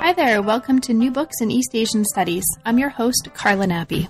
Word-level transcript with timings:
Hi 0.00 0.14
there, 0.14 0.40
welcome 0.40 0.80
to 0.80 0.94
New 0.94 1.10
Books 1.10 1.42
in 1.42 1.50
East 1.50 1.74
Asian 1.74 2.06
Studies. 2.06 2.44
I'm 2.64 2.78
your 2.78 2.88
host, 2.88 3.28
Carla 3.34 3.66
Nappi. 3.66 4.08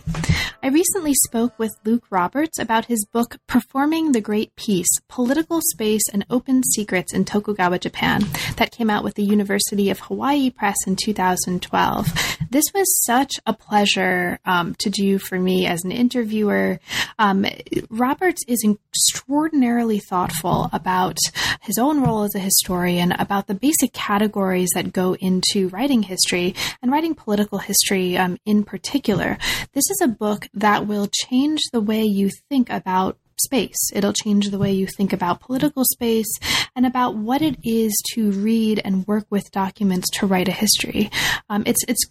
I 0.63 0.69
recently 0.69 1.15
spoke 1.15 1.59
with 1.59 1.71
Luke 1.85 2.05
Roberts 2.11 2.59
about 2.59 2.85
his 2.85 3.07
book, 3.07 3.39
Performing 3.47 4.13
the 4.13 4.21
Great 4.21 4.55
Peace 4.57 4.91
Political 5.09 5.63
Space 5.73 6.03
and 6.13 6.27
Open 6.29 6.63
Secrets 6.63 7.15
in 7.15 7.25
Tokugawa, 7.25 7.79
Japan, 7.79 8.25
that 8.57 8.71
came 8.71 8.91
out 8.91 9.03
with 9.03 9.15
the 9.15 9.25
University 9.25 9.89
of 9.89 10.01
Hawaii 10.01 10.51
Press 10.51 10.77
in 10.87 10.97
2012. 10.97 12.37
This 12.51 12.67
was 12.75 13.05
such 13.05 13.33
a 13.47 13.55
pleasure 13.55 14.39
um, 14.45 14.75
to 14.81 14.91
do 14.91 15.19
for 15.19 15.39
me 15.39 15.67
as 15.67 15.83
an 15.85 15.93
interviewer. 15.93 16.79
Um, 17.19 17.47
Roberts 17.89 18.43
is 18.47 18.63
extraordinarily 18.63 19.99
thoughtful 19.99 20.69
about 20.75 21.17
his 21.63 21.79
own 21.79 22.03
role 22.03 22.25
as 22.25 22.35
a 22.35 22.41
historian, 22.41 23.13
about 23.13 23.47
the 23.47 23.55
basic 23.55 23.93
categories 23.93 24.71
that 24.75 24.93
go 24.93 25.15
into 25.15 25.69
writing 25.69 26.03
history 26.03 26.55
and 26.83 26.91
writing 26.91 27.15
political 27.15 27.59
history 27.59 28.19
um, 28.19 28.37
in 28.45 28.65
particular. 28.65 29.39
This 29.73 29.89
is 29.89 30.01
a 30.03 30.09
book 30.09 30.49
that 30.55 30.87
will 30.87 31.09
change 31.29 31.61
the 31.73 31.81
way 31.81 32.03
you 32.03 32.31
think 32.49 32.71
about 32.71 33.19
space. 33.41 33.91
It'll 33.93 34.13
change 34.13 34.51
the 34.51 34.59
way 34.59 34.73
you 34.73 34.87
think 34.87 35.13
about 35.13 35.41
political 35.41 35.85
space 35.85 36.29
and 36.77 36.87
about 36.87 37.17
what 37.17 37.43
it 37.43 37.57
is 37.65 37.93
to 38.15 38.31
read 38.33 38.81
and 38.85 39.07
work 39.07 39.27
with 39.31 39.51
documents 39.51 40.09
to 40.19 40.27
write 40.27 40.49
a 40.49 40.53
history. 40.53 41.11
Um, 41.49 41.63
it's 41.67 41.83
it's 41.89 42.05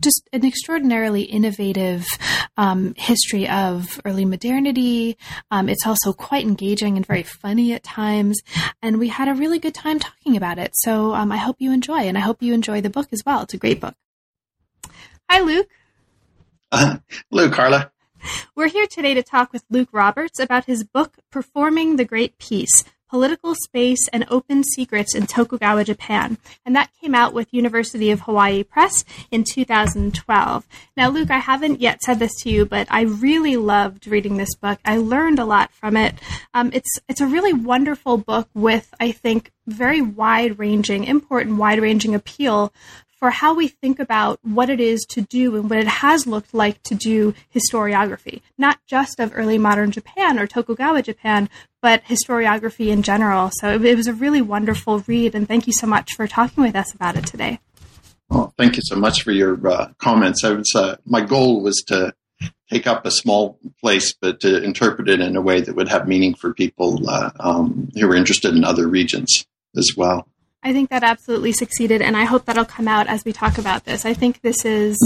just 0.00 0.28
an 0.32 0.44
extraordinarily 0.44 1.22
innovative 1.22 2.04
um, 2.56 2.94
history 2.96 3.48
of 3.48 4.00
early 4.04 4.24
modernity. 4.24 5.16
Um, 5.50 5.68
it's 5.68 5.86
also 5.86 6.12
quite 6.12 6.44
engaging 6.44 6.96
and 6.96 7.06
very 7.06 7.22
funny 7.22 7.72
at 7.72 7.82
times, 7.82 8.40
and 8.82 8.98
we 8.98 9.08
had 9.08 9.28
a 9.28 9.34
really 9.34 9.58
good 9.58 9.74
time 9.74 9.98
talking 9.98 10.36
about 10.36 10.58
it. 10.58 10.72
So 10.74 11.14
um, 11.14 11.32
I 11.32 11.38
hope 11.38 11.56
you 11.58 11.72
enjoy, 11.72 12.00
and 12.00 12.16
I 12.16 12.20
hope 12.20 12.42
you 12.42 12.54
enjoy 12.54 12.80
the 12.80 12.90
book 12.90 13.08
as 13.12 13.22
well. 13.24 13.42
It's 13.42 13.54
a 13.54 13.58
great 13.58 13.80
book. 13.80 13.94
Hi, 15.30 15.40
Luke. 15.40 15.68
Hello, 17.30 17.50
Carla. 17.50 17.92
We're 18.56 18.68
here 18.68 18.86
today 18.86 19.14
to 19.14 19.22
talk 19.22 19.52
with 19.52 19.64
Luke 19.70 19.90
Roberts 19.92 20.40
about 20.40 20.64
his 20.64 20.82
book, 20.82 21.18
Performing 21.30 21.96
the 21.96 22.04
Great 22.04 22.38
Peace 22.38 22.84
Political 23.08 23.54
Space 23.54 24.08
and 24.08 24.26
Open 24.28 24.64
Secrets 24.64 25.14
in 25.14 25.26
Tokugawa, 25.26 25.84
Japan. 25.84 26.36
And 26.66 26.74
that 26.74 26.90
came 27.00 27.14
out 27.14 27.32
with 27.32 27.54
University 27.54 28.10
of 28.10 28.22
Hawaii 28.22 28.64
Press 28.64 29.04
in 29.30 29.44
2012. 29.44 30.66
Now, 30.96 31.10
Luke, 31.10 31.30
I 31.30 31.38
haven't 31.38 31.80
yet 31.80 32.02
said 32.02 32.18
this 32.18 32.34
to 32.40 32.50
you, 32.50 32.66
but 32.66 32.88
I 32.90 33.02
really 33.02 33.56
loved 33.56 34.08
reading 34.08 34.36
this 34.36 34.56
book. 34.56 34.80
I 34.84 34.96
learned 34.96 35.38
a 35.38 35.44
lot 35.44 35.70
from 35.70 35.96
it. 35.96 36.16
Um, 36.54 36.70
it's, 36.72 36.98
it's 37.08 37.20
a 37.20 37.26
really 37.26 37.52
wonderful 37.52 38.16
book 38.16 38.48
with, 38.52 38.92
I 38.98 39.12
think, 39.12 39.52
very 39.66 40.02
wide 40.02 40.58
ranging, 40.58 41.04
important, 41.04 41.56
wide 41.56 41.80
ranging 41.80 42.16
appeal 42.16 42.72
for 43.24 43.30
how 43.30 43.54
we 43.54 43.68
think 43.68 43.98
about 43.98 44.38
what 44.42 44.68
it 44.68 44.78
is 44.78 45.00
to 45.08 45.22
do 45.22 45.56
and 45.56 45.70
what 45.70 45.78
it 45.78 45.86
has 45.86 46.26
looked 46.26 46.52
like 46.52 46.82
to 46.82 46.94
do 46.94 47.32
historiography, 47.54 48.42
not 48.58 48.78
just 48.86 49.18
of 49.18 49.32
early 49.34 49.56
modern 49.56 49.90
Japan 49.90 50.38
or 50.38 50.46
Tokugawa 50.46 51.00
Japan, 51.00 51.48
but 51.80 52.04
historiography 52.04 52.88
in 52.88 53.02
general. 53.02 53.50
So 53.60 53.76
it, 53.76 53.82
it 53.82 53.96
was 53.96 54.08
a 54.08 54.12
really 54.12 54.42
wonderful 54.42 54.98
read, 55.06 55.34
and 55.34 55.48
thank 55.48 55.66
you 55.66 55.72
so 55.72 55.86
much 55.86 56.10
for 56.14 56.26
talking 56.26 56.62
with 56.62 56.76
us 56.76 56.92
about 56.92 57.16
it 57.16 57.24
today. 57.26 57.60
Well, 58.28 58.52
thank 58.58 58.76
you 58.76 58.82
so 58.84 58.96
much 58.96 59.22
for 59.22 59.32
your 59.32 59.66
uh, 59.66 59.92
comments. 59.96 60.44
I 60.44 60.50
was, 60.50 60.70
uh, 60.74 60.96
my 61.06 61.22
goal 61.22 61.62
was 61.62 61.82
to 61.86 62.12
take 62.68 62.86
up 62.86 63.06
a 63.06 63.10
small 63.10 63.58
place, 63.80 64.12
but 64.12 64.40
to 64.40 64.62
interpret 64.62 65.08
it 65.08 65.22
in 65.22 65.34
a 65.34 65.40
way 65.40 65.62
that 65.62 65.74
would 65.74 65.88
have 65.88 66.06
meaning 66.06 66.34
for 66.34 66.52
people 66.52 67.08
uh, 67.08 67.30
um, 67.40 67.88
who 67.94 68.06
are 68.06 68.16
interested 68.16 68.54
in 68.54 68.64
other 68.64 68.86
regions 68.86 69.46
as 69.78 69.94
well. 69.96 70.28
I 70.64 70.72
think 70.72 70.88
that 70.88 71.04
absolutely 71.04 71.52
succeeded, 71.52 72.00
and 72.00 72.16
I 72.16 72.24
hope 72.24 72.46
that'll 72.46 72.64
come 72.64 72.88
out 72.88 73.06
as 73.06 73.22
we 73.22 73.34
talk 73.34 73.58
about 73.58 73.84
this. 73.84 74.06
I 74.06 74.14
think 74.14 74.40
this 74.40 74.64
is 74.64 74.96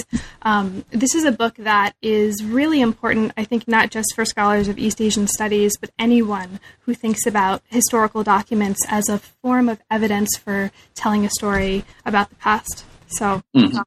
um, 0.43 0.85
this 0.91 1.17
is 1.17 1.25
a 1.25 1.33
book 1.33 1.57
that 1.57 1.95
is 2.01 2.45
really 2.45 2.81
important. 2.81 3.33
I 3.37 3.43
think 3.43 3.67
not 3.67 3.91
just 3.91 4.15
for 4.15 4.25
scholars 4.25 4.69
of 4.69 4.79
East 4.79 5.01
Asian 5.01 5.27
studies, 5.27 5.77
but 5.77 5.91
anyone 5.99 6.61
who 6.83 6.95
thinks 6.95 7.27
about 7.27 7.63
historical 7.69 8.23
documents 8.23 8.79
as 8.89 9.09
a 9.09 9.19
form 9.19 9.69
of 9.69 9.81
evidence 9.91 10.37
for 10.37 10.71
telling 10.95 11.25
a 11.25 11.31
story 11.31 11.85
about 12.07 12.29
the 12.29 12.37
past. 12.37 12.85
So, 13.09 13.43
mm-hmm. 13.57 13.79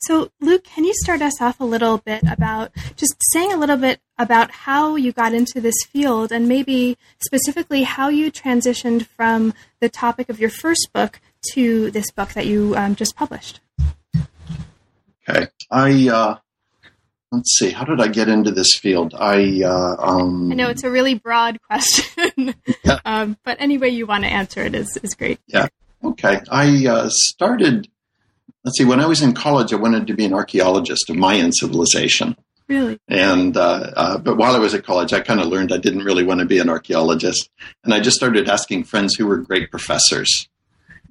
So, 0.00 0.30
Luke, 0.40 0.64
can 0.64 0.84
you 0.84 0.92
start 0.94 1.22
us 1.22 1.40
off 1.40 1.60
a 1.60 1.64
little 1.64 1.98
bit 1.98 2.22
about 2.30 2.72
just 2.96 3.14
saying 3.32 3.52
a 3.52 3.56
little 3.56 3.76
bit 3.76 4.00
about 4.18 4.50
how 4.50 4.96
you 4.96 5.12
got 5.12 5.34
into 5.34 5.60
this 5.60 5.76
field 5.88 6.32
and 6.32 6.48
maybe 6.48 6.96
specifically 7.20 7.82
how 7.82 8.08
you 8.08 8.30
transitioned 8.30 9.06
from 9.06 9.52
the 9.80 9.88
topic 9.88 10.28
of 10.28 10.40
your 10.40 10.50
first 10.50 10.88
book 10.92 11.20
to 11.52 11.90
this 11.90 12.10
book 12.10 12.30
that 12.30 12.46
you 12.46 12.74
um, 12.76 12.94
just 12.94 13.16
published? 13.16 13.60
Okay. 15.28 15.48
I, 15.70 16.08
uh, 16.08 16.38
let's 17.32 17.58
see, 17.58 17.70
how 17.70 17.84
did 17.84 18.00
I 18.00 18.08
get 18.08 18.28
into 18.28 18.50
this 18.50 18.76
field? 18.76 19.14
I, 19.18 19.62
uh, 19.64 19.96
um, 19.98 20.52
I 20.52 20.54
know 20.54 20.68
it's 20.68 20.84
a 20.84 20.90
really 20.90 21.14
broad 21.14 21.60
question, 21.62 22.54
yeah. 22.84 23.00
um, 23.04 23.36
but 23.44 23.56
any 23.60 23.78
way 23.78 23.88
you 23.88 24.06
want 24.06 24.24
to 24.24 24.30
answer 24.30 24.62
it 24.62 24.74
is, 24.74 24.96
is 25.02 25.14
great. 25.14 25.40
Yeah. 25.46 25.68
Okay. 26.04 26.40
I 26.50 26.86
uh, 26.86 27.08
started 27.10 27.88
let's 28.66 28.78
see, 28.78 28.84
when 28.84 29.00
I 29.00 29.06
was 29.06 29.22
in 29.22 29.32
college, 29.32 29.72
I 29.72 29.76
wanted 29.76 30.08
to 30.08 30.14
be 30.14 30.24
an 30.24 30.34
archaeologist 30.34 31.08
of 31.08 31.16
Mayan 31.16 31.52
civilization. 31.52 32.36
Really? 32.68 32.98
And, 33.06 33.56
uh, 33.56 33.92
uh, 33.96 34.18
but 34.18 34.36
while 34.36 34.56
I 34.56 34.58
was 34.58 34.74
at 34.74 34.84
college, 34.84 35.12
I 35.12 35.20
kind 35.20 35.40
of 35.40 35.46
learned 35.46 35.72
I 35.72 35.76
didn't 35.76 36.02
really 36.02 36.24
want 36.24 36.40
to 36.40 36.46
be 36.46 36.58
an 36.58 36.68
archaeologist. 36.68 37.48
And 37.84 37.94
I 37.94 38.00
just 38.00 38.16
started 38.16 38.48
asking 38.48 38.82
friends 38.84 39.14
who 39.14 39.26
were 39.26 39.36
great 39.36 39.70
professors. 39.70 40.48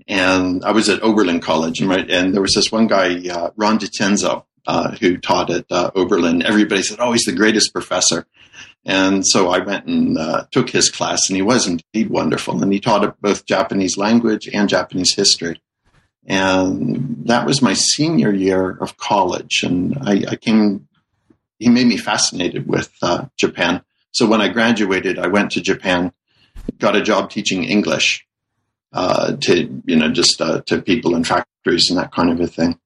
And 0.05 0.65
I 0.65 0.71
was 0.71 0.89
at 0.89 1.01
Oberlin 1.01 1.39
College, 1.39 1.79
and, 1.79 1.89
right, 1.89 2.07
and 2.11 2.33
there 2.33 2.41
was 2.41 2.53
this 2.53 2.73
one 2.73 2.87
guy, 2.87 3.25
uh, 3.29 3.51
Ron 3.55 3.79
DiCenzo, 3.79 4.43
uh, 4.67 4.91
who 4.91 5.17
taught 5.17 5.49
at 5.49 5.65
uh, 5.71 5.91
Oberlin. 5.95 6.43
Everybody 6.43 6.83
said, 6.83 6.97
oh, 6.99 7.13
he's 7.13 7.23
the 7.23 7.31
greatest 7.31 7.71
professor. 7.71 8.27
And 8.83 9.25
so 9.25 9.49
I 9.49 9.59
went 9.59 9.87
and 9.87 10.17
uh, 10.17 10.45
took 10.51 10.69
his 10.69 10.91
class, 10.91 11.21
and 11.29 11.37
he 11.37 11.41
was 11.41 11.67
indeed 11.67 12.09
wonderful. 12.09 12.61
And 12.61 12.71
he 12.71 12.81
taught 12.81 13.19
both 13.21 13.45
Japanese 13.45 13.97
language 13.97 14.47
and 14.53 14.67
Japanese 14.67 15.15
history. 15.15 15.59
And 16.25 17.25
that 17.25 17.45
was 17.45 17.61
my 17.61 17.73
senior 17.73 18.33
year 18.33 18.71
of 18.71 18.97
college. 18.97 19.61
And 19.63 19.97
I, 20.01 20.23
I 20.31 20.35
came, 20.35 20.87
he 21.59 21.69
made 21.69 21.87
me 21.87 21.97
fascinated 21.97 22.67
with 22.67 22.91
uh, 23.01 23.25
Japan. 23.37 23.83
So 24.11 24.25
when 24.25 24.41
I 24.41 24.47
graduated, 24.47 25.19
I 25.19 25.27
went 25.27 25.51
to 25.51 25.61
Japan, 25.61 26.11
got 26.79 26.95
a 26.95 27.01
job 27.01 27.29
teaching 27.29 27.63
English 27.63 28.25
uh, 28.93 29.35
to, 29.41 29.81
you 29.85 29.95
know, 29.97 30.09
just 30.09 30.41
uh, 30.41 30.61
to 30.67 30.81
people 30.81 31.15
in 31.15 31.23
factories 31.23 31.89
and 31.89 31.99
that 31.99 32.13
kind 32.13 32.31
of 32.31 32.39
a 32.39 32.47
thing. 32.47 32.79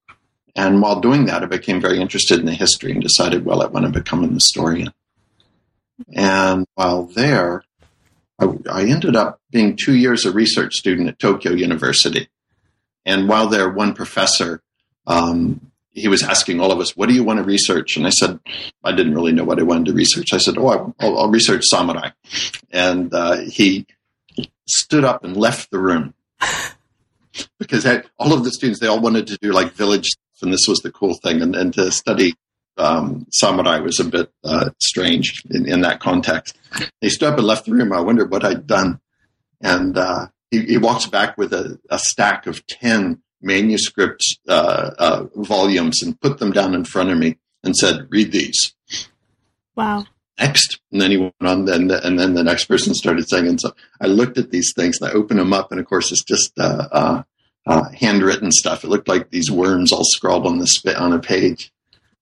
And 0.56 0.82
while 0.82 1.00
doing 1.00 1.26
that, 1.26 1.42
I 1.42 1.46
became 1.46 1.80
very 1.80 2.00
interested 2.00 2.40
in 2.40 2.46
the 2.46 2.52
history 2.52 2.92
and 2.92 3.00
decided, 3.00 3.44
well, 3.44 3.62
I 3.62 3.66
want 3.66 3.86
to 3.86 3.92
become 3.92 4.24
an 4.24 4.34
historian. 4.34 4.92
And 6.12 6.66
while 6.74 7.04
there, 7.04 7.62
I, 8.38 8.48
I 8.70 8.82
ended 8.84 9.16
up 9.16 9.40
being 9.50 9.76
two 9.76 9.94
years 9.94 10.24
a 10.24 10.32
research 10.32 10.74
student 10.74 11.08
at 11.08 11.18
Tokyo 11.18 11.52
University. 11.52 12.28
And 13.04 13.28
while 13.28 13.48
there, 13.48 13.68
one 13.68 13.94
professor, 13.94 14.62
um, 15.06 15.70
he 15.92 16.08
was 16.08 16.22
asking 16.22 16.60
all 16.60 16.72
of 16.72 16.78
us, 16.78 16.96
"What 16.96 17.08
do 17.08 17.14
you 17.14 17.24
want 17.24 17.38
to 17.38 17.44
research?" 17.44 17.96
And 17.96 18.06
I 18.06 18.10
said, 18.10 18.38
"I 18.84 18.92
didn't 18.92 19.14
really 19.14 19.32
know 19.32 19.44
what 19.44 19.58
I 19.58 19.62
wanted 19.62 19.86
to 19.86 19.92
research." 19.92 20.32
I 20.32 20.38
said, 20.38 20.56
"Oh, 20.58 20.94
I'll, 21.00 21.18
I'll 21.18 21.30
research 21.30 21.64
samurai," 21.64 22.10
and 22.70 23.12
uh, 23.12 23.38
he 23.38 23.86
stood 24.66 25.04
up 25.04 25.24
and 25.24 25.36
left 25.36 25.70
the 25.70 25.78
room 25.78 26.14
because 27.58 27.86
all 28.18 28.32
of 28.32 28.44
the 28.44 28.52
students 28.52 28.80
they 28.80 28.86
all 28.86 29.00
wanted 29.00 29.26
to 29.28 29.38
do 29.40 29.52
like 29.52 29.72
village 29.72 30.06
stuff, 30.06 30.42
and 30.42 30.52
this 30.52 30.66
was 30.68 30.80
the 30.80 30.92
cool 30.92 31.14
thing, 31.14 31.42
and, 31.42 31.56
and 31.56 31.74
to 31.74 31.90
study 31.90 32.34
um, 32.76 33.26
samurai 33.30 33.78
was 33.78 34.00
a 34.00 34.04
bit 34.04 34.32
uh, 34.44 34.70
strange 34.78 35.42
in, 35.50 35.68
in, 35.68 35.80
that 35.82 36.00
context. 36.00 36.56
He 37.00 37.10
stood 37.10 37.32
up 37.32 37.38
and 37.38 37.46
left 37.46 37.66
the 37.66 37.72
room. 37.72 37.92
I 37.92 38.00
wondered 38.00 38.30
what 38.30 38.44
I'd 38.44 38.66
done, 38.66 39.00
and 39.60 39.98
uh, 39.98 40.26
he, 40.50 40.60
he 40.62 40.78
walks 40.78 41.06
back 41.06 41.36
with 41.38 41.52
a, 41.52 41.78
a, 41.90 41.98
stack 41.98 42.46
of 42.46 42.66
10 42.66 43.22
manuscript 43.40 44.22
uh, 44.48 44.90
uh, 44.98 45.26
volumes 45.34 46.02
and 46.02 46.20
put 46.20 46.38
them 46.38 46.52
down 46.52 46.74
in 46.74 46.84
front 46.84 47.10
of 47.10 47.18
me 47.18 47.38
and 47.62 47.76
said, 47.76 48.08
read 48.10 48.32
these. 48.32 48.74
Wow. 49.76 50.06
Next. 50.38 50.80
And 50.90 51.00
then 51.00 51.10
he 51.10 51.16
went 51.18 51.34
on, 51.42 51.64
then, 51.66 51.90
and 51.90 52.18
then 52.18 52.34
the 52.34 52.42
next 52.42 52.64
person 52.64 52.94
started 52.94 53.28
saying, 53.28 53.46
and 53.46 53.60
so 53.60 53.72
I 54.00 54.06
looked 54.06 54.38
at 54.38 54.50
these 54.50 54.72
things 54.74 54.98
and 55.00 55.10
I 55.10 55.12
opened 55.14 55.38
them 55.38 55.52
up. 55.52 55.70
And 55.70 55.80
of 55.80 55.86
course, 55.86 56.10
it's 56.10 56.24
just 56.24 56.58
uh, 56.58 56.88
uh 56.90 57.22
uh, 57.66 57.88
handwritten 57.90 58.50
stuff. 58.50 58.84
It 58.84 58.88
looked 58.88 59.08
like 59.08 59.30
these 59.30 59.50
worms 59.50 59.92
all 59.92 60.04
scrawled 60.04 60.46
on 60.46 60.58
the 60.58 60.66
spit 60.66 60.96
on 60.96 61.12
a 61.12 61.18
page. 61.18 61.72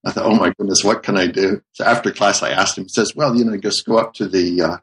I 0.04 0.10
thought, 0.10 0.26
oh 0.26 0.34
my 0.34 0.52
goodness, 0.56 0.84
what 0.84 1.02
can 1.02 1.16
I 1.16 1.26
do? 1.26 1.62
So 1.72 1.84
after 1.84 2.10
class, 2.10 2.42
I 2.42 2.50
asked 2.50 2.78
him. 2.78 2.84
He 2.84 2.90
says, 2.90 3.14
well, 3.14 3.36
you 3.36 3.44
know, 3.44 3.56
just 3.56 3.84
go 3.84 3.98
up 3.98 4.14
to 4.14 4.28
the 4.28 4.62
uh, 4.62 4.76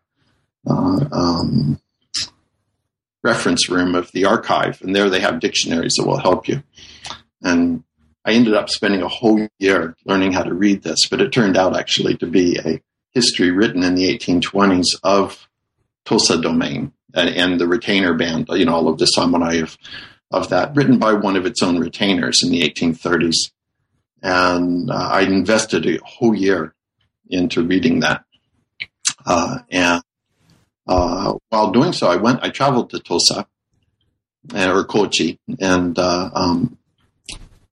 uh, 0.67 1.05
um, 1.11 1.79
reference 3.25 3.69
room 3.69 3.95
of 3.95 4.11
the 4.11 4.25
archive, 4.25 4.81
and 4.81 4.95
there 4.95 5.09
they 5.09 5.19
have 5.19 5.39
dictionaries 5.39 5.95
that 5.97 6.05
will 6.05 6.19
help 6.19 6.47
you. 6.47 6.61
And 7.41 7.83
I 8.23 8.33
ended 8.33 8.53
up 8.53 8.69
spending 8.69 9.01
a 9.01 9.07
whole 9.07 9.47
year 9.59 9.95
learning 10.05 10.33
how 10.33 10.43
to 10.43 10.53
read 10.53 10.83
this, 10.83 11.07
but 11.09 11.21
it 11.21 11.33
turned 11.33 11.57
out 11.57 11.75
actually 11.75 12.15
to 12.17 12.27
be 12.27 12.57
a 12.63 12.81
history 13.13 13.49
written 13.49 13.83
in 13.83 13.95
the 13.95 14.15
1820s 14.15 14.99
of 15.03 15.47
Tosa 16.05 16.39
domain 16.39 16.93
and, 17.15 17.29
and 17.29 17.59
the 17.59 17.67
retainer 17.67 18.13
band, 18.13 18.47
you 18.51 18.65
know, 18.65 18.75
all 18.75 18.89
of 18.89 18.99
the 18.99 19.07
samurai 19.07 19.55
of, 19.55 19.75
of 20.31 20.49
that, 20.49 20.75
written 20.75 20.99
by 20.99 21.13
one 21.13 21.35
of 21.35 21.45
its 21.47 21.63
own 21.63 21.79
retainers 21.79 22.43
in 22.43 22.51
the 22.51 22.61
1830s. 22.61 23.51
And 24.21 24.91
uh, 24.91 25.09
I 25.11 25.21
invested 25.21 25.87
a 25.87 25.99
whole 26.03 26.35
year 26.35 26.75
into 27.29 27.63
reading 27.63 28.01
that. 28.01 28.23
Uh, 29.25 29.59
and 29.71 30.03
uh, 30.87 31.33
while 31.49 31.71
doing 31.71 31.93
so, 31.93 32.07
I 32.07 32.15
went, 32.17 32.43
I 32.43 32.49
traveled 32.49 32.89
to 32.91 32.99
Tosa 32.99 33.47
uh, 34.53 34.71
or 34.71 34.83
Kochi 34.83 35.39
and 35.59 35.97
uh, 35.97 36.29
um, 36.33 36.77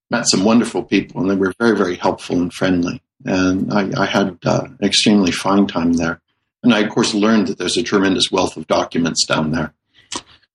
met 0.10 0.27
some 0.27 0.44
wonderful 0.44 0.83
people, 0.83 1.21
and 1.21 1.30
they 1.30 1.36
were 1.36 1.54
very, 1.60 1.77
very 1.77 1.95
helpful 1.95 2.38
and 2.38 2.54
friendly. 2.54 3.01
And 3.25 3.74
I, 3.74 4.04
I 4.04 4.06
had 4.06 4.38
uh, 4.45 4.65
an 4.65 4.77
extremely 4.81 5.31
fine 5.31 5.68
time 5.68 5.94
there. 5.94 6.21
And 6.62 6.74
I, 6.74 6.80
of 6.80 6.89
course, 6.89 7.13
learned 7.13 7.48
that 7.48 7.57
there's 7.57 7.77
a 7.77 7.83
tremendous 7.83 8.31
wealth 8.31 8.57
of 8.57 8.68
documents 8.68 9.25
down 9.25 9.51
there. 9.51 9.74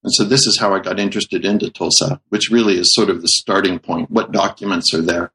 And 0.03 0.13
so 0.13 0.23
this 0.23 0.47
is 0.47 0.57
how 0.59 0.73
I 0.73 0.79
got 0.79 0.99
interested 0.99 1.45
into 1.45 1.69
Tosa, 1.69 2.21
which 2.29 2.49
really 2.49 2.77
is 2.77 2.93
sort 2.93 3.09
of 3.09 3.21
the 3.21 3.27
starting 3.27 3.79
point. 3.79 4.09
What 4.09 4.31
documents 4.31 4.93
are 4.93 5.01
there 5.01 5.31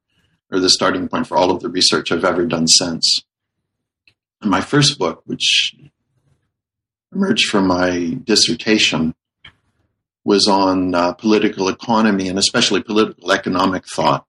are 0.51 0.59
the 0.59 0.69
starting 0.69 1.07
point 1.07 1.27
for 1.27 1.37
all 1.37 1.51
of 1.51 1.61
the 1.61 1.69
research 1.69 2.11
I've 2.11 2.25
ever 2.25 2.45
done 2.45 2.67
since. 2.67 3.23
And 4.41 4.51
my 4.51 4.61
first 4.61 4.97
book, 4.97 5.21
which 5.25 5.75
emerged 7.13 7.49
from 7.49 7.67
my 7.67 8.17
dissertation, 8.23 9.13
was 10.23 10.47
on 10.47 10.95
uh, 10.95 11.13
political 11.13 11.69
economy 11.69 12.27
and 12.27 12.39
especially 12.39 12.81
political 12.81 13.31
economic 13.31 13.85
thought 13.87 14.25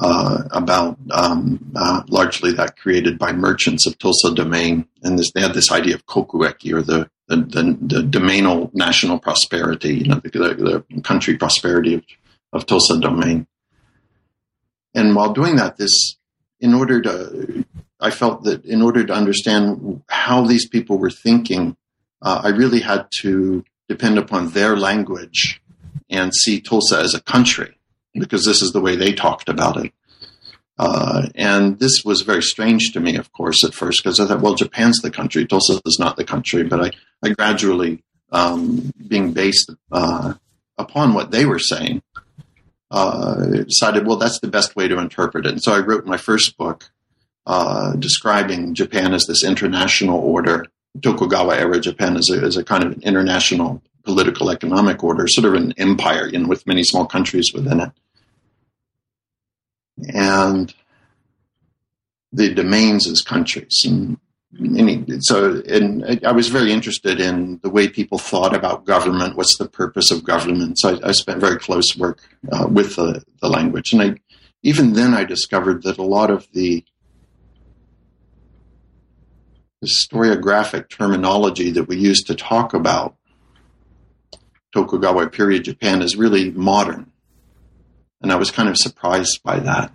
uh, 0.00 0.44
about 0.52 0.98
um, 1.10 1.72
uh, 1.74 2.02
largely 2.08 2.52
that 2.52 2.76
created 2.76 3.18
by 3.18 3.32
merchants 3.32 3.86
of 3.86 3.98
Tosa 3.98 4.34
domain. 4.34 4.86
And 5.02 5.18
this, 5.18 5.32
they 5.32 5.40
had 5.40 5.54
this 5.54 5.72
idea 5.72 5.94
of 5.94 6.06
kokueki 6.06 6.72
or 6.72 6.82
the, 6.82 7.08
the, 7.28 7.36
the, 7.36 7.78
the 7.80 8.02
domainal 8.02 8.72
national 8.74 9.18
prosperity, 9.18 9.96
you 9.96 10.08
know, 10.08 10.20
the, 10.22 10.84
the, 10.90 11.02
country 11.02 11.36
prosperity 11.36 11.94
of, 11.94 12.04
of 12.52 12.66
Tosa 12.66 12.98
domain. 13.00 13.46
And 14.94 15.14
while 15.14 15.32
doing 15.32 15.56
that, 15.56 15.76
this, 15.76 16.16
in 16.60 16.74
order 16.74 17.00
to, 17.02 17.64
I 18.00 18.10
felt 18.10 18.44
that 18.44 18.64
in 18.64 18.82
order 18.82 19.04
to 19.04 19.12
understand 19.12 20.02
how 20.08 20.44
these 20.44 20.68
people 20.68 20.98
were 20.98 21.10
thinking, 21.10 21.76
uh, 22.22 22.42
I 22.44 22.48
really 22.48 22.80
had 22.80 23.06
to 23.20 23.64
depend 23.88 24.18
upon 24.18 24.50
their 24.50 24.76
language 24.76 25.60
and 26.10 26.34
see 26.34 26.60
Tosa 26.60 27.00
as 27.00 27.14
a 27.14 27.22
country 27.22 27.78
because 28.14 28.44
this 28.44 28.62
is 28.62 28.72
the 28.72 28.80
way 28.80 28.96
they 28.96 29.12
talked 29.12 29.48
about 29.48 29.84
it. 29.84 29.92
Uh, 30.78 31.28
and 31.34 31.78
this 31.80 32.04
was 32.04 32.22
very 32.22 32.42
strange 32.42 32.92
to 32.92 33.00
me, 33.00 33.16
of 33.16 33.32
course, 33.32 33.64
at 33.64 33.74
first, 33.74 34.02
because 34.02 34.20
I 34.20 34.26
thought, 34.26 34.40
well, 34.40 34.54
Japan's 34.54 34.98
the 34.98 35.10
country, 35.10 35.44
Tosa 35.44 35.80
is 35.84 35.98
not 35.98 36.16
the 36.16 36.24
country. 36.24 36.62
But 36.62 36.80
I, 36.80 36.90
I 37.22 37.30
gradually, 37.30 38.04
um, 38.30 38.92
being 39.06 39.32
based 39.32 39.70
uh, 39.90 40.34
upon 40.76 41.14
what 41.14 41.32
they 41.32 41.44
were 41.46 41.58
saying, 41.58 42.02
uh, 42.90 43.44
decided, 43.66 44.06
well, 44.06 44.16
that's 44.16 44.40
the 44.40 44.48
best 44.48 44.76
way 44.76 44.86
to 44.86 44.98
interpret 44.98 45.46
it. 45.46 45.52
And 45.52 45.62
so 45.62 45.74
I 45.74 45.80
wrote 45.80 46.06
my 46.06 46.16
first 46.16 46.56
book 46.56 46.90
uh, 47.44 47.94
describing 47.96 48.74
Japan 48.74 49.14
as 49.14 49.26
this 49.26 49.42
international 49.42 50.20
order. 50.20 50.66
Tokugawa 51.02 51.56
era 51.56 51.80
Japan 51.80 52.16
is 52.16 52.30
a, 52.30 52.60
a 52.60 52.64
kind 52.64 52.84
of 52.84 52.92
an 52.92 53.02
international 53.02 53.82
political 54.04 54.50
economic 54.50 55.04
order, 55.04 55.26
sort 55.26 55.46
of 55.46 55.54
an 55.54 55.72
empire, 55.76 56.28
you 56.28 56.38
know, 56.38 56.48
with 56.48 56.66
many 56.66 56.82
small 56.82 57.06
countries 57.06 57.52
within 57.52 57.80
it. 57.80 57.92
And 60.14 60.72
the 62.32 62.54
domains 62.54 63.08
as 63.08 63.20
countries. 63.20 63.82
And, 63.84 64.18
and 64.58 65.24
so, 65.24 65.62
and 65.68 66.20
I 66.24 66.32
was 66.32 66.48
very 66.48 66.72
interested 66.72 67.20
in 67.20 67.58
the 67.62 67.70
way 67.70 67.88
people 67.88 68.18
thought 68.18 68.54
about 68.54 68.86
government. 68.86 69.36
What's 69.36 69.58
the 69.58 69.68
purpose 69.68 70.10
of 70.10 70.24
government? 70.24 70.78
So 70.78 70.96
I, 70.96 71.08
I 71.08 71.12
spent 71.12 71.40
very 71.40 71.58
close 71.58 71.96
work 71.96 72.20
uh, 72.50 72.66
with 72.66 72.96
the, 72.96 73.22
the 73.40 73.48
language, 73.48 73.92
and 73.92 74.02
I 74.02 74.14
even 74.62 74.94
then 74.94 75.14
I 75.14 75.24
discovered 75.24 75.82
that 75.84 75.98
a 75.98 76.02
lot 76.02 76.30
of 76.30 76.48
the 76.52 76.84
historiographic 79.84 80.88
terminology 80.88 81.70
that 81.70 81.84
we 81.84 81.96
use 81.96 82.22
to 82.24 82.34
talk 82.34 82.74
about 82.74 83.14
Tokugawa 84.72 85.28
period 85.28 85.64
Japan 85.64 86.02
is 86.02 86.16
really 86.16 86.50
modern. 86.50 87.10
And 88.20 88.32
I 88.32 88.36
was 88.36 88.50
kind 88.50 88.68
of 88.68 88.76
surprised 88.76 89.42
by 89.42 89.60
that. 89.60 89.92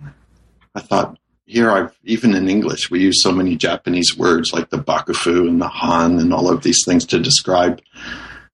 I 0.74 0.80
thought, 0.80 1.18
here 1.46 1.70
I've, 1.70 1.96
even 2.04 2.34
in 2.34 2.48
English, 2.48 2.90
we 2.90 3.00
use 3.00 3.22
so 3.22 3.30
many 3.30 3.56
Japanese 3.56 4.16
words 4.16 4.52
like 4.52 4.70
the 4.70 4.78
bakufu 4.78 5.46
and 5.46 5.60
the 5.60 5.68
han 5.68 6.18
and 6.18 6.32
all 6.32 6.50
of 6.50 6.62
these 6.62 6.84
things 6.84 7.04
to 7.06 7.20
describe 7.20 7.82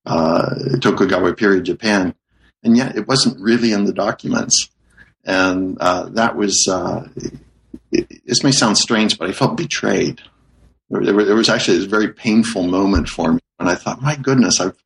uh, 0.06 0.54
Tokugawa 0.80 1.34
period 1.34 1.64
Japan. 1.64 2.14
And 2.62 2.76
yet 2.76 2.96
it 2.96 3.06
wasn't 3.06 3.40
really 3.40 3.72
in 3.72 3.84
the 3.84 3.92
documents. 3.92 4.68
And 5.24 5.78
uh, 5.80 6.08
that 6.10 6.36
was, 6.36 6.66
uh, 6.68 7.08
it, 7.92 8.26
this 8.26 8.42
may 8.42 8.50
sound 8.50 8.76
strange, 8.76 9.18
but 9.18 9.30
I 9.30 9.32
felt 9.32 9.56
betrayed. 9.56 10.20
There, 10.90 11.24
there 11.24 11.36
was 11.36 11.48
actually 11.48 11.78
this 11.78 11.86
very 11.86 12.12
painful 12.12 12.64
moment 12.64 13.08
for 13.08 13.32
me. 13.32 13.40
And 13.58 13.68
I 13.68 13.74
thought, 13.74 14.02
my 14.02 14.16
goodness, 14.16 14.60
I've 14.60 14.76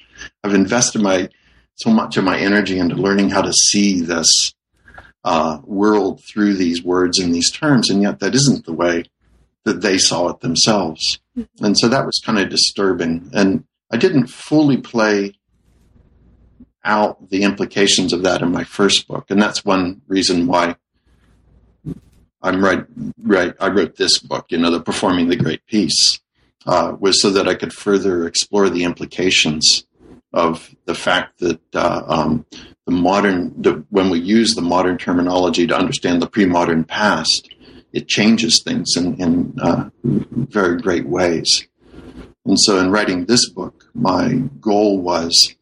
I've 0.43 0.55
invested 0.55 1.01
my 1.01 1.29
so 1.77 1.91
much 1.91 2.17
of 2.17 2.25
my 2.25 2.39
energy 2.39 2.79
into 2.79 2.95
learning 2.95 3.31
how 3.31 3.43
to 3.43 3.53
see 3.53 4.01
this 4.01 4.53
uh, 5.25 5.59
world 5.65 6.23
through 6.25 6.55
these 6.55 6.85
words 6.85 7.19
and 7.19 7.35
these 7.35 7.51
terms, 7.51 7.91
and 7.91 8.03
yet 8.03 8.21
that 8.21 8.35
isn't 8.35 8.67
the 8.67 8.73
way 8.73 9.05
that 9.65 9.81
they 9.81 9.97
saw 9.99 10.29
it 10.29 10.41
themselves. 10.41 11.19
Mm-hmm. 11.37 11.65
And 11.65 11.79
so 11.79 11.89
that 11.89 12.05
was 12.05 12.21
kind 12.25 12.39
of 12.39 12.50
disturbing. 12.50 13.31
And 13.33 13.65
I 13.91 13.97
didn't 13.97 14.27
fully 14.27 14.77
play 14.77 15.35
out 16.85 17.31
the 17.31 17.43
implications 17.43 18.12
of 18.12 18.23
that 18.25 18.43
in 18.43 18.53
my 18.53 18.65
first 18.65 19.09
book, 19.09 19.31
and 19.31 19.41
that's 19.41 19.65
one 19.65 20.03
reason 20.07 20.47
why 20.47 20.77
I'm 22.44 22.62
right. 22.62 22.85
Right, 23.19 23.54
I 23.59 23.69
wrote 23.69 23.97
this 23.97 24.19
book. 24.19 24.47
You 24.50 24.59
know, 24.59 24.71
the 24.71 24.80
performing 24.80 25.28
the 25.28 25.37
great 25.37 25.66
peace, 25.66 26.21
uh, 26.66 26.97
was 26.99 27.21
so 27.21 27.30
that 27.30 27.49
I 27.49 27.54
could 27.54 27.73
further 27.73 28.26
explore 28.26 28.69
the 28.69 28.85
implications 28.85 29.87
of 30.33 30.75
the 30.85 30.95
fact 30.95 31.38
that 31.40 31.61
uh, 31.75 32.02
um, 32.07 32.47
the 32.87 32.92
modern, 32.92 33.61
the, 33.61 33.85
when 33.90 34.11
we 34.11 34.19
use 34.19 34.54
the 34.54 34.62
modern 34.62 34.99
terminology 34.99 35.66
to 35.66 35.76
understand 35.76 36.21
the 36.21 36.26
pre-modern 36.26 36.85
past, 36.85 37.49
it 37.92 38.09
changes 38.09 38.62
things 38.62 38.97
in, 38.97 39.14
in 39.21 39.54
uh, 39.62 39.88
very 40.02 40.80
great 40.80 41.07
ways. 41.07 41.66
And 42.45 42.61
so, 42.61 42.78
in 42.78 42.90
writing 42.90 43.25
this 43.25 43.49
book, 43.49 43.88
my 43.95 44.42
goal 44.61 45.00
was 45.00 45.54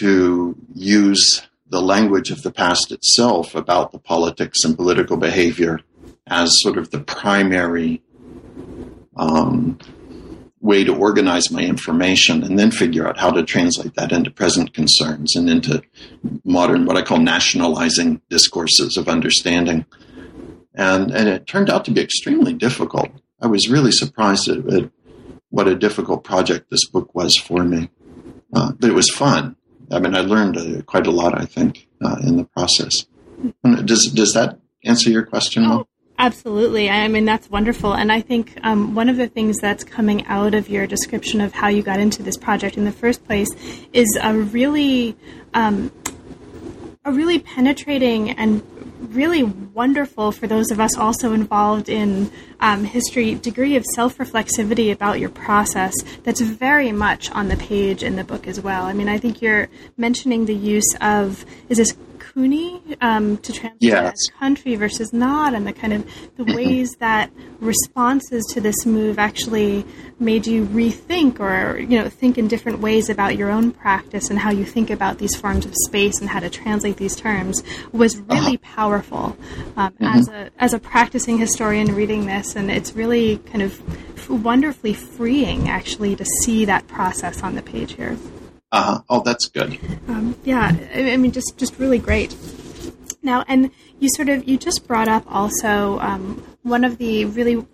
to 0.00 0.56
use 0.74 1.42
the 1.68 1.80
language 1.80 2.30
of 2.30 2.42
the 2.42 2.52
past 2.52 2.92
itself 2.92 3.54
about 3.54 3.92
the 3.92 3.98
politics 3.98 4.64
and 4.64 4.76
political 4.76 5.16
behavior 5.16 5.80
as 6.26 6.50
sort 6.62 6.78
of 6.78 6.90
the 6.90 7.00
primary 7.00 8.02
um, 9.16 9.78
way 10.60 10.82
to 10.82 10.96
organize 10.96 11.50
my 11.50 11.60
information 11.60 12.42
and 12.42 12.58
then 12.58 12.70
figure 12.70 13.06
out 13.06 13.18
how 13.18 13.30
to 13.30 13.42
translate 13.42 13.94
that 13.94 14.12
into 14.12 14.30
present 14.30 14.72
concerns 14.72 15.36
and 15.36 15.50
into 15.50 15.82
modern, 16.42 16.86
what 16.86 16.96
I 16.96 17.02
call 17.02 17.18
nationalizing 17.18 18.22
discourses 18.30 18.96
of 18.96 19.08
understanding. 19.08 19.84
And, 20.74 21.10
and 21.10 21.28
it 21.28 21.46
turned 21.46 21.68
out 21.68 21.84
to 21.84 21.90
be 21.90 22.00
extremely 22.00 22.54
difficult. 22.54 23.10
I 23.40 23.46
was 23.46 23.68
really 23.68 23.92
surprised 23.92 24.48
at, 24.48 24.66
at 24.72 24.90
what 25.50 25.68
a 25.68 25.74
difficult 25.74 26.24
project 26.24 26.70
this 26.70 26.88
book 26.88 27.14
was 27.14 27.36
for 27.36 27.62
me. 27.62 27.90
Uh, 28.54 28.72
but 28.72 28.88
it 28.88 28.94
was 28.94 29.10
fun. 29.10 29.56
I 29.90 30.00
mean, 30.00 30.14
I 30.14 30.20
learned 30.20 30.56
uh, 30.56 30.82
quite 30.82 31.06
a 31.06 31.10
lot, 31.10 31.38
I 31.38 31.44
think, 31.44 31.86
uh, 32.02 32.16
in 32.22 32.38
the 32.38 32.44
process. 32.44 33.04
Does, 33.84 34.10
does 34.14 34.32
that 34.32 34.58
answer 34.84 35.10
your 35.10 35.24
question? 35.24 35.64
Oh, 35.66 35.86
Absolutely. 36.18 36.88
I 36.88 37.08
mean, 37.08 37.24
that's 37.24 37.50
wonderful. 37.50 37.92
And 37.92 38.12
I 38.12 38.20
think 38.20 38.56
um, 38.62 38.94
one 38.94 39.08
of 39.08 39.16
the 39.16 39.26
things 39.26 39.58
that's 39.58 39.82
coming 39.82 40.24
out 40.26 40.54
of 40.54 40.68
your 40.68 40.86
description 40.86 41.40
of 41.40 41.52
how 41.52 41.68
you 41.68 41.82
got 41.82 41.98
into 41.98 42.22
this 42.22 42.36
project 42.36 42.76
in 42.76 42.84
the 42.84 42.92
first 42.92 43.24
place 43.26 43.48
is 43.92 44.18
a 44.22 44.32
really, 44.32 45.16
um, 45.54 45.90
a 47.04 47.12
really 47.12 47.40
penetrating 47.40 48.30
and 48.30 48.62
really 49.10 49.42
wonderful 49.42 50.32
for 50.32 50.46
those 50.46 50.70
of 50.70 50.80
us 50.80 50.96
also 50.96 51.32
involved 51.32 51.88
in 51.88 52.30
um, 52.60 52.84
history 52.84 53.34
degree 53.34 53.76
of 53.76 53.84
self 53.84 54.16
reflexivity 54.18 54.92
about 54.92 55.20
your 55.20 55.28
process 55.28 55.94
that's 56.22 56.40
very 56.40 56.92
much 56.92 57.30
on 57.32 57.48
the 57.48 57.56
page 57.56 58.02
in 58.02 58.16
the 58.16 58.24
book 58.24 58.46
as 58.46 58.60
well. 58.60 58.84
I 58.84 58.92
mean, 58.92 59.08
I 59.08 59.18
think 59.18 59.42
you're 59.42 59.68
mentioning 59.96 60.46
the 60.46 60.54
use 60.54 60.94
of 61.00 61.44
is 61.68 61.78
this 61.78 61.96
kuni 62.34 62.82
um, 63.00 63.36
to 63.38 63.52
translate 63.52 63.78
Yes. 63.80 64.14
country 64.38 64.74
versus 64.74 65.12
not, 65.12 65.54
and 65.54 65.66
the 65.66 65.72
kind 65.72 65.92
of 65.92 66.04
the 66.36 66.44
ways 66.56 66.90
that 66.98 67.30
responses 67.60 68.44
to 68.52 68.60
this 68.60 68.84
move 68.84 69.18
actually 69.18 69.86
made 70.18 70.46
you 70.46 70.66
rethink 70.66 71.40
or 71.40 71.78
you 71.78 71.98
know 71.98 72.08
think 72.08 72.36
in 72.36 72.48
different 72.48 72.80
ways 72.80 73.08
about 73.08 73.36
your 73.36 73.50
own 73.50 73.70
practice 73.70 74.30
and 74.30 74.38
how 74.38 74.50
you 74.50 74.64
think 74.64 74.90
about 74.90 75.18
these 75.18 75.34
forms 75.34 75.64
of 75.64 75.72
space 75.86 76.20
and 76.20 76.28
how 76.28 76.40
to 76.40 76.50
translate 76.50 76.96
these 76.96 77.16
terms 77.16 77.62
was 77.92 78.18
really 78.18 78.56
powerful 78.58 79.36
um, 79.76 79.94
as 80.00 80.28
a 80.28 80.50
as 80.58 80.74
a 80.74 80.78
practicing 80.78 81.38
historian 81.38 81.94
reading 81.94 82.26
this, 82.26 82.56
and 82.56 82.70
it's 82.70 82.94
really 82.94 83.38
kind 83.38 83.62
of 83.62 83.80
f- 84.18 84.28
wonderfully 84.30 84.94
freeing 84.94 85.68
actually 85.68 86.16
to 86.16 86.24
see 86.42 86.64
that 86.64 86.86
process 86.88 87.42
on 87.42 87.54
the 87.54 87.62
page 87.62 87.92
here. 87.94 88.16
Uh-huh. 88.74 89.00
Oh, 89.08 89.22
that's 89.22 89.46
good. 89.46 89.78
Um, 90.08 90.36
yeah, 90.42 90.76
I, 90.94 91.16
mean, 91.16 91.30
just 91.30 91.56
just 91.56 91.78
really 91.78 91.98
great. 91.98 92.36
Now, 93.22 93.44
and 93.46 93.70
you 94.00 94.08
sort 94.16 94.28
of 94.28 94.48
you 94.48 94.58
just 94.58 94.88
brought 94.88 95.06
up 95.06 95.22
also 95.28 96.00
um, 96.00 96.42
one 96.62 96.82
of 96.82 96.98
the 96.98 97.24
really 97.26 97.64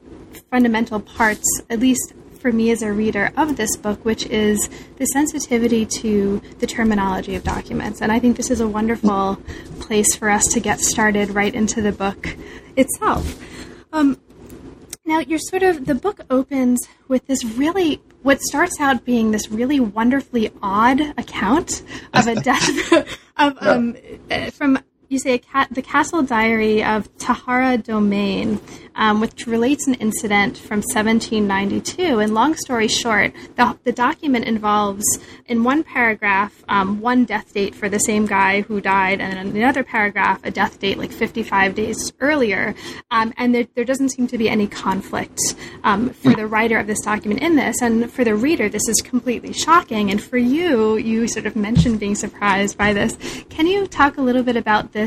fundamental 0.51 1.01
parts, 1.01 1.63
at 1.71 1.81
least 1.81 2.13
for 2.39 2.53
me 2.53 2.71
as 2.71 2.83
a 2.83 2.93
reader 2.93 3.31
of 3.39 3.57
this 3.57 3.79
book, 3.79 4.05
which 4.05 4.27
is 4.27 4.69
the 4.97 5.07
sensitivity 5.07 5.87
to 5.87 6.43
the 6.59 6.67
terminology 6.67 7.35
of 7.35 7.45
documents. 7.45 8.03
And 8.03 8.13
I 8.13 8.19
think 8.19 8.37
this 8.37 8.51
is 8.51 8.61
a 8.61 8.69
wonderful 8.69 9.37
place 9.81 10.15
for 10.15 10.29
us 10.29 10.45
to 10.53 10.61
get 10.61 10.81
started 10.81 11.31
right 11.31 11.55
into 11.55 11.81
the 11.81 11.93
book 11.93 12.37
itself. 12.77 13.43
Um, 13.93 14.21
now, 15.07 15.21
you're 15.21 15.39
sort 15.39 15.63
of, 15.63 15.87
the 15.87 15.95
book 15.95 16.21
opens 16.31 16.87
with 17.09 17.27
this 17.27 17.43
really, 17.45 18.01
what 18.23 18.41
starts 18.43 18.81
out 18.81 19.05
being 19.05 19.31
this 19.31 19.51
really 19.51 19.81
wonderfully 19.81 20.51
odd 20.63 21.01
account 21.19 21.83
of 22.13 22.27
a 22.27 22.35
death, 22.37 22.93
of, 23.37 23.57
um, 23.61 23.97
uh, 24.31 24.51
from, 24.51 24.79
you 25.11 25.19
say, 25.19 25.35
a 25.35 25.39
cat, 25.39 25.67
the 25.73 25.83
castle 25.83 26.23
diary 26.23 26.85
of 26.85 27.15
Tahara 27.19 27.77
Domain, 27.77 28.61
um, 28.95 29.21
which 29.21 29.45
relates 29.47 29.89
an 29.89 29.95
incident 29.95 30.57
from 30.57 30.79
1792. 30.79 32.21
And 32.21 32.33
long 32.33 32.55
story 32.55 32.87
short, 32.87 33.33
the, 33.57 33.77
the 33.83 33.91
document 33.91 34.45
involves, 34.45 35.05
in 35.47 35.65
one 35.65 35.83
paragraph, 35.83 36.63
um, 36.69 37.01
one 37.01 37.25
death 37.25 37.53
date 37.53 37.75
for 37.75 37.89
the 37.89 37.99
same 37.99 38.25
guy 38.25 38.61
who 38.61 38.81
died, 38.81 39.21
and 39.21 39.49
in 39.49 39.57
another 39.57 39.83
paragraph, 39.83 40.41
a 40.45 40.51
death 40.51 40.79
date 40.79 40.97
like 40.97 41.11
55 41.11 41.75
days 41.75 42.13
earlier. 42.21 42.77
Um, 43.11 43.35
and 43.37 43.53
there, 43.53 43.67
there 43.75 43.85
doesn't 43.85 44.11
seem 44.11 44.29
to 44.29 44.39
be 44.39 44.49
any 44.49 44.69
conflict 44.69 45.41
um, 45.83 46.11
for 46.11 46.35
the 46.35 46.47
writer 46.47 46.79
of 46.79 46.87
this 46.87 47.01
document 47.01 47.43
in 47.43 47.57
this. 47.57 47.83
And 47.83 48.13
for 48.13 48.23
the 48.23 48.37
reader, 48.37 48.69
this 48.69 48.89
is 48.89 49.01
completely 49.01 49.53
shocking. 49.53 50.13
And 50.13 50.23
for 50.23 50.39
you, 50.39 50.99
you 50.99 51.27
sort 51.27 51.47
of 51.47 51.57
mentioned 51.57 51.99
being 51.99 52.15
surprised 52.15 52.79
by 52.79 52.93
this. 52.93 53.17
Can 53.49 53.67
you 53.67 53.89
talk 53.89 54.17
a 54.17 54.23
little 54.23 54.45
bit 54.45 54.57
about 54.57 54.93
this 54.93 55.00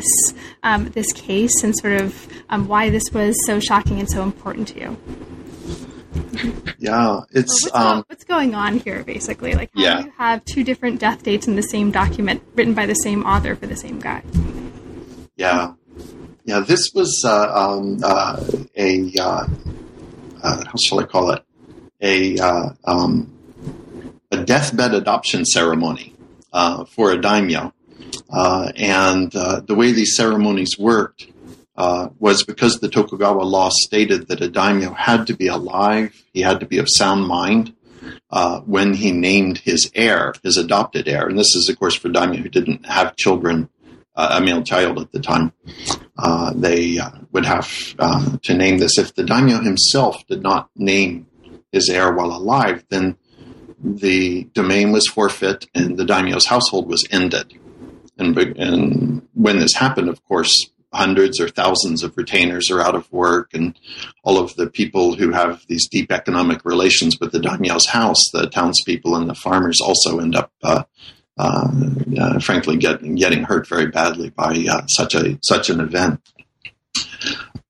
um, 0.63 0.85
this 0.91 1.11
case 1.13 1.63
and 1.63 1.75
sort 1.77 1.93
of 2.01 2.27
um, 2.49 2.67
why 2.67 2.89
this 2.89 3.03
was 3.13 3.35
so 3.45 3.59
shocking 3.59 3.99
and 3.99 4.09
so 4.09 4.23
important 4.23 4.67
to 4.69 4.79
you? 4.79 4.97
Yeah, 6.77 7.21
it's 7.31 7.63
What's, 7.63 7.71
go- 7.71 7.79
um, 7.79 8.03
what's 8.07 8.23
going 8.23 8.55
on 8.55 8.79
here, 8.79 9.03
basically? 9.03 9.53
Like, 9.53 9.71
how 9.73 9.81
Yeah. 9.81 9.97
do 9.99 10.05
you 10.05 10.13
have 10.17 10.45
two 10.45 10.63
different 10.63 10.99
death 10.99 11.23
dates 11.23 11.47
in 11.47 11.55
the 11.55 11.61
same 11.63 11.91
document 11.91 12.41
written 12.55 12.73
by 12.73 12.85
the 12.85 12.93
same 12.95 13.23
author 13.25 13.55
for 13.55 13.67
the 13.67 13.75
same 13.75 13.99
guy? 13.99 14.21
yeah, 15.37 15.73
yeah. 16.45 16.59
This 16.59 16.91
was 16.93 17.23
uh, 17.25 17.51
um, 17.53 17.99
uh, 18.03 18.43
a 18.77 19.11
uh, 19.19 19.47
uh, 20.43 20.63
how 20.65 20.73
shall 20.85 20.99
I 20.99 21.05
call 21.05 21.31
it? 21.31 21.43
A 22.01 22.37
uh, 22.37 22.69
um, 22.85 23.29
a 24.31 24.43
deathbed 24.43 24.93
adoption 24.93 25.45
ceremony 25.45 26.13
uh, 26.51 26.85
for 26.85 27.11
a 27.11 27.17
daimyo, 27.21 27.72
and 28.29 29.35
uh, 29.35 29.61
the 29.61 29.75
way 29.75 29.91
these 29.91 30.15
ceremonies 30.15 30.77
worked 30.77 31.27
uh, 31.75 32.09
was 32.19 32.43
because 32.43 32.79
the 32.79 32.89
Tokugawa 32.89 33.43
law 33.43 33.69
stated 33.71 34.27
that 34.27 34.41
a 34.41 34.49
daimyo 34.49 34.93
had 34.93 35.27
to 35.27 35.35
be 35.35 35.47
alive, 35.47 36.23
he 36.33 36.41
had 36.41 36.59
to 36.59 36.65
be 36.65 36.77
of 36.77 36.87
sound 36.89 37.27
mind. 37.27 37.73
Uh, 38.29 38.59
when 38.61 38.93
he 38.93 39.11
named 39.11 39.59
his 39.59 39.89
heir, 39.95 40.33
his 40.43 40.57
adopted 40.57 41.07
heir, 41.07 41.27
and 41.27 41.39
this 41.39 41.55
is, 41.55 41.69
of 41.69 41.79
course, 41.79 41.95
for 41.95 42.09
daimyo 42.09 42.41
who 42.41 42.49
didn't 42.49 42.85
have 42.85 43.15
children, 43.15 43.69
uh, 44.15 44.39
a 44.39 44.41
male 44.41 44.61
child 44.61 44.99
at 44.99 45.11
the 45.11 45.19
time, 45.19 45.53
uh, 46.17 46.51
they 46.53 46.99
uh, 46.99 47.09
would 47.31 47.45
have 47.45 47.71
uh, 47.99 48.37
to 48.41 48.53
name 48.53 48.77
this. 48.77 48.97
If 48.97 49.15
the 49.15 49.23
daimyo 49.23 49.59
himself 49.59 50.27
did 50.27 50.43
not 50.43 50.69
name 50.75 51.27
his 51.71 51.89
heir 51.89 52.11
while 52.11 52.31
alive, 52.31 52.83
then 52.89 53.17
the 53.83 54.43
domain 54.53 54.91
was 54.91 55.07
forfeit 55.07 55.67
and 55.73 55.97
the 55.97 56.05
daimyo's 56.05 56.45
household 56.45 56.87
was 56.87 57.07
ended. 57.09 57.57
And, 58.17 58.37
and 58.37 59.27
when 59.33 59.59
this 59.59 59.73
happened, 59.73 60.09
of 60.09 60.23
course, 60.25 60.53
hundreds 60.93 61.39
or 61.39 61.49
thousands 61.49 62.03
of 62.03 62.15
retainers 62.15 62.69
are 62.69 62.81
out 62.81 62.95
of 62.95 63.11
work, 63.11 63.53
and 63.53 63.77
all 64.23 64.37
of 64.37 64.55
the 64.55 64.67
people 64.67 65.15
who 65.15 65.31
have 65.31 65.63
these 65.67 65.87
deep 65.89 66.11
economic 66.11 66.63
relations 66.63 67.17
with 67.19 67.31
the 67.31 67.39
daimyo's 67.39 67.87
house, 67.87 68.21
the 68.31 68.47
townspeople 68.47 69.15
and 69.15 69.29
the 69.29 69.35
farmers, 69.35 69.81
also 69.81 70.19
end 70.19 70.35
up, 70.35 70.51
uh, 70.61 70.83
uh, 71.37 71.69
uh, 72.19 72.39
frankly, 72.39 72.77
getting 72.77 73.15
getting 73.15 73.43
hurt 73.43 73.67
very 73.67 73.87
badly 73.87 74.29
by 74.29 74.65
uh, 74.69 74.85
such 74.87 75.15
a 75.15 75.37
such 75.41 75.69
an 75.69 75.79
event. 75.79 76.21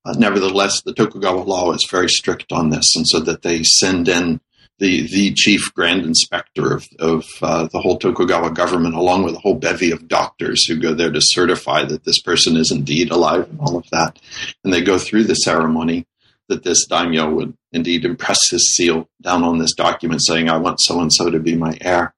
Uh, 0.05 0.13
nevertheless, 0.17 0.81
the 0.81 0.93
Tokugawa 0.93 1.43
law 1.43 1.71
is 1.71 1.87
very 1.89 2.09
strict 2.09 2.51
on 2.51 2.69
this, 2.69 2.93
and 2.95 3.07
so 3.07 3.21
that 3.21 3.41
they 3.41 3.63
send 3.63 4.09
in 4.09 4.41
the 4.79 5.07
the 5.07 5.33
chief 5.33 5.73
grand 5.73 6.03
inspector 6.03 6.73
of, 6.73 6.87
of 6.99 7.25
uh, 7.41 7.67
the 7.71 7.79
whole 7.79 7.97
Tokugawa 7.97 8.51
government, 8.51 8.95
along 8.95 9.23
with 9.23 9.35
a 9.35 9.39
whole 9.39 9.55
bevy 9.55 9.91
of 9.91 10.07
doctors 10.07 10.65
who 10.65 10.79
go 10.79 10.93
there 10.93 11.11
to 11.11 11.21
certify 11.21 11.85
that 11.85 12.03
this 12.03 12.21
person 12.21 12.57
is 12.57 12.71
indeed 12.71 13.11
alive 13.11 13.47
and 13.49 13.59
all 13.59 13.77
of 13.77 13.89
that. 13.91 14.19
And 14.63 14.73
they 14.73 14.81
go 14.81 14.97
through 14.97 15.25
the 15.25 15.35
ceremony 15.35 16.05
that 16.49 16.63
this 16.63 16.85
daimyo 16.87 17.29
would 17.29 17.55
indeed 17.71 18.03
impress 18.03 18.49
his 18.49 18.75
seal 18.75 19.07
down 19.21 19.43
on 19.43 19.59
this 19.59 19.73
document, 19.73 20.23
saying, 20.23 20.49
"I 20.49 20.57
want 20.57 20.81
so 20.81 20.99
and 20.99 21.13
so 21.13 21.29
to 21.29 21.39
be 21.39 21.55
my 21.55 21.77
heir." 21.79 22.13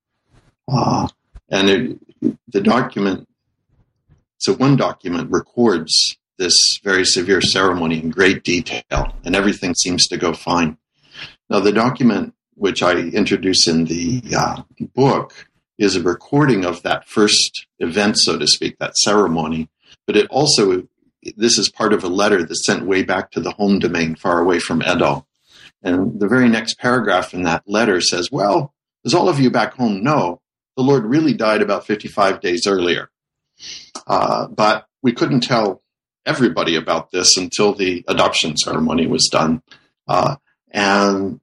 Uh, 0.67 1.07
and 1.49 1.69
it, 1.69 1.99
the 2.47 2.61
document, 2.61 3.27
so 4.37 4.53
one 4.53 4.75
document 4.75 5.29
records 5.29 6.17
this 6.37 6.55
very 6.83 7.05
severe 7.05 7.41
ceremony 7.41 8.01
in 8.01 8.09
great 8.09 8.43
detail, 8.43 9.13
and 9.23 9.35
everything 9.35 9.73
seems 9.75 10.07
to 10.07 10.17
go 10.17 10.33
fine. 10.33 10.77
Now, 11.49 11.59
the 11.59 11.71
document 11.71 12.33
which 12.55 12.81
I 12.81 12.93
introduce 12.93 13.67
in 13.67 13.85
the 13.85 14.21
uh, 14.35 14.63
book 14.93 15.33
is 15.77 15.95
a 15.95 16.03
recording 16.03 16.65
of 16.65 16.83
that 16.83 17.07
first 17.07 17.67
event, 17.79 18.17
so 18.17 18.37
to 18.39 18.47
speak, 18.47 18.77
that 18.79 18.95
ceremony. 18.97 19.69
But 20.07 20.15
it 20.15 20.27
also, 20.29 20.87
this 21.35 21.57
is 21.57 21.69
part 21.69 21.93
of 21.93 22.03
a 22.03 22.09
letter 22.09 22.43
that's 22.43 22.65
sent 22.65 22.85
way 22.85 23.03
back 23.03 23.31
to 23.31 23.41
the 23.41 23.51
home 23.51 23.79
domain 23.79 24.15
far 24.15 24.39
away 24.39 24.59
from 24.59 24.81
Edo. 24.81 25.25
And 25.83 26.19
the 26.19 26.27
very 26.27 26.49
next 26.49 26.79
paragraph 26.79 27.33
in 27.33 27.43
that 27.43 27.63
letter 27.67 28.01
says, 28.01 28.31
Well, 28.31 28.73
as 29.05 29.13
all 29.13 29.29
of 29.29 29.39
you 29.39 29.51
back 29.51 29.73
home 29.73 30.03
know, 30.03 30.41
the 30.77 30.83
Lord 30.83 31.05
really 31.05 31.33
died 31.33 31.61
about 31.61 31.85
55 31.85 32.41
days 32.41 32.65
earlier. 32.67 33.09
Uh, 34.07 34.47
but 34.47 34.87
we 35.01 35.13
couldn't 35.13 35.41
tell 35.41 35.83
everybody 36.25 36.75
about 36.75 37.11
this 37.11 37.37
until 37.37 37.73
the 37.73 38.03
adoption 38.07 38.57
ceremony 38.57 39.07
was 39.07 39.29
done. 39.31 39.61
Uh, 40.07 40.35
and 40.71 41.39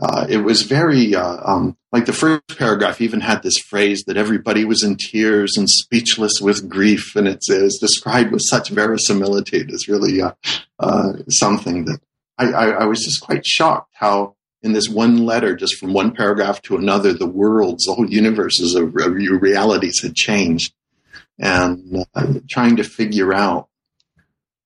uh, 0.00 0.26
it 0.28 0.38
was 0.38 0.62
very 0.62 1.14
uh, 1.14 1.36
um, 1.44 1.76
like 1.92 2.06
the 2.06 2.12
first 2.12 2.58
paragraph 2.58 3.00
even 3.00 3.20
had 3.20 3.42
this 3.42 3.58
phrase 3.58 4.04
that 4.06 4.16
everybody 4.16 4.64
was 4.64 4.82
in 4.82 4.96
tears 4.96 5.56
and 5.56 5.68
speechless 5.68 6.40
with 6.40 6.68
grief, 6.68 7.14
and 7.16 7.28
it's, 7.28 7.50
it 7.50 7.62
was 7.62 7.78
described 7.78 8.32
with 8.32 8.42
such 8.42 8.70
verisimilitude. 8.70 9.70
It's 9.70 9.88
really 9.88 10.22
uh, 10.22 10.32
uh, 10.78 11.12
something 11.28 11.84
that 11.84 12.00
I, 12.38 12.46
I, 12.46 12.66
I 12.70 12.84
was 12.84 13.04
just 13.04 13.20
quite 13.20 13.44
shocked 13.44 13.92
how 13.94 14.36
in 14.62 14.72
this 14.72 14.88
one 14.88 15.24
letter, 15.24 15.54
just 15.54 15.76
from 15.76 15.92
one 15.92 16.12
paragraph 16.14 16.62
to 16.62 16.76
another, 16.76 17.12
the 17.12 17.26
worlds, 17.26 17.84
the 17.84 17.94
whole 17.94 18.10
universes 18.10 18.74
of, 18.74 18.94
of 18.96 19.12
realities 19.14 20.00
had 20.00 20.14
changed, 20.14 20.72
and 21.38 22.06
uh, 22.14 22.34
trying 22.48 22.76
to 22.76 22.84
figure 22.84 23.34
out 23.34 23.68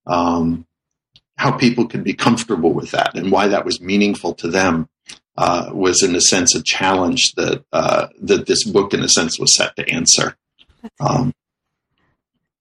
um, 0.06 0.66
how 1.36 1.50
people 1.52 1.88
could 1.88 2.04
be 2.04 2.14
comfortable 2.14 2.72
with 2.72 2.92
that 2.92 3.16
and 3.16 3.32
why 3.32 3.48
that 3.48 3.64
was 3.64 3.80
meaningful 3.80 4.34
to 4.34 4.48
them 4.48 4.88
uh, 5.36 5.70
was, 5.72 6.02
in 6.02 6.14
a 6.14 6.20
sense, 6.20 6.54
a 6.54 6.62
challenge 6.62 7.32
that 7.36 7.64
uh, 7.72 8.08
that 8.20 8.46
this 8.46 8.64
book, 8.64 8.94
in 8.94 9.02
a 9.02 9.08
sense, 9.08 9.38
was 9.38 9.54
set 9.56 9.74
to 9.76 9.88
answer. 9.90 10.36
Um, 11.00 11.32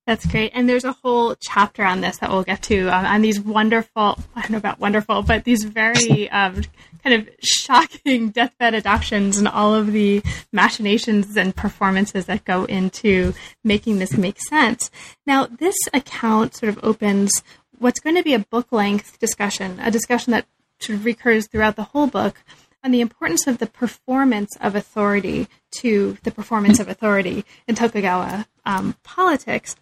That's 0.08 0.26
great. 0.26 0.52
And 0.54 0.68
there's 0.68 0.84
a 0.84 0.94
whole 0.94 1.36
chapter 1.40 1.84
on 1.84 2.02
this 2.02 2.18
that 2.18 2.30
we'll 2.30 2.44
get 2.44 2.62
to 2.64 2.88
um, 2.88 3.06
on 3.06 3.22
these 3.22 3.40
wonderful, 3.40 4.18
I 4.36 4.42
don't 4.42 4.52
know 4.52 4.58
about 4.58 4.80
wonderful, 4.80 5.22
but 5.24 5.44
these 5.44 5.64
very 5.64 6.30
um, 6.32 6.64
kind 7.04 7.22
of 7.22 7.30
shocking 7.44 8.30
deathbed 8.30 8.74
adoptions 8.74 9.38
and 9.38 9.48
all 9.48 9.76
of 9.76 9.92
the 9.92 10.24
machinations 10.52 11.36
and 11.36 11.56
performances 11.56 12.26
that 12.26 12.46
go 12.46 12.66
into 12.66 13.34
making 13.64 14.00
this 14.00 14.18
make 14.18 14.40
sense. 14.40 14.90
Now, 15.26 15.46
this 15.46 15.76
account 15.94 16.56
sort 16.56 16.70
of 16.70 16.80
opens 16.84 17.32
what's 17.78 18.00
going 18.00 18.16
to 18.16 18.24
be 18.24 18.34
a 18.34 18.40
book 18.40 18.72
length 18.72 19.20
discussion, 19.20 19.80
a 19.82 19.92
discussion 19.92 20.32
that 20.32 20.48
sort 20.80 21.00
of 21.00 21.06
recurs 21.06 21.48
throughout 21.48 21.76
the 21.76 21.84
whole 21.84 22.08
book 22.08 22.44
on 22.84 22.92
the 22.92 23.02
importance 23.02 23.48
of 23.48 23.60
the 23.60 23.68
performance 23.68 24.56
of 24.60 24.76
authority 24.76 25.48
to 25.72 26.18
the 26.24 26.32
performance 26.32 26.80
of 26.80 26.88
authority 26.90 27.46
in 27.68 27.76
Tokugawa 27.76 28.48
um, 28.66 28.96
politics. 29.04 29.76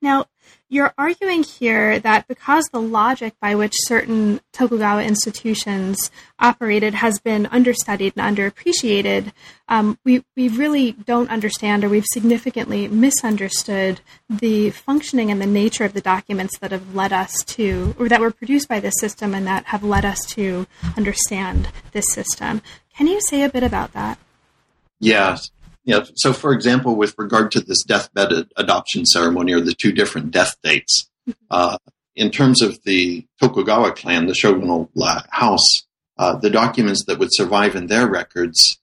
Now, 0.00 0.26
you're 0.72 0.94
arguing 0.96 1.42
here 1.42 1.98
that 1.98 2.26
because 2.26 2.64
the 2.72 2.80
logic 2.80 3.34
by 3.42 3.54
which 3.54 3.74
certain 3.76 4.40
Tokugawa 4.52 5.04
institutions 5.04 6.10
operated 6.38 6.94
has 6.94 7.20
been 7.20 7.44
understudied 7.44 8.14
and 8.16 8.36
underappreciated, 8.36 9.32
um, 9.68 9.98
we, 10.02 10.24
we 10.34 10.48
really 10.48 10.92
don't 10.92 11.28
understand 11.28 11.84
or 11.84 11.90
we've 11.90 12.06
significantly 12.10 12.88
misunderstood 12.88 14.00
the 14.30 14.70
functioning 14.70 15.30
and 15.30 15.42
the 15.42 15.46
nature 15.46 15.84
of 15.84 15.92
the 15.92 16.00
documents 16.00 16.58
that 16.60 16.72
have 16.72 16.94
led 16.94 17.12
us 17.12 17.44
to, 17.44 17.94
or 17.98 18.08
that 18.08 18.22
were 18.22 18.30
produced 18.30 18.66
by 18.66 18.80
this 18.80 18.94
system 18.98 19.34
and 19.34 19.46
that 19.46 19.66
have 19.66 19.84
led 19.84 20.06
us 20.06 20.24
to 20.24 20.66
understand 20.96 21.68
this 21.92 22.06
system. 22.10 22.62
Can 22.96 23.08
you 23.08 23.20
say 23.20 23.42
a 23.42 23.50
bit 23.50 23.62
about 23.62 23.92
that? 23.92 24.18
Yes. 24.98 25.50
Yeah. 25.84 26.04
So, 26.14 26.32
for 26.32 26.52
example, 26.52 26.94
with 26.96 27.14
regard 27.18 27.50
to 27.52 27.60
this 27.60 27.82
deathbed 27.82 28.48
adoption 28.56 29.04
ceremony 29.04 29.52
or 29.52 29.60
the 29.60 29.74
two 29.74 29.92
different 29.92 30.30
death 30.30 30.54
dates, 30.62 31.10
mm-hmm. 31.28 31.44
uh, 31.50 31.76
in 32.14 32.30
terms 32.30 32.62
of 32.62 32.78
the 32.84 33.26
Tokugawa 33.40 33.92
clan, 33.92 34.26
the 34.26 34.34
shogunal 34.34 34.90
house, 35.30 35.86
uh, 36.18 36.36
the 36.36 36.50
documents 36.50 37.04
that 37.06 37.18
would 37.18 37.32
survive 37.32 37.74
in 37.74 37.86
their 37.86 38.06
records 38.06 38.78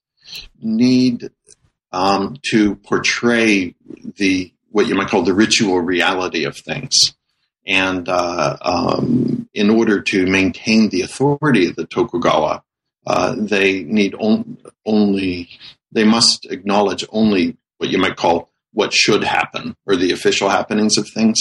need 0.62 1.29
um, 1.91 2.38
to 2.51 2.75
portray 2.75 3.75
the 4.18 4.51
what 4.72 4.88
you 4.88 4.96
might 4.96 5.08
call 5.08 5.24
the 5.24 5.34
ritual 5.34 5.79
reality 5.79 6.44
of 6.44 6.56
things. 6.58 6.96
And 7.65 8.08
uh, 8.08 8.58
um, 8.62 9.50
in 9.53 9.70
order 9.70 10.01
to 10.01 10.25
maintain 10.27 10.89
the 10.89 11.01
authority 11.01 11.68
of 11.68 11.75
the 11.75 11.86
Tokugawa, 11.86 12.63
uh, 13.08 13.36
they 13.38 13.84
need 13.84 14.15
on, 14.15 14.58
only 14.86 15.50
they 15.91 16.03
must 16.03 16.46
acknowledge 16.50 17.05
only 17.10 17.58
what 17.77 17.89
you 17.89 17.98
might 17.98 18.15
call 18.15 18.51
what 18.74 18.93
should 18.93 19.24
happen 19.24 19.75
or 19.86 19.96
the 19.96 20.12
official 20.12 20.50
happenings 20.50 20.98
of 20.98 21.08
things. 21.10 21.39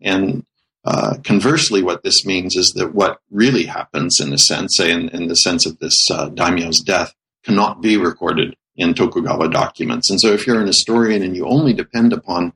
And 0.00 0.44
uh, 0.84 1.16
conversely, 1.24 1.82
what 1.82 2.02
this 2.02 2.24
means 2.24 2.56
is 2.56 2.72
that 2.76 2.94
what 2.94 3.20
really 3.30 3.64
happens, 3.64 4.18
in 4.20 4.32
a 4.32 4.38
sense, 4.38 4.76
say 4.76 4.90
in, 4.90 5.08
in 5.10 5.28
the 5.28 5.34
sense 5.34 5.66
of 5.66 5.78
this 5.78 6.10
uh, 6.10 6.28
daimyo's 6.30 6.80
death, 6.80 7.12
cannot 7.44 7.82
be 7.82 7.96
recorded 7.96 8.56
in 8.76 8.94
Tokugawa 8.94 9.50
documents. 9.50 10.10
And 10.10 10.20
so, 10.20 10.28
if 10.32 10.46
you're 10.46 10.60
an 10.60 10.66
historian 10.66 11.22
and 11.22 11.36
you 11.36 11.46
only 11.46 11.74
depend 11.74 12.12
upon 12.12 12.54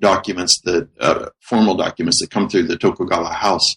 documents 0.00 0.60
that 0.64 0.88
uh, 0.98 1.26
formal 1.40 1.76
documents 1.76 2.20
that 2.20 2.30
come 2.30 2.48
through 2.48 2.64
the 2.64 2.76
Tokugawa 2.76 3.28
house, 3.28 3.76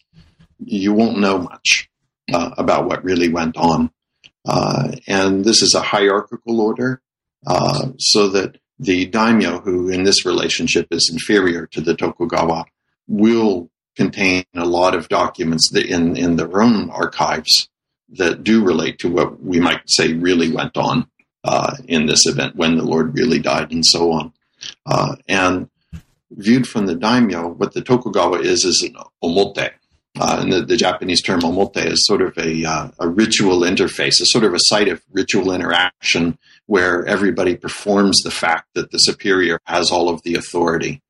you 0.57 0.93
won't 0.93 1.19
know 1.19 1.37
much 1.37 1.89
uh, 2.33 2.51
about 2.57 2.85
what 2.85 3.03
really 3.03 3.29
went 3.29 3.57
on. 3.57 3.91
Uh, 4.45 4.93
and 5.07 5.45
this 5.45 5.61
is 5.61 5.73
a 5.75 5.81
hierarchical 5.81 6.61
order, 6.61 7.01
uh, 7.47 7.87
so 7.97 8.27
that 8.29 8.57
the 8.79 9.05
daimyo, 9.05 9.59
who 9.59 9.89
in 9.89 10.03
this 10.03 10.25
relationship 10.25 10.87
is 10.91 11.09
inferior 11.11 11.67
to 11.67 11.81
the 11.81 11.95
Tokugawa, 11.95 12.65
will 13.07 13.69
contain 13.95 14.43
a 14.55 14.65
lot 14.65 14.95
of 14.95 15.09
documents 15.09 15.73
in, 15.75 16.17
in 16.17 16.35
their 16.35 16.61
own 16.61 16.89
archives 16.89 17.69
that 18.09 18.43
do 18.43 18.63
relate 18.63 18.97
to 18.99 19.09
what 19.09 19.41
we 19.41 19.59
might 19.59 19.81
say 19.85 20.13
really 20.13 20.51
went 20.51 20.75
on 20.75 21.07
uh, 21.43 21.75
in 21.87 22.07
this 22.07 22.25
event 22.25 22.55
when 22.55 22.77
the 22.77 22.83
Lord 22.83 23.15
really 23.15 23.39
died 23.39 23.71
and 23.71 23.85
so 23.85 24.11
on. 24.11 24.33
Uh, 24.85 25.15
and 25.27 25.69
viewed 26.31 26.67
from 26.67 26.85
the 26.85 26.95
daimyo, 26.95 27.49
what 27.49 27.73
the 27.73 27.81
Tokugawa 27.81 28.39
is 28.39 28.63
is 28.63 28.81
an 28.81 28.95
omote, 29.23 29.71
uh, 30.19 30.39
and 30.41 30.51
the, 30.51 30.61
the, 30.61 30.75
Japanese 30.75 31.21
term 31.21 31.39
omote 31.41 31.85
is 31.85 32.05
sort 32.05 32.21
of 32.21 32.37
a, 32.37 32.65
uh, 32.65 32.89
a 32.99 33.07
ritual 33.07 33.61
interface, 33.61 34.21
a 34.21 34.25
sort 34.25 34.43
of 34.43 34.53
a 34.53 34.59
site 34.59 34.89
of 34.89 35.01
ritual 35.11 35.53
interaction 35.53 36.37
where 36.65 37.05
everybody 37.05 37.55
performs 37.55 38.21
the 38.21 38.31
fact 38.31 38.67
that 38.73 38.91
the 38.91 38.97
superior 38.97 39.59
has 39.65 39.89
all 39.89 40.09
of 40.09 40.21
the 40.23 40.35
authority 40.35 41.01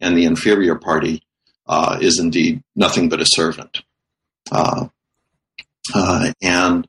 and 0.00 0.16
the 0.16 0.24
inferior 0.24 0.74
party 0.74 1.22
uh, 1.66 1.98
is 2.00 2.18
indeed 2.18 2.62
nothing 2.76 3.08
but 3.08 3.20
a 3.20 3.26
servant. 3.26 3.82
Uh, 4.52 4.88
uh, 5.94 6.32
and 6.42 6.86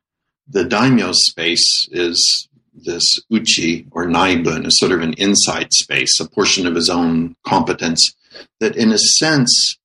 the 0.47 0.65
daimyo 0.65 1.11
space 1.13 1.87
is 1.91 2.49
this 2.73 3.19
uchi 3.29 3.85
or 3.91 4.05
naibun, 4.05 4.65
is 4.65 4.77
sort 4.77 4.91
of 4.91 5.01
an 5.01 5.13
inside 5.13 5.71
space, 5.71 6.19
a 6.19 6.27
portion 6.27 6.67
of 6.67 6.75
his 6.75 6.89
own 6.89 7.35
competence 7.45 8.13
that, 8.59 8.75
in 8.75 8.91
a 8.91 8.97
sense, 8.97 9.77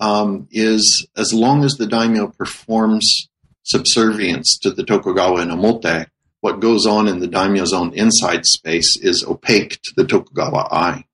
um, 0.00 0.48
is 0.50 1.06
as 1.16 1.32
long 1.32 1.64
as 1.64 1.72
the 1.74 1.86
daimyo 1.86 2.28
performs 2.28 3.28
subservience 3.64 4.58
to 4.62 4.70
the 4.70 4.84
Tokugawa 4.84 5.40
and 5.40 5.50
Omote, 5.50 6.06
what 6.40 6.60
goes 6.60 6.86
on 6.86 7.08
in 7.08 7.18
the 7.18 7.26
daimyo's 7.26 7.72
own 7.72 7.92
inside 7.94 8.44
space 8.46 8.96
is 9.00 9.24
opaque 9.24 9.80
to 9.82 9.92
the 9.96 10.04
Tokugawa 10.04 10.68
eye. 10.70 11.04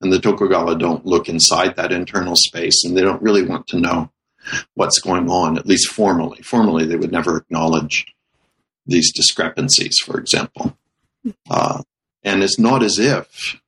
And 0.00 0.12
the 0.12 0.20
Tokugawa 0.20 0.78
don't 0.78 1.06
look 1.06 1.28
inside 1.28 1.76
that 1.76 1.92
internal 1.92 2.36
space 2.36 2.84
and 2.84 2.96
they 2.96 3.02
don't 3.02 3.22
really 3.22 3.42
want 3.42 3.66
to 3.68 3.80
know 3.80 4.10
what's 4.74 5.00
going 5.00 5.28
on, 5.30 5.58
at 5.58 5.66
least 5.66 5.90
formally. 5.90 6.42
Formally, 6.42 6.84
they 6.84 6.96
would 6.96 7.12
never 7.12 7.38
acknowledge 7.38 8.06
these 8.86 9.12
discrepancies, 9.12 9.96
for 10.04 10.20
example. 10.20 10.76
Uh, 11.50 11.82
and 12.22 12.42
it's 12.42 12.58
not 12.58 12.82
as 12.82 12.98
if, 12.98 13.60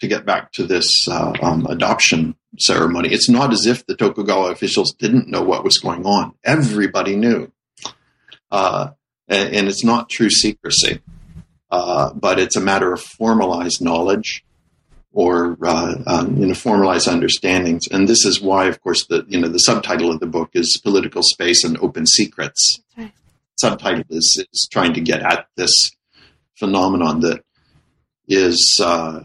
to 0.00 0.08
get 0.08 0.26
back 0.26 0.52
to 0.52 0.64
this 0.64 0.88
uh, 1.08 1.32
um, 1.40 1.66
adoption 1.66 2.34
ceremony. 2.58 3.10
It's 3.10 3.28
not 3.28 3.52
as 3.52 3.66
if 3.66 3.86
the 3.86 3.96
Tokugawa 3.96 4.50
officials 4.50 4.92
didn't 4.92 5.28
know 5.28 5.42
what 5.42 5.64
was 5.64 5.78
going 5.78 6.04
on. 6.04 6.34
Everybody 6.44 7.16
knew. 7.16 7.52
Uh, 8.50 8.90
and, 9.28 9.54
and, 9.54 9.68
it's 9.68 9.84
not 9.84 10.08
true 10.08 10.30
secrecy, 10.30 11.00
uh, 11.70 12.12
but 12.14 12.38
it's 12.38 12.54
a 12.54 12.60
matter 12.60 12.92
of 12.92 13.00
formalized 13.00 13.82
knowledge 13.82 14.44
or 15.12 15.56
uh, 15.64 15.94
um, 16.06 16.36
you 16.36 16.46
know 16.46 16.54
formalized 16.54 17.08
understandings. 17.08 17.88
And 17.90 18.06
this 18.06 18.24
is 18.24 18.40
why, 18.40 18.66
of 18.66 18.80
course, 18.82 19.04
the 19.06 19.24
you 19.28 19.40
know 19.40 19.48
the 19.48 19.58
subtitle 19.58 20.12
of 20.12 20.20
the 20.20 20.26
book 20.26 20.50
is 20.52 20.80
"Political 20.84 21.22
Space 21.24 21.64
and 21.64 21.76
Open 21.78 22.06
Secrets." 22.06 22.80
Right. 22.96 23.12
Subtitle 23.56 24.04
is 24.10 24.44
is 24.52 24.68
trying 24.70 24.94
to 24.94 25.00
get 25.00 25.22
at 25.22 25.48
this 25.56 25.72
phenomenon 26.54 27.20
that 27.20 27.42
is 28.28 28.78
uh, 28.82 29.22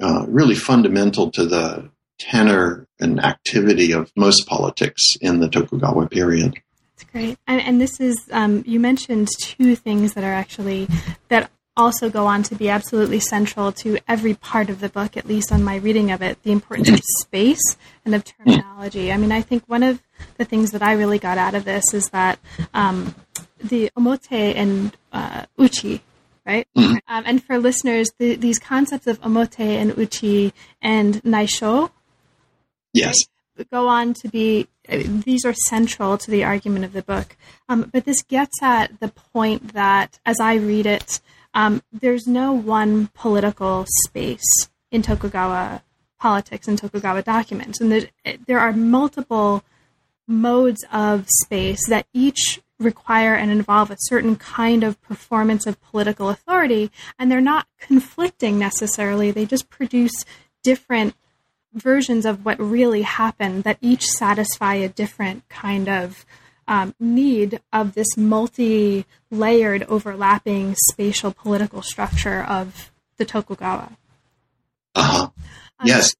uh, 0.00 0.26
really 0.28 0.54
fundamental 0.54 1.30
to 1.32 1.44
the 1.44 1.90
tenor 2.18 2.86
and 2.98 3.22
activity 3.22 3.92
of 3.92 4.10
most 4.16 4.46
politics 4.46 5.02
in 5.20 5.40
the 5.40 5.48
Tokugawa 5.48 6.08
period. 6.08 6.54
That's 6.96 7.10
great. 7.10 7.38
And, 7.46 7.60
and 7.60 7.80
this 7.80 8.00
is, 8.00 8.16
um, 8.32 8.64
you 8.66 8.80
mentioned 8.80 9.28
two 9.38 9.76
things 9.76 10.14
that 10.14 10.24
are 10.24 10.32
actually, 10.32 10.88
that 11.28 11.50
also 11.76 12.08
go 12.08 12.26
on 12.26 12.42
to 12.44 12.54
be 12.54 12.70
absolutely 12.70 13.20
central 13.20 13.70
to 13.70 13.98
every 14.08 14.34
part 14.34 14.70
of 14.70 14.80
the 14.80 14.88
book, 14.88 15.16
at 15.16 15.26
least 15.26 15.52
on 15.52 15.62
my 15.62 15.76
reading 15.76 16.10
of 16.10 16.22
it, 16.22 16.42
the 16.42 16.52
importance 16.52 16.88
of 16.88 17.00
space 17.20 17.76
and 18.04 18.14
of 18.14 18.24
terminology. 18.24 19.12
I 19.12 19.18
mean, 19.18 19.30
I 19.30 19.42
think 19.42 19.64
one 19.66 19.82
of 19.82 20.02
the 20.38 20.44
things 20.44 20.70
that 20.70 20.82
I 20.82 20.92
really 20.92 21.18
got 21.18 21.38
out 21.38 21.54
of 21.54 21.64
this 21.64 21.92
is 21.92 22.08
that 22.10 22.38
um, 22.72 23.14
the 23.62 23.90
omote 23.96 24.30
and 24.30 24.96
uh, 25.12 25.44
uchi, 25.58 26.02
right? 26.46 26.66
Mm-hmm. 26.76 26.96
Um, 27.08 27.24
and 27.26 27.44
for 27.44 27.58
listeners, 27.58 28.08
the, 28.18 28.36
these 28.36 28.58
concepts 28.58 29.06
of 29.06 29.20
omote 29.20 29.60
and 29.60 29.98
uchi 29.98 30.54
and 30.80 31.22
naisho 31.24 31.90
Yes. 32.96 33.16
Go 33.72 33.88
on 33.88 34.12
to 34.14 34.28
be, 34.28 34.68
these 34.86 35.44
are 35.44 35.54
central 35.68 36.18
to 36.18 36.30
the 36.30 36.44
argument 36.44 36.84
of 36.84 36.92
the 36.92 37.02
book. 37.02 37.36
Um, 37.68 37.88
but 37.90 38.04
this 38.04 38.22
gets 38.22 38.62
at 38.62 39.00
the 39.00 39.08
point 39.08 39.72
that, 39.72 40.18
as 40.26 40.38
I 40.40 40.54
read 40.54 40.84
it, 40.84 41.20
um, 41.54 41.82
there's 41.90 42.26
no 42.26 42.52
one 42.52 43.08
political 43.14 43.86
space 44.04 44.68
in 44.90 45.00
Tokugawa 45.00 45.82
politics 46.18 46.68
and 46.68 46.78
Tokugawa 46.78 47.22
documents. 47.22 47.80
And 47.80 47.90
there, 47.90 48.08
there 48.46 48.58
are 48.58 48.72
multiple 48.72 49.64
modes 50.28 50.84
of 50.92 51.26
space 51.28 51.80
that 51.88 52.06
each 52.12 52.60
require 52.78 53.34
and 53.34 53.50
involve 53.50 53.90
a 53.90 53.96
certain 54.00 54.36
kind 54.36 54.84
of 54.84 55.00
performance 55.00 55.66
of 55.66 55.80
political 55.80 56.28
authority, 56.28 56.90
and 57.18 57.30
they're 57.30 57.40
not 57.40 57.66
conflicting 57.80 58.58
necessarily. 58.58 59.30
They 59.30 59.46
just 59.46 59.70
produce 59.70 60.24
different 60.62 61.14
versions 61.76 62.26
of 62.26 62.44
what 62.44 62.58
really 62.58 63.02
happened 63.02 63.64
that 63.64 63.78
each 63.80 64.06
satisfy 64.06 64.74
a 64.74 64.88
different 64.88 65.48
kind 65.48 65.88
of 65.88 66.24
um, 66.68 66.94
need 66.98 67.60
of 67.72 67.94
this 67.94 68.16
multi 68.16 69.04
layered, 69.30 69.84
overlapping 69.84 70.74
spatial 70.90 71.32
political 71.32 71.82
structure 71.82 72.42
of 72.42 72.90
the 73.18 73.24
Tokugawa. 73.24 73.96
Uh-huh. 74.94 75.30
Um, 75.78 75.86
yes. 75.86 76.14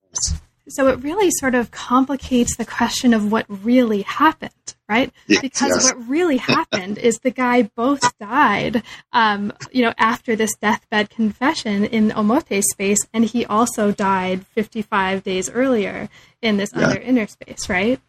So 0.69 0.89
it 0.89 1.03
really 1.03 1.31
sort 1.31 1.55
of 1.55 1.71
complicates 1.71 2.57
the 2.57 2.65
question 2.65 3.15
of 3.15 3.31
what 3.31 3.47
really 3.49 4.03
happened, 4.03 4.75
right? 4.89 5.13
Yes, 5.29 5.41
because 5.41 5.69
yes. 5.69 5.85
what 5.85 6.09
really 6.09 6.39
happened 6.39 6.99
is 6.99 7.19
the 7.19 7.31
guy 7.31 7.63
both 7.63 8.19
died, 8.19 8.83
um, 9.13 9.53
you 9.71 9.83
know, 9.83 9.95
after 9.97 10.35
this 10.35 10.57
deathbed 10.57 11.09
confession 11.09 11.85
in 11.85 12.11
Omote 12.11 12.63
space, 12.65 12.99
and 13.13 13.25
he 13.25 13.47
also 13.47 13.93
died 13.93 14.45
55 14.47 15.23
days 15.23 15.49
earlier 15.51 16.09
in 16.43 16.57
this 16.57 16.71
yeah. 16.75 16.87
other 16.87 16.99
inner 16.99 17.29
space, 17.29 17.69
right? 17.69 18.01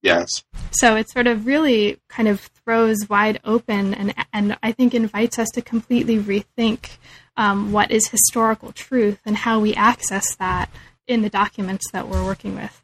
Yes. 0.00 0.42
So 0.72 0.96
it 0.96 1.10
sort 1.10 1.26
of 1.26 1.46
really 1.46 1.98
kind 2.08 2.26
of 2.26 2.40
throws 2.40 3.08
wide 3.08 3.38
open, 3.44 3.94
and 3.94 4.14
and 4.32 4.56
I 4.62 4.72
think 4.72 4.94
invites 4.94 5.38
us 5.38 5.48
to 5.54 5.62
completely 5.62 6.18
rethink 6.18 6.96
um, 7.36 7.72
what 7.72 7.90
is 7.90 8.08
historical 8.08 8.72
truth 8.72 9.20
and 9.24 9.36
how 9.36 9.60
we 9.60 9.74
access 9.74 10.34
that 10.36 10.68
in 11.12 11.22
the 11.22 11.30
documents 11.30 11.84
that 11.92 12.08
we're 12.08 12.24
working 12.24 12.56
with. 12.56 12.82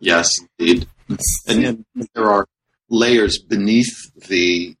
Yes, 0.00 0.30
indeed. 0.58 0.86
And 1.46 1.64
then 1.64 1.84
there 2.14 2.30
are 2.30 2.46
layers 2.88 3.38
beneath 3.38 3.94
the 4.28 4.76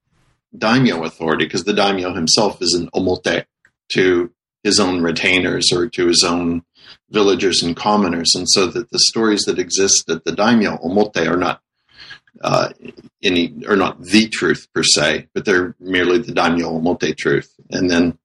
daimyo 0.56 1.04
authority 1.04 1.44
because 1.44 1.64
the 1.64 1.72
daimyo 1.72 2.14
himself 2.14 2.62
is 2.62 2.74
an 2.74 2.88
omote 2.94 3.44
to 3.92 4.30
his 4.62 4.78
own 4.80 5.02
retainers 5.02 5.72
or 5.72 5.88
to 5.88 6.06
his 6.06 6.24
own 6.24 6.62
villagers 7.10 7.62
and 7.62 7.76
commoners. 7.76 8.34
And 8.34 8.48
so 8.48 8.66
that 8.66 8.90
the 8.90 8.98
stories 8.98 9.42
that 9.42 9.58
exist 9.58 10.08
at 10.10 10.24
the 10.24 10.32
daimyo 10.32 10.76
omote 10.78 11.26
are 11.26 11.36
not 11.36 11.60
uh, 12.42 12.70
any 13.22 13.54
or 13.66 13.76
not 13.76 14.00
the 14.00 14.28
truth 14.28 14.68
per 14.72 14.82
se, 14.82 15.28
but 15.34 15.44
they're 15.44 15.74
merely 15.80 16.18
the 16.18 16.32
daimyo 16.32 16.78
omote 16.78 17.16
truth. 17.16 17.52
And 17.70 17.90
then 17.90 18.18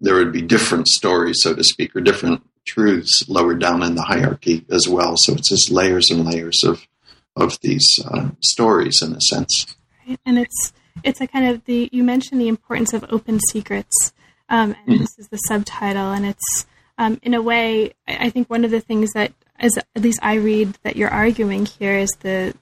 there 0.00 0.16
would 0.16 0.32
be 0.32 0.42
different 0.42 0.88
stories, 0.88 1.38
so 1.40 1.54
to 1.54 1.64
speak, 1.64 1.96
or 1.96 2.00
different 2.00 2.42
truths 2.66 3.22
lower 3.28 3.54
down 3.54 3.82
in 3.82 3.94
the 3.94 4.02
hierarchy 4.02 4.64
as 4.70 4.88
well. 4.88 5.16
So 5.16 5.34
it's 5.34 5.48
just 5.48 5.70
layers 5.70 6.10
and 6.10 6.24
layers 6.24 6.62
of 6.64 6.86
of 7.34 7.58
these 7.60 7.86
uh, 8.04 8.30
stories 8.40 9.02
in 9.02 9.12
a 9.12 9.20
sense. 9.20 9.76
Right. 10.08 10.18
And 10.24 10.38
it's 10.38 10.72
it's 11.02 11.20
a 11.20 11.26
kind 11.26 11.48
of 11.48 11.64
the 11.64 11.88
you 11.92 12.04
mentioned 12.04 12.40
the 12.40 12.48
importance 12.48 12.92
of 12.92 13.04
open 13.08 13.40
secrets, 13.50 14.12
um, 14.48 14.74
and 14.86 14.94
mm-hmm. 14.94 15.02
this 15.02 15.18
is 15.18 15.28
the 15.28 15.36
subtitle, 15.38 16.12
and 16.12 16.26
it's 16.26 16.66
um, 16.98 17.18
in 17.22 17.34
a 17.34 17.42
way 17.42 17.92
I 18.08 18.30
think 18.30 18.48
one 18.48 18.64
of 18.64 18.70
the 18.70 18.80
things 18.80 19.12
that 19.12 19.32
as 19.58 19.76
at 19.76 20.02
least 20.02 20.20
I 20.22 20.34
read 20.34 20.76
that 20.82 20.96
you're 20.96 21.10
arguing 21.10 21.66
here 21.66 21.96
is 21.96 22.10
the 22.20 22.54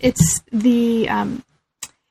it's 0.00 0.42
the 0.52 1.08
um, 1.08 1.42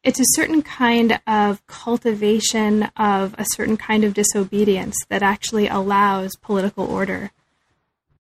it's 0.08 0.22
a 0.22 0.36
certain 0.36 0.62
kind 0.62 1.20
of 1.28 1.66
cultivation 1.68 2.84
of 2.96 3.36
a 3.38 3.44
certain 3.52 3.76
kind 3.76 4.06
of 4.06 4.14
disobedience 4.14 4.96
that 5.10 5.22
actually 5.22 5.68
allows 5.68 6.38
political 6.38 6.86
order 6.86 7.32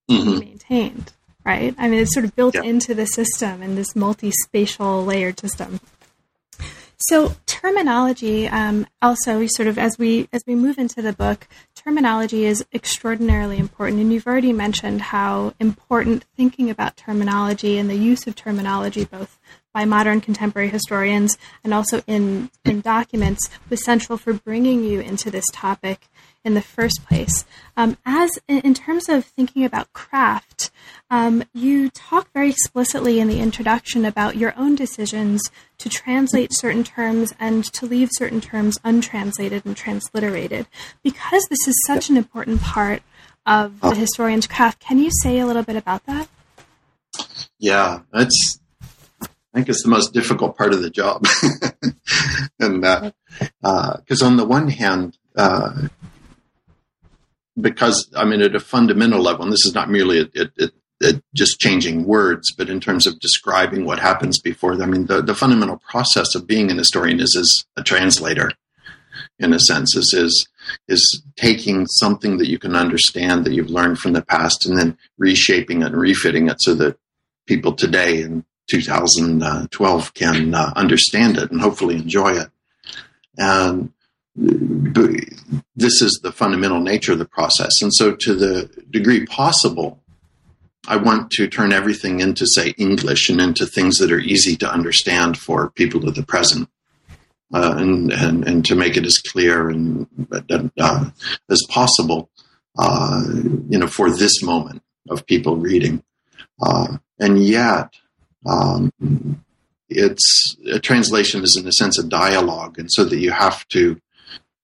mm-hmm. 0.09 0.33
to 0.33 0.39
be 0.39 0.45
maintained 0.47 1.13
right 1.45 1.73
i 1.77 1.87
mean 1.87 2.01
it's 2.01 2.13
sort 2.13 2.25
of 2.25 2.35
built 2.35 2.55
yeah. 2.55 2.63
into 2.63 2.93
the 2.93 3.05
system 3.05 3.63
in 3.63 3.75
this 3.75 3.95
multi-spatial 3.95 5.05
layered 5.05 5.39
system 5.39 5.79
so 6.99 7.35
terminology 7.45 8.47
um, 8.47 8.85
also 9.01 9.45
sort 9.45 9.67
of 9.67 9.77
as 9.77 9.97
we 9.97 10.27
as 10.33 10.43
we 10.45 10.55
move 10.55 10.77
into 10.77 11.01
the 11.01 11.13
book 11.13 11.47
terminology 11.73 12.43
is 12.43 12.65
extraordinarily 12.73 13.57
important 13.57 14.01
and 14.01 14.11
you've 14.11 14.27
already 14.27 14.51
mentioned 14.51 15.01
how 15.01 15.53
important 15.57 16.25
thinking 16.35 16.69
about 16.69 16.97
terminology 16.97 17.77
and 17.77 17.89
the 17.89 17.95
use 17.95 18.27
of 18.27 18.35
terminology 18.35 19.05
both 19.05 19.39
by 19.77 19.85
modern 19.85 20.19
contemporary 20.19 20.69
historians 20.69 21.37
and 21.63 21.71
also 21.71 22.01
in, 22.07 22.49
in 22.65 22.81
documents 22.81 23.47
was 23.69 23.85
central 23.85 24.17
for 24.17 24.33
bringing 24.33 24.83
you 24.83 24.99
into 24.99 25.29
this 25.29 25.45
topic 25.53 26.07
in 26.43 26.55
the 26.55 26.63
first 26.63 27.05
place. 27.05 27.45
Um, 27.75 27.95
as 28.03 28.39
in 28.47 28.73
terms 28.73 29.07
of 29.07 29.23
thinking 29.23 29.63
about 29.63 29.93
craft, 29.93 30.71
um, 31.11 31.43
you 31.53 31.91
talk 31.91 32.33
very 32.33 32.49
explicitly 32.49 33.19
in 33.19 33.27
the 33.27 33.39
introduction 33.39 34.03
about 34.03 34.35
your 34.35 34.51
own 34.57 34.73
decisions 34.73 35.43
to 35.77 35.89
translate 35.89 36.55
certain 36.55 36.83
terms 36.83 37.35
and 37.39 37.63
to 37.73 37.85
leave 37.85 38.09
certain 38.13 38.41
terms 38.41 38.79
untranslated 38.83 39.63
and 39.63 39.77
transliterated. 39.77 40.65
Because 41.03 41.45
this 41.51 41.67
is 41.67 41.79
such 41.85 42.09
an 42.09 42.17
important 42.17 42.61
part 42.61 43.03
of 43.45 43.79
the 43.81 43.93
historian's 43.93 44.47
craft, 44.47 44.79
can 44.79 44.97
you 44.97 45.11
say 45.21 45.37
a 45.37 45.45
little 45.45 45.61
bit 45.61 45.75
about 45.75 46.03
that? 46.07 46.27
Yeah, 47.59 47.99
that's 48.11 48.59
I 49.57 49.61
think 49.61 49.69
it's 49.69 49.81
the 49.81 49.89
most 49.89 50.13
difficult 50.13 50.55
part 50.55 50.71
of 50.71 50.83
the 50.83 50.89
job. 50.91 51.25
and 52.59 52.81
because 52.81 54.21
uh, 54.21 54.25
uh, 54.25 54.27
on 54.27 54.37
the 54.37 54.45
one 54.45 54.69
hand, 54.69 55.17
uh, 55.35 55.87
because 57.59 58.07
I 58.15 58.23
mean, 58.23 58.43
at 58.43 58.53
a 58.53 58.59
fundamental 58.59 59.19
level, 59.19 59.41
and 59.41 59.51
this 59.51 59.65
is 59.65 59.73
not 59.73 59.89
merely 59.89 60.19
a, 60.19 60.41
a, 60.59 60.69
a, 61.01 61.21
just 61.33 61.59
changing 61.59 62.05
words, 62.05 62.53
but 62.55 62.69
in 62.69 62.79
terms 62.79 63.07
of 63.07 63.19
describing 63.19 63.83
what 63.83 63.97
happens 63.97 64.39
before. 64.39 64.79
I 64.79 64.85
mean, 64.85 65.07
the, 65.07 65.23
the 65.23 65.33
fundamental 65.33 65.81
process 65.89 66.35
of 66.35 66.45
being 66.45 66.69
an 66.69 66.77
historian 66.77 67.19
is 67.19 67.35
as 67.35 67.65
a 67.75 67.81
translator, 67.81 68.51
in 69.39 69.53
a 69.53 69.59
sense, 69.59 69.95
is, 69.95 70.13
is 70.13 70.47
is 70.87 71.23
taking 71.35 71.87
something 71.87 72.37
that 72.37 72.47
you 72.47 72.59
can 72.59 72.75
understand 72.75 73.43
that 73.43 73.53
you've 73.53 73.71
learned 73.71 73.97
from 73.97 74.13
the 74.13 74.21
past 74.21 74.67
and 74.67 74.77
then 74.77 74.95
reshaping 75.17 75.81
it 75.81 75.87
and 75.87 75.97
refitting 75.97 76.47
it 76.47 76.61
so 76.61 76.75
that 76.75 76.99
people 77.47 77.73
today 77.73 78.21
and 78.21 78.43
2012 78.69 80.13
can 80.13 80.53
uh, 80.53 80.73
understand 80.75 81.37
it 81.37 81.51
and 81.51 81.61
hopefully 81.61 81.95
enjoy 81.95 82.33
it. 82.33 82.49
And 83.37 83.93
this 85.75 86.01
is 86.01 86.19
the 86.21 86.31
fundamental 86.31 86.79
nature 86.79 87.13
of 87.13 87.19
the 87.19 87.25
process. 87.25 87.81
And 87.81 87.93
so, 87.93 88.15
to 88.15 88.35
the 88.35 88.69
degree 88.89 89.25
possible, 89.25 89.99
I 90.87 90.97
want 90.97 91.31
to 91.31 91.47
turn 91.47 91.73
everything 91.73 92.19
into, 92.19 92.45
say, 92.45 92.69
English 92.77 93.29
and 93.29 93.41
into 93.41 93.65
things 93.65 93.97
that 93.97 94.11
are 94.11 94.19
easy 94.19 94.55
to 94.57 94.71
understand 94.71 95.37
for 95.37 95.71
people 95.71 96.07
of 96.07 96.15
the 96.15 96.23
present. 96.23 96.69
Uh, 97.53 97.75
and, 97.77 98.11
and, 98.11 98.45
and 98.45 98.65
to 98.65 98.75
make 98.75 98.97
it 98.97 99.05
as 99.05 99.19
clear 99.19 99.69
and 99.69 100.05
uh, 100.77 101.09
as 101.49 101.65
possible, 101.69 102.29
uh, 102.77 103.23
you 103.69 103.79
know, 103.79 103.87
for 103.87 104.11
this 104.11 104.43
moment 104.43 104.83
of 105.09 105.25
people 105.25 105.55
reading. 105.55 106.03
Uh, 106.61 106.97
and 107.21 107.41
yet, 107.41 107.93
um, 108.47 109.43
it's 109.89 110.55
a 110.71 110.79
translation 110.79 111.43
is 111.43 111.57
in 111.59 111.67
a 111.67 111.71
sense 111.71 111.97
a 111.97 112.03
dialogue, 112.03 112.79
and 112.79 112.91
so 112.91 113.03
that 113.05 113.19
you 113.19 113.31
have 113.31 113.67
to 113.69 113.99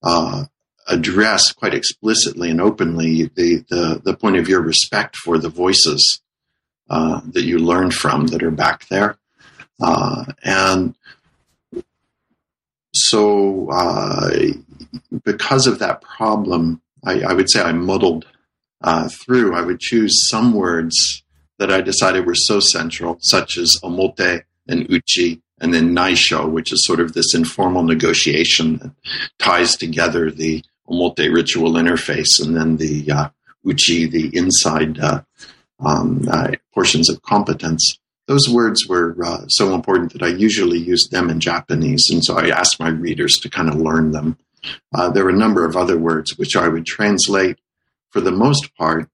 uh, 0.01 0.45
address 0.87 1.51
quite 1.51 1.73
explicitly 1.73 2.49
and 2.49 2.59
openly 2.59 3.31
the, 3.35 3.63
the, 3.69 4.01
the 4.03 4.15
point 4.15 4.35
of 4.35 4.49
your 4.49 4.61
respect 4.61 5.15
for 5.15 5.37
the 5.37 5.49
voices 5.49 6.21
uh, 6.89 7.21
that 7.31 7.43
you 7.43 7.57
learned 7.57 7.93
from 7.93 8.27
that 8.27 8.43
are 8.43 8.51
back 8.51 8.87
there, 8.89 9.17
uh, 9.81 10.25
and 10.43 10.95
so 12.93 13.69
uh, 13.71 14.29
because 15.23 15.67
of 15.67 15.79
that 15.79 16.01
problem, 16.01 16.81
I, 17.03 17.21
I 17.21 17.33
would 17.33 17.49
say 17.49 17.61
I 17.61 17.71
muddled 17.71 18.27
uh, 18.81 19.09
through. 19.09 19.55
I 19.55 19.61
would 19.61 19.79
choose 19.79 20.27
some 20.29 20.53
words 20.53 21.22
that 21.59 21.71
I 21.71 21.81
decided 21.81 22.25
were 22.25 22.35
so 22.35 22.59
central, 22.59 23.17
such 23.21 23.57
as 23.57 23.77
omote 23.83 24.43
and 24.67 24.89
uchi, 24.89 25.41
and 25.59 25.73
then 25.73 25.95
naisho, 25.95 26.49
which 26.49 26.73
is 26.73 26.85
sort 26.85 26.99
of 26.99 27.13
this 27.13 27.33
informal 27.33 27.83
negotiation 27.83 28.77
that 28.77 28.91
ties 29.39 29.75
together 29.75 30.31
the 30.31 30.63
omote 30.89 31.33
ritual 31.33 31.73
interface 31.73 32.43
and 32.43 32.55
then 32.55 32.77
the 32.77 33.11
uh, 33.11 33.29
uchi, 33.65 34.05
the 34.05 34.35
inside 34.35 34.99
uh, 34.99 35.21
um, 35.79 36.27
uh, 36.29 36.51
portions 36.73 37.09
of 37.09 37.21
competence. 37.21 37.97
Those 38.27 38.49
words 38.49 38.87
were 38.87 39.15
uh, 39.23 39.45
so 39.47 39.73
important 39.73 40.13
that 40.13 40.23
I 40.23 40.27
usually 40.27 40.79
used 40.79 41.11
them 41.11 41.29
in 41.29 41.39
Japanese, 41.39 42.07
and 42.09 42.23
so 42.23 42.37
I 42.37 42.49
asked 42.49 42.79
my 42.79 42.89
readers 42.89 43.37
to 43.41 43.49
kind 43.49 43.69
of 43.69 43.75
learn 43.75 44.11
them. 44.11 44.37
Uh, 44.95 45.09
there 45.09 45.25
were 45.25 45.29
a 45.29 45.37
number 45.37 45.65
of 45.65 45.75
other 45.75 45.97
words 45.97 46.37
which 46.37 46.55
I 46.55 46.69
would 46.69 46.85
translate 46.85 47.59
for 48.11 48.21
the 48.21 48.31
most 48.31 48.73
part, 48.75 49.09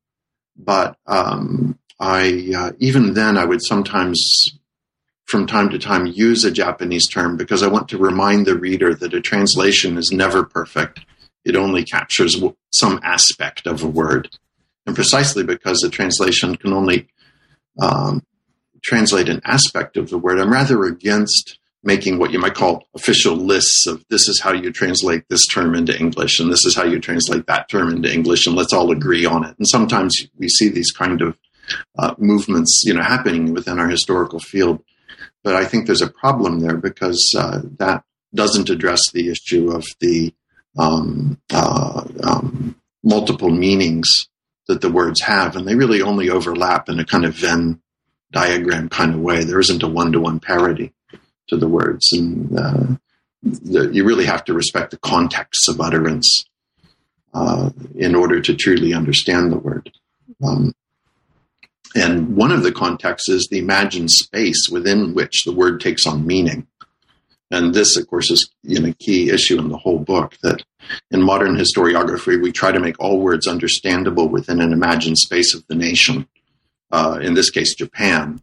but 0.56 0.96
um, 1.08 1.80
I 2.00 2.52
uh, 2.56 2.72
even 2.80 3.14
then 3.14 3.38
I 3.38 3.46
would 3.46 3.62
sometimes 3.64 4.58
from 5.30 5.46
time 5.46 5.70
to 5.70 5.78
time 5.78 6.08
use 6.08 6.44
a 6.44 6.52
Japanese 6.52 7.08
term 7.08 7.38
because 7.38 7.62
I 7.62 7.68
want 7.68 7.88
to 7.90 7.98
remind 7.98 8.46
the 8.46 8.58
reader 8.58 8.96
that 8.96 9.14
a 9.14 9.22
translation 9.22 9.98
is 9.98 10.12
never 10.12 10.44
perfect. 10.44 11.02
It 11.46 11.56
only 11.56 11.84
captures 11.84 12.42
some 12.72 13.00
aspect 13.04 13.68
of 13.68 13.84
a 13.84 13.88
word. 13.88 14.30
And 14.88 14.96
precisely 14.96 15.44
because 15.44 15.84
a 15.84 15.90
translation 15.90 16.56
can 16.56 16.74
only 16.74 17.08
um, 17.80 18.26
translate 18.82 19.30
an 19.30 19.42
aspect 19.46 19.98
of 19.98 20.10
the 20.10 20.18
word, 20.18 20.40
I'm 20.40 20.52
rather 20.52 20.84
against 20.86 21.60
making 21.84 22.18
what 22.18 22.32
you 22.32 22.40
might 22.40 22.56
call 22.56 22.88
official 22.96 23.36
lists 23.36 23.88
of 23.88 24.04
this 24.10 24.28
is 24.28 24.42
how 24.42 24.52
you 24.52 24.72
translate 24.72 25.24
this 25.30 25.46
term 25.48 25.76
into 25.76 25.98
English 25.98 26.40
and 26.40 26.52
this 26.52 26.66
is 26.66 26.76
how 26.76 26.84
you 26.84 27.00
translate 27.00 27.46
that 27.46 27.70
term 27.70 27.90
into 27.90 28.12
English 28.12 28.48
and 28.48 28.56
let's 28.56 28.74
all 28.74 28.92
agree 28.92 29.26
on 29.26 29.46
it. 29.46 29.56
And 29.58 29.68
sometimes 29.68 30.28
we 30.38 30.50
see 30.50 30.70
these 30.70 30.92
kind 30.92 31.22
of 31.22 31.38
uh, 31.98 32.16
movements, 32.18 32.84
you 32.86 32.94
know, 32.94 33.04
happening 33.04 33.54
within 33.54 33.80
our 33.80 33.90
historical 33.90 34.40
field. 34.40 34.84
But 35.44 35.56
I 35.56 35.66
think 35.66 35.86
there's 35.86 36.02
a 36.02 36.10
problem 36.10 36.60
there 36.60 36.78
because 36.78 37.34
uh, 37.38 37.62
that 37.78 38.04
doesn't 38.34 38.70
address 38.70 39.02
the 39.12 39.30
issue 39.30 39.72
of 39.72 39.86
the 40.00 40.34
um, 40.78 41.40
uh, 41.52 42.04
um, 42.24 42.76
multiple 43.04 43.50
meanings 43.50 44.28
that 44.68 44.82
the 44.82 44.92
words 44.92 45.22
have, 45.22 45.56
and 45.56 45.68
they 45.68 45.76
really 45.76 46.02
only 46.02 46.30
overlap 46.30 46.90
in 46.90 47.00
a 47.00 47.06
kind 47.06 47.26
of 47.26 47.34
Venn 47.34 47.82
diagram 48.32 48.90
kind 48.90 49.14
of 49.14 49.20
way. 49.20 49.44
There 49.44 49.60
isn't 49.60 49.84
a 49.84 49.88
one-to-one 49.88 50.40
parity 50.40 50.94
to 51.48 51.58
the 51.58 51.68
words, 51.68 52.08
and 52.12 52.58
uh, 52.58 52.84
the, 53.42 53.90
you 53.92 54.06
really 54.06 54.26
have 54.26 54.46
to 54.46 54.54
respect 54.54 54.92
the 54.92 55.00
context 55.00 55.68
of 55.68 55.82
utterance 55.82 56.46
uh, 57.34 57.72
in 57.96 58.16
order 58.16 58.42
to 58.42 58.56
truly 58.56 58.94
understand 58.94 59.52
the 59.52 59.58
word. 59.58 59.92
Um, 60.44 60.74
and 61.96 62.36
one 62.36 62.52
of 62.52 62.64
the 62.64 62.72
contexts 62.72 63.30
is 63.30 63.48
the 63.50 63.60
imagined 63.60 64.12
space 64.12 64.70
within 64.70 65.14
which 65.14 65.44
the 65.44 65.52
word 65.52 65.82
takes 65.82 66.06
on 66.06 66.28
meaning. 66.28 66.68
And 67.52 67.74
this, 67.74 67.98
of 67.98 68.08
course, 68.08 68.30
is 68.30 68.50
you 68.62 68.80
know, 68.80 68.90
a 68.90 68.94
key 68.94 69.32
issue 69.32 69.58
in 69.58 69.70
the 69.70 69.78
whole 69.78 70.00
book 70.00 70.38
that 70.44 70.64
in 71.10 71.22
modern 71.22 71.56
historiography, 71.56 72.42
we 72.42 72.52
try 72.52 72.72
to 72.72 72.80
make 72.80 73.00
all 73.00 73.20
words 73.20 73.48
understandable 73.48 74.30
within 74.30 74.62
an 74.62 74.72
imagined 74.72 75.18
space 75.18 75.56
of 75.56 75.66
the 75.68 75.76
nation, 75.76 76.28
uh, 76.92 77.20
in 77.22 77.34
this 77.34 77.50
case, 77.50 77.74
Japan. 77.74 78.40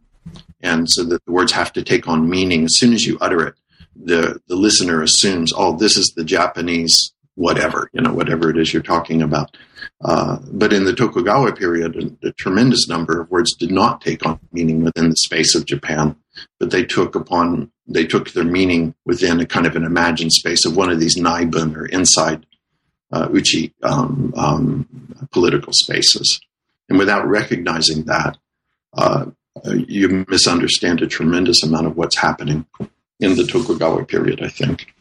And 0.61 0.89
so 0.89 1.05
that 1.05 1.23
the 1.25 1.31
words 1.31 1.53
have 1.53 1.71
to 1.73 1.83
take 1.83 2.07
on 2.07 2.29
meaning 2.29 2.65
as 2.65 2.77
soon 2.77 2.93
as 2.93 3.05
you 3.05 3.17
utter 3.21 3.47
it. 3.47 3.55
The, 3.95 4.39
the 4.47 4.55
listener 4.55 5.01
assumes, 5.01 5.53
oh, 5.55 5.77
this 5.77 5.97
is 5.97 6.13
the 6.15 6.25
Japanese 6.25 7.13
whatever, 7.37 7.87
you 7.93 8.01
know, 8.01 8.11
whatever 8.11 8.49
it 8.49 8.57
is 8.57 8.73
you're 8.73 8.81
talking 8.81 9.21
about. 9.21 9.55
Uh, 10.03 10.37
but 10.51 10.73
in 10.73 10.85
the 10.85 10.93
Tokugawa 10.93 11.53
period, 11.53 11.95
a, 11.95 12.27
a, 12.27 12.31
tremendous 12.33 12.87
number 12.87 13.21
of 13.21 13.29
words 13.29 13.55
did 13.55 13.71
not 13.71 14.01
take 14.01 14.25
on 14.25 14.39
meaning 14.51 14.83
within 14.83 15.09
the 15.09 15.15
space 15.15 15.53
of 15.53 15.65
Japan, 15.67 16.15
but 16.59 16.71
they 16.71 16.83
took 16.83 17.13
upon 17.13 17.71
they 17.87 18.05
took 18.05 18.31
their 18.31 18.43
meaning 18.43 18.95
within 19.05 19.39
a 19.39 19.45
kind 19.45 19.67
of 19.67 19.75
an 19.75 19.83
imagined 19.83 20.33
space 20.33 20.65
of 20.65 20.75
one 20.75 20.89
of 20.89 20.99
these 20.99 21.17
naibun 21.17 21.75
or 21.75 21.85
inside 21.85 22.45
uh, 23.11 23.29
uchi 23.31 23.73
um, 23.83 24.33
um, 24.35 25.27
political 25.31 25.73
spaces. 25.73 26.41
And 26.89 26.97
without 26.97 27.27
recognizing 27.27 28.05
that, 28.05 28.37
uh, 28.97 29.27
you 29.63 30.25
misunderstand 30.27 31.01
a 31.01 31.07
tremendous 31.07 31.63
amount 31.63 31.85
of 31.85 31.95
what's 31.95 32.17
happening 32.17 32.65
in 33.19 33.35
the 33.35 33.45
Tokugawa 33.45 34.05
period, 34.05 34.41
I 34.41 34.49
think. 34.49 34.93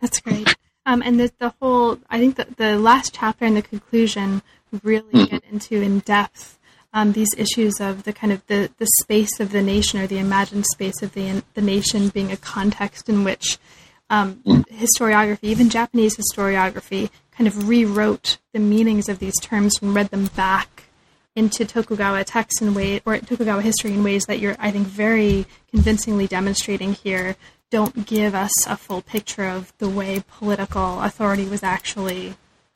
That's 0.00 0.20
great. 0.20 0.54
Um, 0.90 1.02
and 1.02 1.20
the, 1.20 1.30
the 1.38 1.54
whole, 1.60 2.00
I 2.10 2.18
think 2.18 2.34
that 2.34 2.56
the 2.56 2.76
last 2.76 3.14
chapter 3.14 3.44
and 3.44 3.56
the 3.56 3.62
conclusion 3.62 4.42
really 4.82 5.12
mm-hmm. 5.12 5.36
get 5.36 5.44
into 5.44 5.80
in 5.80 6.00
depth 6.00 6.58
um, 6.92 7.12
these 7.12 7.32
issues 7.38 7.80
of 7.80 8.02
the 8.02 8.12
kind 8.12 8.32
of 8.32 8.44
the, 8.48 8.70
the 8.78 8.88
space 9.00 9.38
of 9.38 9.52
the 9.52 9.62
nation 9.62 10.00
or 10.00 10.08
the 10.08 10.18
imagined 10.18 10.66
space 10.66 11.00
of 11.00 11.12
the, 11.12 11.44
the 11.54 11.60
nation 11.60 12.08
being 12.08 12.32
a 12.32 12.36
context 12.36 13.08
in 13.08 13.22
which 13.22 13.58
um, 14.10 14.42
mm. 14.44 14.64
historiography, 14.66 15.44
even 15.44 15.70
Japanese 15.70 16.16
historiography, 16.16 17.10
kind 17.30 17.46
of 17.46 17.68
rewrote 17.68 18.38
the 18.52 18.58
meanings 18.58 19.08
of 19.08 19.20
these 19.20 19.38
terms 19.40 19.78
and 19.80 19.94
read 19.94 20.10
them 20.10 20.26
back 20.34 20.86
into 21.36 21.64
Tokugawa 21.64 22.24
text 22.24 22.60
in 22.60 22.74
ways, 22.74 23.00
or 23.06 23.16
Tokugawa 23.18 23.62
history 23.62 23.92
in 23.92 24.02
ways 24.02 24.24
that 24.24 24.40
you're, 24.40 24.56
I 24.58 24.72
think, 24.72 24.88
very 24.88 25.46
convincingly 25.70 26.26
demonstrating 26.26 26.94
here 26.94 27.36
don't 27.70 28.06
give 28.06 28.34
us 28.34 28.52
a 28.66 28.76
full 28.76 29.02
picture 29.02 29.44
of 29.44 29.72
the 29.78 29.88
way 29.88 30.22
political 30.28 31.00
authority 31.02 31.46
was 31.46 31.62
actually 31.62 32.34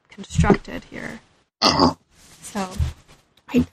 constructed 0.09 0.85
here. 0.85 1.21
Uh-huh. 1.61 1.95
So, 2.43 2.71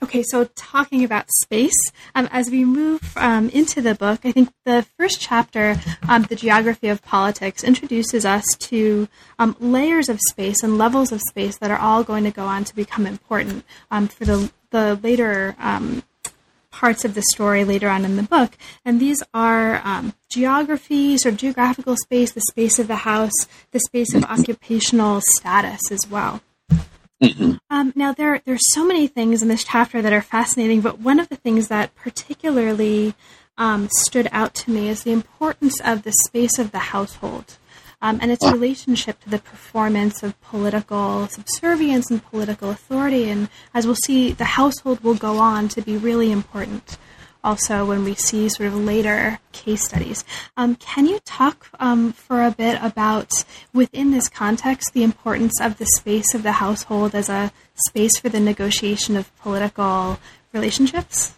okay, 0.02 0.22
so 0.22 0.44
talking 0.56 1.04
about 1.04 1.30
space, 1.30 1.78
um, 2.14 2.28
as 2.32 2.50
we 2.50 2.64
move 2.64 3.16
um, 3.16 3.48
into 3.50 3.80
the 3.80 3.94
book, 3.94 4.20
I 4.24 4.32
think 4.32 4.52
the 4.64 4.84
first 4.98 5.20
chapter, 5.20 5.76
um, 6.08 6.24
The 6.24 6.36
Geography 6.36 6.88
of 6.88 7.02
Politics, 7.02 7.62
introduces 7.62 8.26
us 8.26 8.44
to 8.58 9.08
um, 9.38 9.56
layers 9.60 10.08
of 10.08 10.18
space 10.30 10.62
and 10.62 10.78
levels 10.78 11.12
of 11.12 11.20
space 11.28 11.58
that 11.58 11.70
are 11.70 11.78
all 11.78 12.02
going 12.02 12.24
to 12.24 12.30
go 12.30 12.46
on 12.46 12.64
to 12.64 12.74
become 12.74 13.06
important 13.06 13.64
um, 13.90 14.08
for 14.08 14.24
the, 14.24 14.50
the 14.70 14.98
later 15.02 15.54
um, 15.58 16.02
parts 16.72 17.04
of 17.04 17.14
the 17.14 17.22
story 17.22 17.62
later 17.62 17.88
on 17.88 18.04
in 18.04 18.16
the 18.16 18.22
book. 18.24 18.56
And 18.84 18.98
these 18.98 19.22
are 19.32 19.80
um, 19.84 20.14
geography, 20.28 21.16
sort 21.18 21.34
of 21.34 21.38
geographical 21.38 21.96
space, 21.96 22.32
the 22.32 22.40
space 22.50 22.80
of 22.80 22.88
the 22.88 22.96
house, 22.96 23.46
the 23.70 23.80
space 23.80 24.14
of 24.14 24.24
occupational 24.24 25.20
status 25.36 25.92
as 25.92 26.08
well. 26.10 26.40
Mm-hmm. 27.22 27.52
Um, 27.70 27.92
now, 27.94 28.12
there, 28.12 28.40
there 28.44 28.54
are 28.56 28.68
so 28.72 28.84
many 28.84 29.06
things 29.06 29.42
in 29.42 29.48
this 29.48 29.62
chapter 29.62 30.02
that 30.02 30.12
are 30.12 30.22
fascinating, 30.22 30.80
but 30.80 30.98
one 30.98 31.20
of 31.20 31.28
the 31.28 31.36
things 31.36 31.68
that 31.68 31.94
particularly 31.94 33.14
um, 33.56 33.88
stood 33.92 34.28
out 34.32 34.54
to 34.54 34.72
me 34.72 34.88
is 34.88 35.04
the 35.04 35.12
importance 35.12 35.80
of 35.82 36.02
the 36.02 36.12
space 36.24 36.58
of 36.58 36.72
the 36.72 36.78
household 36.78 37.58
um, 38.02 38.18
and 38.20 38.30
its 38.30 38.44
relationship 38.44 39.20
to 39.20 39.30
the 39.30 39.38
performance 39.38 40.22
of 40.22 40.38
political 40.42 41.28
subservience 41.28 42.10
and 42.10 42.22
political 42.22 42.70
authority. 42.70 43.30
And 43.30 43.48
as 43.72 43.86
we'll 43.86 43.94
see, 43.94 44.32
the 44.32 44.44
household 44.44 45.00
will 45.00 45.14
go 45.14 45.38
on 45.38 45.68
to 45.68 45.80
be 45.80 45.96
really 45.96 46.30
important 46.30 46.98
also 47.44 47.84
when 47.84 48.04
we 48.04 48.14
see 48.14 48.48
sort 48.48 48.68
of 48.68 48.74
later 48.74 49.38
case 49.52 49.84
studies. 49.84 50.24
Um, 50.56 50.76
can 50.76 51.06
you 51.06 51.18
talk 51.24 51.68
um, 51.80 52.12
for 52.12 52.42
a 52.42 52.50
bit 52.50 52.78
about, 52.82 53.32
within 53.72 54.10
this 54.12 54.28
context, 54.28 54.92
the 54.92 55.02
importance 55.02 55.60
of 55.60 55.78
the 55.78 55.86
space 55.86 56.34
of 56.34 56.42
the 56.42 56.52
household 56.52 57.14
as 57.14 57.28
a 57.28 57.52
space 57.74 58.18
for 58.18 58.28
the 58.28 58.40
negotiation 58.40 59.16
of 59.16 59.36
political 59.38 60.18
relationships? 60.52 61.34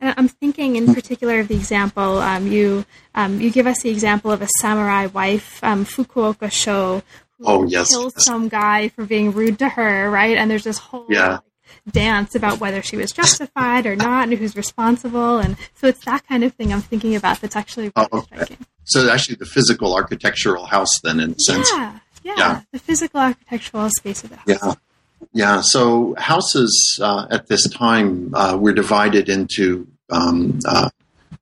I'm 0.00 0.28
thinking 0.28 0.76
in 0.76 0.94
particular 0.94 1.40
of 1.40 1.48
the 1.48 1.54
example 1.54 2.18
um, 2.18 2.46
you 2.46 2.84
um, 3.14 3.40
you 3.40 3.50
give 3.50 3.66
us 3.66 3.82
the 3.82 3.90
example 3.90 4.30
of 4.30 4.42
a 4.42 4.48
samurai 4.60 5.06
wife, 5.06 5.62
um, 5.64 5.84
Fukuoka 5.84 6.52
Sho, 6.52 7.02
who 7.38 7.44
oh, 7.46 7.64
yes. 7.64 7.90
kills 7.90 8.12
some 8.24 8.48
guy 8.48 8.88
for 8.88 9.04
being 9.04 9.32
rude 9.32 9.58
to 9.60 9.68
her, 9.68 10.10
right? 10.10 10.36
And 10.36 10.50
there's 10.50 10.64
this 10.64 10.78
whole 10.78 11.06
yeah. 11.08 11.28
like, 11.28 11.40
dance 11.90 12.34
about 12.34 12.60
whether 12.60 12.82
she 12.82 12.96
was 12.96 13.12
justified 13.12 13.86
or 13.86 13.96
not, 13.96 14.28
and 14.28 14.38
who's 14.38 14.56
responsible, 14.56 15.38
and 15.38 15.56
so 15.74 15.86
it's 15.86 16.04
that 16.04 16.26
kind 16.26 16.44
of 16.44 16.52
thing 16.54 16.72
I'm 16.72 16.82
thinking 16.82 17.16
about. 17.16 17.40
That's 17.40 17.56
actually 17.56 17.92
really 17.96 18.08
oh, 18.12 18.18
okay. 18.18 18.34
striking. 18.34 18.66
So 18.84 19.10
actually, 19.10 19.36
the 19.36 19.46
physical 19.46 19.94
architectural 19.94 20.66
house, 20.66 21.00
then, 21.00 21.20
in 21.20 21.32
a 21.32 21.38
sense. 21.38 21.70
Yeah, 21.72 21.98
yeah, 22.22 22.34
yeah. 22.36 22.60
the 22.72 22.78
physical 22.78 23.20
architectural 23.20 23.88
space 23.90 24.24
of 24.24 24.30
the 24.30 24.36
house. 24.36 24.46
Yeah. 24.46 24.74
Yeah, 25.36 25.60
so 25.60 26.14
houses 26.16 26.98
uh, 27.02 27.26
at 27.30 27.46
this 27.48 27.68
time 27.68 28.34
uh, 28.34 28.56
were 28.58 28.72
divided 28.72 29.28
into 29.28 29.86
um, 30.08 30.58
uh, 30.66 30.88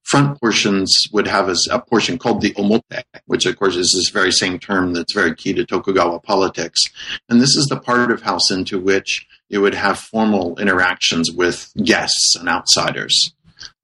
front 0.02 0.40
portions 0.40 0.92
would 1.12 1.28
have 1.28 1.48
a, 1.48 1.54
a, 1.70 1.80
portion 1.80 2.18
called 2.18 2.40
the 2.40 2.52
omote, 2.54 3.04
which 3.26 3.46
of 3.46 3.56
course 3.56 3.76
is 3.76 3.92
this 3.94 4.08
very 4.08 4.32
same 4.32 4.58
term 4.58 4.94
that's 4.94 5.14
very 5.14 5.32
key 5.32 5.52
to 5.52 5.64
Tokugawa 5.64 6.18
politics. 6.18 6.82
And 7.28 7.40
this 7.40 7.54
is 7.54 7.66
the 7.66 7.78
part 7.78 8.10
of 8.10 8.22
house 8.22 8.50
into 8.50 8.80
which 8.80 9.24
it 9.48 9.58
would 9.58 9.76
have 9.76 10.00
formal 10.00 10.58
interactions 10.58 11.30
with 11.30 11.70
guests 11.84 12.34
and 12.34 12.48
outsiders. 12.48 13.32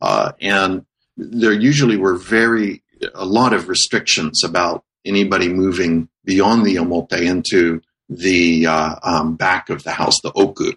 Uh, 0.01 0.33
and 0.41 0.85
there 1.17 1.53
usually 1.53 1.97
were 1.97 2.17
very, 2.17 2.83
a 3.15 3.25
lot 3.25 3.53
of 3.53 3.69
restrictions 3.69 4.43
about 4.43 4.83
anybody 5.05 5.49
moving 5.49 6.09
beyond 6.25 6.67
the 6.67 6.75
omote 6.75 7.13
into 7.13 7.81
the 8.11 8.67
uh, 8.67 8.97
um, 9.03 9.37
back 9.37 9.71
of 9.71 9.83
the 9.85 9.93
house, 9.93 10.21
the 10.23 10.33
oku 10.35 10.73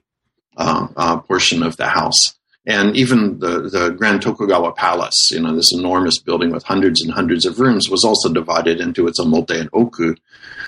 uh, 0.55 0.87
uh 0.95 1.17
portion 1.17 1.63
of 1.63 1.75
the 1.77 1.87
house 1.87 2.35
and 2.65 2.95
even 2.95 3.39
the, 3.39 3.69
the 3.69 3.89
Grand 3.89 4.21
Tokugawa 4.21 4.71
Palace, 4.71 5.31
you 5.31 5.41
know, 5.41 5.53
this 5.53 5.73
enormous 5.73 6.19
building 6.19 6.51
with 6.51 6.63
hundreds 6.63 7.01
and 7.01 7.11
hundreds 7.11 7.45
of 7.45 7.59
rooms, 7.59 7.89
was 7.89 8.05
also 8.05 8.31
divided 8.31 8.79
into 8.79 9.07
its 9.07 9.19
omote 9.19 9.51
and 9.51 9.69
oku, 9.73 10.15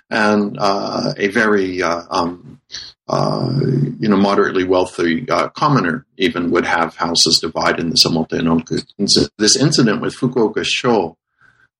and 0.09 0.57
uh, 0.59 1.13
a 1.17 1.27
very 1.29 1.81
uh, 1.81 2.01
um, 2.09 2.59
uh, 3.07 3.49
you 3.99 4.09
know 4.09 4.17
moderately 4.17 4.65
wealthy 4.65 5.25
commoner 5.55 6.05
even 6.17 6.51
would 6.51 6.65
have 6.65 6.95
houses 6.97 7.39
divided 7.39 7.79
in 7.79 7.91
this 7.91 8.05
omote 8.05 8.33
and 8.33 8.49
oku. 8.49 8.79
And 8.99 9.09
so 9.09 9.27
this 9.37 9.55
incident 9.55 10.01
with 10.01 10.17
Fukuoka 10.17 10.65
Sho, 10.65 11.17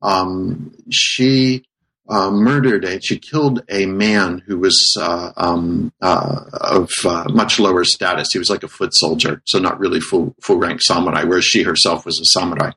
um, 0.01 0.73
she 0.89 1.65
uh, 2.07 2.29
murdered 2.29 2.85
and 2.85 3.03
she 3.03 3.17
killed 3.17 3.63
a 3.69 3.85
man 3.85 4.43
who 4.45 4.59
was 4.59 4.95
uh, 4.99 5.31
um, 5.37 5.91
uh, 6.01 6.41
of 6.53 6.91
uh, 7.03 7.25
much 7.29 7.59
lower 7.59 7.83
status. 7.83 8.29
He 8.31 8.39
was 8.39 8.49
like 8.49 8.63
a 8.63 8.67
foot 8.67 8.93
soldier, 8.93 9.41
so 9.45 9.59
not 9.59 9.79
really 9.79 9.99
full 9.99 10.35
full 10.41 10.57
rank 10.57 10.81
samurai, 10.81 11.23
whereas 11.23 11.45
she 11.45 11.63
herself 11.63 12.05
was 12.05 12.19
a 12.19 12.25
samurai. 12.25 12.71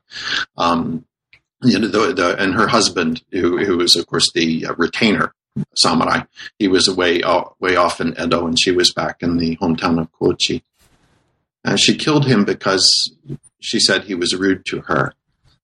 Um, 0.57 1.05
you 1.61 1.77
know, 1.77 1.87
the, 1.87 2.13
the, 2.13 2.41
and 2.41 2.53
her 2.55 2.67
husband, 2.67 3.21
who, 3.31 3.63
who 3.63 3.77
was 3.77 3.95
of 3.95 4.07
course 4.07 4.31
the 4.33 4.65
uh, 4.65 4.73
retainer 4.77 5.33
samurai, 5.75 6.21
he 6.57 6.67
was 6.67 6.87
away 6.87 7.21
uh, 7.21 7.43
way 7.59 7.75
off 7.75 8.01
in 8.01 8.19
Edo, 8.19 8.47
and 8.47 8.59
she 8.59 8.71
was 8.71 8.93
back 8.93 9.21
in 9.21 9.37
the 9.37 9.57
hometown 9.57 9.99
of 9.99 10.11
Kochi. 10.11 10.63
And 11.63 11.79
she 11.79 11.97
killed 11.97 12.25
him 12.25 12.45
because 12.45 13.13
she 13.59 13.79
said 13.79 14.03
he 14.03 14.15
was 14.15 14.33
rude 14.33 14.65
to 14.67 14.81
her. 14.81 15.13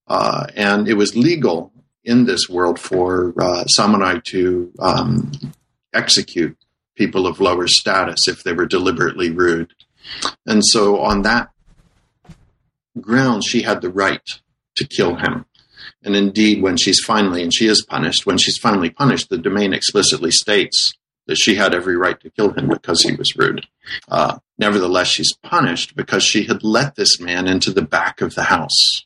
and 0.08 0.86
it 0.86 0.94
was 0.94 1.16
legal 1.16 1.72
in 2.06 2.24
this 2.24 2.48
world 2.48 2.78
for 2.78 3.34
uh, 3.38 3.64
samurai 3.66 4.20
to 4.24 4.72
um, 4.78 5.32
execute 5.92 6.56
people 6.94 7.26
of 7.26 7.40
lower 7.40 7.66
status 7.66 8.28
if 8.28 8.42
they 8.44 8.52
were 8.52 8.64
deliberately 8.66 9.30
rude. 9.30 9.74
And 10.46 10.64
so, 10.64 11.00
on 11.00 11.22
that 11.22 11.50
ground, 13.00 13.44
she 13.44 13.62
had 13.62 13.82
the 13.82 13.90
right 13.90 14.22
to 14.76 14.86
kill 14.86 15.16
him. 15.16 15.44
And 16.04 16.14
indeed, 16.14 16.62
when 16.62 16.76
she's 16.76 17.00
finally, 17.04 17.42
and 17.42 17.52
she 17.52 17.66
is 17.66 17.84
punished, 17.88 18.24
when 18.24 18.38
she's 18.38 18.58
finally 18.58 18.90
punished, 18.90 19.28
the 19.28 19.38
domain 19.38 19.72
explicitly 19.72 20.30
states 20.30 20.94
that 21.26 21.36
she 21.36 21.56
had 21.56 21.74
every 21.74 21.96
right 21.96 22.20
to 22.20 22.30
kill 22.30 22.52
him 22.52 22.68
because 22.68 23.02
he 23.02 23.12
was 23.16 23.34
rude. 23.36 23.66
Uh, 24.08 24.38
nevertheless, 24.58 25.08
she's 25.08 25.34
punished 25.42 25.96
because 25.96 26.22
she 26.22 26.44
had 26.44 26.62
let 26.62 26.94
this 26.94 27.20
man 27.20 27.48
into 27.48 27.72
the 27.72 27.82
back 27.82 28.20
of 28.20 28.36
the 28.36 28.44
house. 28.44 29.04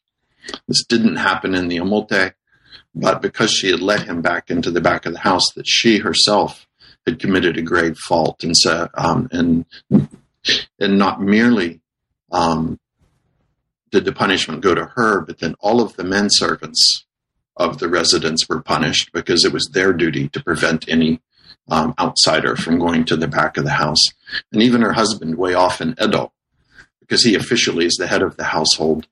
This 0.69 0.85
didn't 0.85 1.17
happen 1.17 1.55
in 1.55 1.69
the 1.69 1.79
Omote 1.79 2.35
but 2.95 3.23
because 3.23 3.53
she 3.53 3.71
had 3.71 3.81
let 3.81 4.03
him 4.03 4.21
back 4.21 4.51
into 4.51 4.71
the 4.71 4.81
back 4.81 5.07
of 5.07 5.13
the 5.13 5.21
house, 5.21 5.53
that 5.55 5.67
she 5.67 5.99
herself 5.99 6.67
had 7.07 7.19
committed 7.19 7.57
a 7.57 7.63
grave 7.63 7.97
fault, 7.97 8.43
and 8.43 8.57
so 8.57 8.89
um, 8.95 9.29
and 9.33 9.65
and 10.79 10.99
not 10.99 11.21
merely 11.21 11.81
um, 12.33 12.79
did 13.91 14.05
the 14.05 14.13
punishment 14.13 14.61
go 14.61 14.75
to 14.75 14.87
her, 14.97 15.21
but 15.21 15.39
then 15.39 15.55
all 15.61 15.81
of 15.81 15.97
the 15.97 16.05
men 16.05 16.29
servants 16.31 17.05
of 17.57 17.79
the 17.79 17.89
residents 17.89 18.49
were 18.49 18.63
punished 18.63 19.13
because 19.13 19.45
it 19.45 19.53
was 19.53 19.69
their 19.73 19.93
duty 19.93 20.29
to 20.29 20.43
prevent 20.43 20.89
any 20.89 21.21
um, 21.69 21.95
outsider 21.99 22.57
from 22.57 22.79
going 22.79 23.05
to 23.05 23.17
the 23.17 23.29
back 23.29 23.57
of 23.57 23.65
the 23.65 23.71
house. 23.71 24.03
And 24.53 24.63
even 24.63 24.83
her 24.83 24.93
husband, 24.93 25.37
way 25.37 25.55
off 25.55 25.81
in 25.81 25.95
Edo, 26.03 26.33
because 27.01 27.23
he 27.23 27.35
officially 27.35 27.87
is 27.87 27.97
the 27.99 28.07
head 28.07 28.23
of 28.23 28.37
the 28.37 28.45
household, 28.45 29.07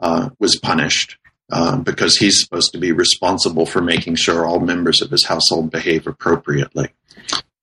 uh, 0.00 0.30
was 0.38 0.56
punished 0.56 1.18
uh, 1.50 1.76
because 1.76 2.16
he's 2.16 2.40
supposed 2.40 2.72
to 2.72 2.78
be 2.78 2.92
responsible 2.92 3.66
for 3.66 3.82
making 3.82 4.16
sure 4.16 4.46
all 4.46 4.60
members 4.60 5.02
of 5.02 5.10
his 5.10 5.26
household 5.26 5.70
behave 5.70 6.06
appropriately. 6.06 6.88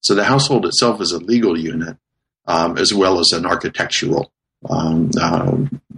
So 0.01 0.15
the 0.15 0.23
household 0.23 0.65
itself 0.65 1.01
is 1.01 1.11
a 1.11 1.19
legal 1.19 1.57
unit 1.57 1.97
um, 2.45 2.77
as 2.77 2.93
well 2.93 3.19
as 3.19 3.31
an 3.31 3.45
architectural 3.45 4.31
um, 4.69 5.09
uh, 5.19 5.57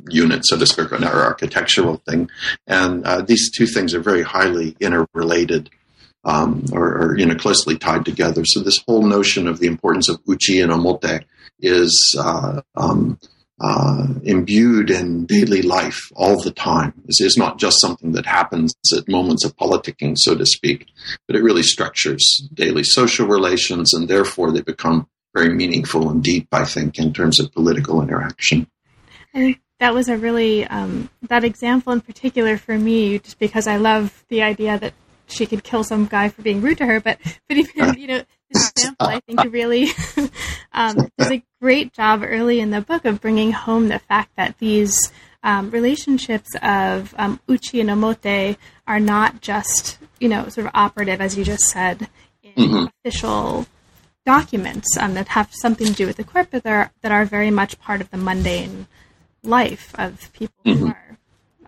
unit, 0.10 0.46
so 0.46 0.58
to 0.58 0.66
speak, 0.66 0.92
or 0.92 1.06
architectural 1.06 2.02
thing. 2.08 2.30
And 2.68 3.06
uh, 3.06 3.22
these 3.22 3.52
two 3.52 3.66
things 3.66 3.94
are 3.94 4.02
very 4.02 4.24
highly 4.24 4.76
interrelated. 4.80 5.70
Um, 6.26 6.64
or, 6.72 6.86
or, 6.86 7.18
you 7.18 7.26
know 7.26 7.36
closely 7.36 7.78
tied 7.78 8.06
together. 8.06 8.46
So 8.46 8.62
this 8.62 8.80
whole 8.88 9.06
notion 9.06 9.46
of 9.46 9.60
the 9.60 9.68
importance 9.68 10.08
of 10.08 10.22
uchi 10.26 10.62
and 10.62 10.72
omote 10.72 11.26
is 11.60 12.16
uh, 12.18 12.62
um, 12.78 13.20
uh, 13.62 14.08
imbued 14.24 14.90
in 14.90 15.26
daily 15.26 15.62
life 15.62 16.12
all 16.16 16.42
the 16.42 16.52
time. 16.52 16.94
This 17.06 17.22
is 17.22 17.38
not 17.38 17.60
just 17.60 17.80
something 17.80 18.14
that 18.14 18.26
happens 18.26 18.74
at 18.96 19.08
moments 19.08 19.46
of 19.46 19.56
politicking, 19.56 20.18
so 20.18 20.36
to 20.36 20.46
speak, 20.46 20.88
but 21.28 21.36
it 21.36 21.44
really 21.44 21.64
structures 21.64 22.48
daily 22.54 22.84
social 22.84 23.28
relations, 23.28 23.94
and 23.94 24.08
therefore 24.08 24.52
they 24.52 24.62
become 24.62 25.08
very 25.34 25.54
meaningful 25.54 26.10
and 26.10 26.24
deep, 26.24 26.48
I 26.52 26.66
think, 26.66 27.00
in 27.00 27.14
terms 27.14 27.40
of 27.40 27.52
political 27.52 28.02
interaction. 28.02 28.68
I 29.34 29.40
think 29.40 29.62
that 29.80 29.94
was 29.94 30.10
a 30.10 30.18
really, 30.18 30.66
um, 30.66 31.10
that 31.24 31.44
example 31.44 31.94
in 31.94 32.02
particular 32.02 32.58
for 32.58 32.78
me, 32.78 33.20
just 33.20 33.40
because 33.40 33.68
I 33.68 33.78
love 33.78 34.24
the 34.30 34.44
idea 34.44 34.78
that 34.78 34.94
she 35.28 35.46
could 35.46 35.64
kill 35.64 35.84
some 35.84 36.06
guy 36.06 36.30
for 36.30 36.42
being 36.42 36.62
rude 36.62 36.78
to 36.80 36.86
her, 36.86 37.00
but, 37.00 37.20
but 37.48 37.58
even, 37.58 38.00
you 38.00 38.08
know, 38.08 38.24
this 38.52 38.70
example, 38.70 39.08
I 39.08 39.20
think, 39.22 39.44
really 39.52 39.88
um, 40.74 41.10
does 41.18 41.32
a 41.32 41.44
great 41.62 41.94
job 41.94 42.22
early 42.24 42.60
in 42.60 42.72
the 42.72 42.82
book 42.82 43.06
of 43.06 43.22
bringing 43.22 43.52
home 43.52 43.88
the 43.88 44.00
fact 44.00 44.36
that 44.36 44.58
these 44.60 45.12
um, 45.44 45.70
relationships 45.72 46.50
of 46.62 47.14
um, 47.18 47.40
uchi 47.48 47.80
and 47.80 47.90
omote 47.90 48.58
are 48.88 49.00
not 49.00 49.42
just, 49.42 49.98
you 50.20 50.30
know, 50.30 50.48
sort 50.50 50.68
of 50.68 50.72
operative, 50.74 51.22
as 51.22 51.38
you 51.38 51.44
just 51.44 51.66
said, 51.66 52.08
in 52.42 52.54
mm-hmm. 52.54 52.86
official 52.86 53.68
documents 54.26 54.98
um, 54.98 55.14
that 55.16 55.30
have 55.30 55.50
something 55.54 55.88
to 55.88 55.94
do 55.94 56.08
with 56.08 56.18
the 56.18 56.24
court, 56.24 56.48
but 56.50 56.64
that 56.64 56.72
are, 56.72 56.92
that 57.02 57.12
are 57.12 57.26
very 57.26 57.52
much 57.52 57.80
part 57.80 58.02
of 58.02 58.10
the 58.10 58.18
mundane 58.18 58.88
life 59.44 59.94
of 59.98 60.32
people 60.34 60.56
mm-hmm. 60.66 60.86
who 60.86 60.88
are 60.88 61.18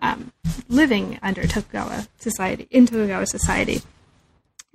um, 0.00 0.32
living 0.68 1.18
under 1.22 1.46
Tokugawa 1.46 2.08
society, 2.18 2.66
in 2.70 2.86
Tokugawa 2.86 3.26
society. 3.26 3.82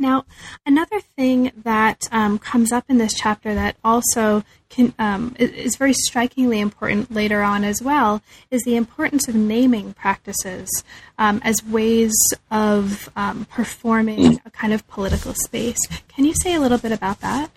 Now, 0.02 0.26
another 0.66 1.00
thing 1.00 1.52
that 1.64 2.08
um, 2.12 2.40
comes 2.40 2.72
up 2.72 2.86
in 2.90 2.98
this 2.98 3.14
chapter 3.14 3.54
that 3.54 3.78
also 3.84 4.44
can, 4.68 4.96
um, 4.98 5.36
is 5.38 5.76
very 5.76 5.94
strikingly 5.94 6.60
important 6.60 7.12
later 7.12 7.44
on 7.44 7.64
as 7.64 7.84
well 7.84 8.24
is 8.50 8.64
the 8.64 8.76
importance 8.76 9.28
of 9.28 9.36
naming 9.36 9.94
practices 9.94 10.84
um, 11.20 11.40
as 11.44 11.64
ways 11.64 12.14
of 12.50 13.10
um, 13.16 13.46
performing 13.46 14.42
a 14.44 14.50
kind 14.50 14.74
of 14.74 14.88
political 14.88 15.36
space. 15.36 15.80
Can 16.08 16.26
you 16.26 16.34
say 16.34 16.56
a 16.56 16.60
little 16.60 16.80
bit 16.80 16.92
about 16.92 17.22
that? 17.22 17.52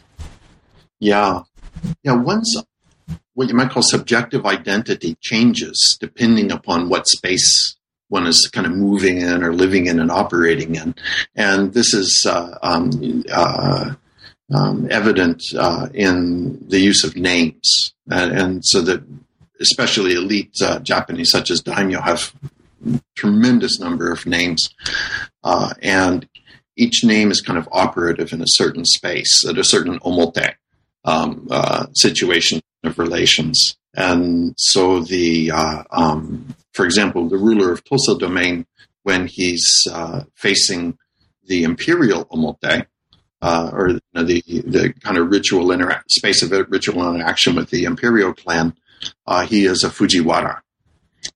Yeah. 1.01 1.45
Yeah, 2.03 2.13
one's 2.13 2.63
what 3.33 3.49
you 3.49 3.55
might 3.55 3.71
call 3.71 3.83
subjective 3.83 4.45
identity 4.45 5.17
changes 5.23 5.97
depending 5.99 6.53
upon 6.53 6.91
what 6.91 7.09
space 7.09 7.77
one 8.15 8.27
is 8.29 8.49
kind 8.53 8.67
of 8.67 8.73
moving 8.73 9.17
in 9.19 9.43
or 9.43 9.53
living 9.53 9.87
in 9.87 9.99
and 9.99 10.11
operating 10.11 10.77
in. 10.77 10.95
And 11.35 11.75
this 11.75 11.93
is 11.93 12.25
uh, 12.29 12.57
um, 12.63 13.25
uh, 13.31 13.95
um, 14.55 14.87
evident 14.91 15.43
uh, 15.59 15.89
in 15.93 16.17
the 16.69 16.79
use 16.79 17.03
of 17.03 17.17
names. 17.17 17.93
And, 18.09 18.65
so 18.65 18.81
that 18.83 19.03
especially 19.61 20.13
elite 20.15 20.55
uh, 20.63 20.79
Japanese, 20.79 21.31
such 21.31 21.51
as 21.51 21.61
daimyo, 21.61 22.01
have 22.01 22.33
tremendous 23.17 23.81
number 23.81 24.13
of 24.13 24.27
names. 24.27 24.69
Uh, 25.43 25.75
and 25.83 26.29
each 26.77 27.05
name 27.05 27.31
is 27.33 27.41
kind 27.41 27.59
of 27.59 27.69
operative 27.73 28.33
in 28.33 28.41
a 28.43 28.55
certain 28.61 28.85
space, 28.85 29.45
at 29.49 29.59
a 29.59 29.65
certain 29.65 29.99
omote 30.01 30.55
um, 31.05 31.49
uh, 31.51 31.87
situation 31.95 32.61
of 32.85 32.99
relations. 32.99 33.77
And 33.97 34.55
so 34.57 35.01
the, 35.01 35.51
um, 35.91 36.55
for 36.75 36.85
example, 36.85 37.29
the 37.29 37.39
ruler 37.39 37.73
of 37.73 37.85
Tosa 37.85 38.19
domain, 38.19 38.67
when 39.05 39.27
he's 39.27 39.87
uh, 39.91 40.25
facing 40.35 40.99
the 41.47 41.65
imperial 41.65 42.27
omote, 42.27 42.87
uh, 43.41 43.71
or 43.73 43.91
you 43.91 44.01
know, 44.15 44.25
the 44.25 44.43
the 44.47 44.93
kind 45.01 45.19
of 45.19 45.31
ritual 45.31 45.67
intera- 45.67 46.03
space 46.09 46.43
of 46.43 46.51
ritual 46.71 47.15
interaction 47.15 47.55
with 47.55 47.71
the 47.71 47.85
imperial 47.85 48.33
clan, 48.33 48.75
uh, 49.27 49.47
he 49.47 49.67
is 49.67 49.85
a 49.85 49.89
Fujiwara 49.89 50.61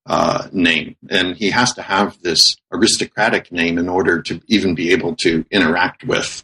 uh, 0.07 0.48
name, 0.53 0.96
and 1.11 1.37
he 1.37 1.51
has 1.51 1.72
to 1.74 1.83
have 1.83 2.20
this 2.22 2.57
aristocratic 2.72 3.53
name 3.53 3.79
in 3.79 3.88
order 3.88 4.22
to 4.22 4.40
even 4.48 4.74
be 4.74 4.92
able 4.92 5.14
to 5.16 5.44
interact 5.51 6.05
with 6.05 6.42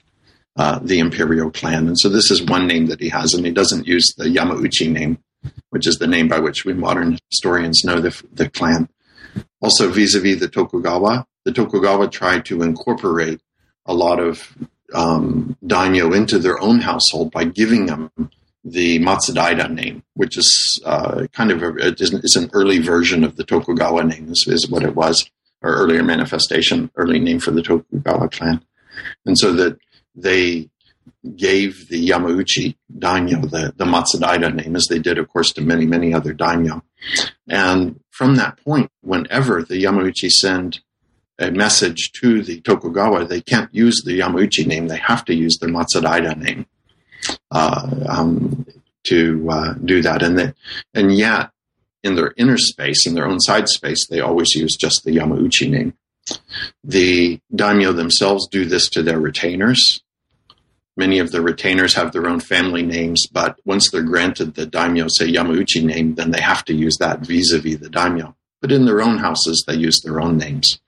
uh, 0.56 0.78
the 0.82 0.98
imperial 0.98 1.50
clan. 1.50 1.88
And 1.88 1.98
so 1.98 2.08
this 2.08 2.30
is 2.30 2.42
one 2.42 2.66
name 2.66 2.86
that 2.86 3.00
he 3.00 3.08
has, 3.08 3.34
and 3.34 3.44
he 3.44 3.52
doesn't 3.52 3.86
use 3.86 4.14
the 4.16 4.24
Yamauchi 4.24 4.90
name 4.92 5.18
which 5.74 5.88
is 5.88 5.98
the 5.98 6.06
name 6.06 6.28
by 6.28 6.38
which 6.38 6.64
we 6.64 6.72
modern 6.72 7.18
historians 7.32 7.82
know 7.84 7.98
the, 8.00 8.22
the 8.32 8.48
clan. 8.48 8.88
Also, 9.60 9.90
vis-a-vis 9.90 10.38
the 10.38 10.46
Tokugawa, 10.46 11.26
the 11.44 11.50
Tokugawa 11.50 12.08
tried 12.08 12.44
to 12.44 12.62
incorporate 12.62 13.40
a 13.84 13.92
lot 13.92 14.20
of 14.20 14.56
um, 14.94 15.56
daimyo 15.66 16.12
into 16.12 16.38
their 16.38 16.60
own 16.60 16.78
household 16.78 17.32
by 17.32 17.42
giving 17.42 17.86
them 17.86 18.08
the 18.62 19.00
Matsudaira 19.00 19.68
name, 19.68 20.04
which 20.14 20.38
is 20.38 20.80
uh, 20.84 21.26
kind 21.32 21.50
of 21.50 21.60
a, 21.60 21.92
is 21.98 22.36
an 22.36 22.50
early 22.52 22.78
version 22.78 23.24
of 23.24 23.34
the 23.34 23.42
Tokugawa 23.42 24.04
name, 24.04 24.30
is, 24.30 24.44
is 24.46 24.70
what 24.70 24.84
it 24.84 24.94
was, 24.94 25.28
or 25.60 25.74
earlier 25.74 26.04
manifestation, 26.04 26.88
early 26.94 27.18
name 27.18 27.40
for 27.40 27.50
the 27.50 27.62
Tokugawa 27.62 28.28
clan. 28.28 28.64
And 29.26 29.36
so 29.36 29.52
that 29.54 29.76
they 30.14 30.70
gave 31.36 31.88
the 31.88 32.10
Yamauchi 32.10 32.76
daimyo 32.96 33.40
the, 33.50 33.72
the 33.76 33.84
Matsudaira 33.84 34.54
name, 34.54 34.76
as 34.76 34.86
they 34.88 34.98
did, 34.98 35.18
of 35.18 35.28
course, 35.28 35.52
to 35.52 35.62
many, 35.62 35.86
many 35.86 36.12
other 36.12 36.32
daimyo. 36.32 36.82
And 37.48 38.00
from 38.10 38.36
that 38.36 38.62
point, 38.62 38.90
whenever 39.00 39.62
the 39.62 39.82
Yamauchi 39.82 40.28
send 40.30 40.80
a 41.38 41.50
message 41.50 42.12
to 42.20 42.42
the 42.42 42.60
Tokugawa, 42.60 43.24
they 43.24 43.40
can't 43.40 43.74
use 43.74 44.02
the 44.04 44.20
Yamauchi 44.20 44.66
name, 44.66 44.88
they 44.88 44.98
have 44.98 45.24
to 45.24 45.34
use 45.34 45.58
the 45.58 45.66
Matsudaira 45.66 46.36
name 46.36 46.66
uh, 47.50 47.90
um, 48.06 48.66
to 49.04 49.48
uh, 49.50 49.74
do 49.74 50.02
that. 50.02 50.22
And, 50.22 50.38
they, 50.38 50.52
and 50.92 51.16
yet, 51.16 51.50
in 52.02 52.16
their 52.16 52.34
inner 52.36 52.58
space, 52.58 53.06
in 53.06 53.14
their 53.14 53.26
own 53.26 53.40
side 53.40 53.68
space, 53.68 54.06
they 54.06 54.20
always 54.20 54.54
use 54.54 54.76
just 54.76 55.04
the 55.04 55.16
Yamauchi 55.16 55.70
name. 55.70 55.94
The 56.84 57.40
daimyo 57.54 57.92
themselves 57.92 58.46
do 58.48 58.66
this 58.66 58.88
to 58.90 59.02
their 59.02 59.18
retainers 59.18 60.03
Many 60.96 61.18
of 61.18 61.32
the 61.32 61.42
retainers 61.42 61.94
have 61.94 62.12
their 62.12 62.28
own 62.28 62.38
family 62.38 62.82
names, 62.82 63.26
but 63.26 63.58
once 63.64 63.90
they're 63.90 64.02
granted 64.02 64.54
the 64.54 64.66
daimyo, 64.66 65.08
say 65.08 65.26
Yamauchi 65.26 65.82
name, 65.82 66.14
then 66.14 66.30
they 66.30 66.40
have 66.40 66.64
to 66.66 66.74
use 66.74 66.96
that 66.98 67.20
vis-a-vis 67.20 67.78
the 67.78 67.90
daimyo. 67.90 68.36
But 68.60 68.70
in 68.70 68.84
their 68.84 69.02
own 69.02 69.18
houses, 69.18 69.64
they 69.66 69.74
use 69.74 70.00
their 70.00 70.20
own 70.20 70.38
names. 70.38 70.80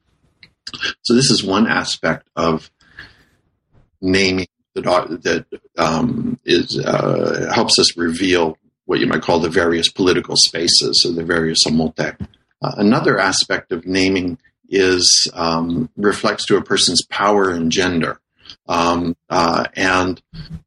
So 1.02 1.14
this 1.14 1.30
is 1.30 1.44
one 1.44 1.66
aspect 1.66 2.28
of 2.36 2.70
naming 4.00 4.46
that, 4.74 4.84
that 4.84 5.60
um, 5.76 6.38
is, 6.44 6.78
uh, 6.78 7.50
helps 7.52 7.78
us 7.78 7.96
reveal 7.96 8.58
what 8.84 9.00
you 9.00 9.06
might 9.06 9.22
call 9.22 9.40
the 9.40 9.48
various 9.48 9.90
political 9.90 10.36
spaces 10.36 11.04
or 11.04 11.12
the 11.12 11.24
various 11.24 11.64
omote. 11.66 12.16
Uh, 12.62 12.72
another 12.76 13.18
aspect 13.18 13.72
of 13.72 13.86
naming 13.86 14.38
is 14.68 15.30
um, 15.34 15.90
reflects 15.96 16.46
to 16.46 16.56
a 16.56 16.62
person's 16.62 17.04
power 17.06 17.50
and 17.50 17.72
gender 17.72 18.20
um, 18.68 19.16
uh, 19.28 19.64
and 19.74 20.20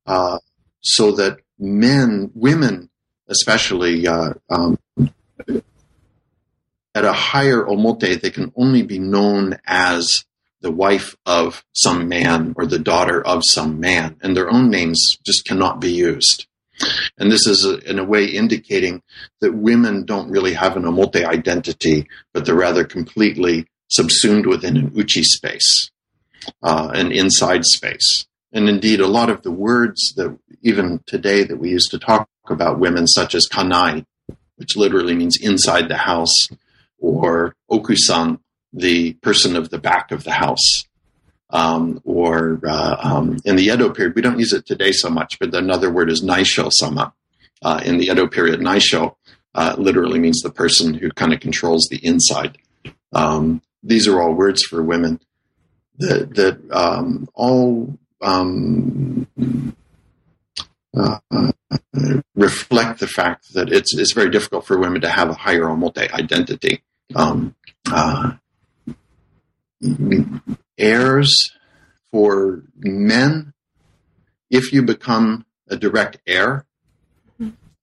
uh, 0.05 0.39
so 0.81 1.11
that 1.13 1.37
men, 1.57 2.31
women, 2.33 2.89
especially 3.27 4.07
uh, 4.07 4.33
um, 4.49 4.79
at 6.95 7.05
a 7.05 7.13
higher 7.13 7.63
omote, 7.63 8.21
they 8.21 8.29
can 8.29 8.51
only 8.55 8.81
be 8.83 8.99
known 8.99 9.59
as 9.65 10.25
the 10.61 10.71
wife 10.71 11.15
of 11.25 11.63
some 11.73 12.09
man 12.09 12.53
or 12.57 12.65
the 12.65 12.79
daughter 12.79 13.25
of 13.25 13.41
some 13.45 13.79
man, 13.79 14.17
and 14.21 14.35
their 14.35 14.49
own 14.49 14.69
names 14.69 15.17
just 15.25 15.45
cannot 15.45 15.79
be 15.79 15.91
used. 15.91 16.47
And 17.17 17.31
this 17.31 17.45
is, 17.45 17.65
a, 17.65 17.77
in 17.89 17.99
a 17.99 18.03
way, 18.03 18.25
indicating 18.25 19.01
that 19.41 19.53
women 19.53 20.05
don't 20.05 20.29
really 20.29 20.53
have 20.53 20.77
an 20.77 20.83
omote 20.83 21.23
identity, 21.25 22.07
but 22.33 22.45
they're 22.45 22.55
rather 22.55 22.83
completely 22.83 23.67
subsumed 23.89 24.45
within 24.45 24.77
an 24.77 24.91
uchi 24.95 25.23
space 25.23 25.91
uh, 26.63 26.91
an 26.93 27.11
inside 27.11 27.65
space. 27.65 28.25
And 28.51 28.67
indeed, 28.67 28.99
a 28.99 29.07
lot 29.07 29.29
of 29.29 29.43
the 29.43 29.51
words 29.51 30.13
that 30.15 30.37
even 30.61 31.01
today 31.05 31.43
that 31.43 31.57
we 31.57 31.69
use 31.69 31.87
to 31.87 31.99
talk 31.99 32.27
about 32.47 32.79
women, 32.79 33.07
such 33.07 33.35
as 33.35 33.47
kanai, 33.47 34.05
which 34.55 34.75
literally 34.75 35.15
means 35.15 35.37
inside 35.39 35.87
the 35.87 35.97
house, 35.97 36.35
or 36.97 37.55
okusan, 37.71 38.39
the 38.73 39.13
person 39.13 39.55
of 39.55 39.69
the 39.69 39.77
back 39.77 40.11
of 40.11 40.23
the 40.23 40.31
house. 40.31 40.83
Um, 41.51 41.99
or 42.03 42.59
uh, 42.67 42.97
um, 43.01 43.37
in 43.43 43.55
the 43.55 43.65
Edo 43.65 43.89
period, 43.89 44.15
we 44.15 44.21
don't 44.21 44.37
use 44.37 44.53
it 44.53 44.67
today 44.67 44.91
so 44.91 45.09
much, 45.09 45.39
but 45.39 45.53
another 45.55 45.91
word 45.91 46.11
is 46.11 46.21
naisho 46.21 46.71
sama. 46.71 47.13
Uh, 47.63 47.81
in 47.83 47.97
the 47.97 48.07
Edo 48.07 48.27
period, 48.27 48.59
naisho 48.59 49.15
uh, 49.55 49.75
literally 49.77 50.19
means 50.19 50.41
the 50.41 50.51
person 50.51 50.93
who 50.93 51.09
kind 51.09 51.33
of 51.33 51.39
controls 51.39 51.87
the 51.89 52.03
inside. 52.05 52.57
Um, 53.13 53.61
these 53.81 54.07
are 54.07 54.21
all 54.21 54.33
words 54.33 54.63
for 54.63 54.83
women 54.83 55.19
that 55.99 56.35
that 56.35 56.71
um, 56.71 57.27
all 57.33 57.97
um, 58.21 59.27
uh, 60.97 61.19
reflect 62.35 62.99
the 62.99 63.07
fact 63.07 63.53
that 63.53 63.71
it's 63.71 63.95
it's 63.95 64.13
very 64.13 64.29
difficult 64.29 64.65
for 64.65 64.77
women 64.77 65.01
to 65.01 65.09
have 65.09 65.29
a 65.29 65.33
higher 65.33 65.63
omote 65.63 66.11
identity. 66.13 66.83
Um, 67.15 67.55
uh, 67.91 68.33
heirs 70.77 71.51
for 72.11 72.63
men, 72.77 73.53
if 74.49 74.71
you 74.73 74.83
become 74.83 75.45
a 75.69 75.75
direct 75.75 76.17
heir 76.25 76.65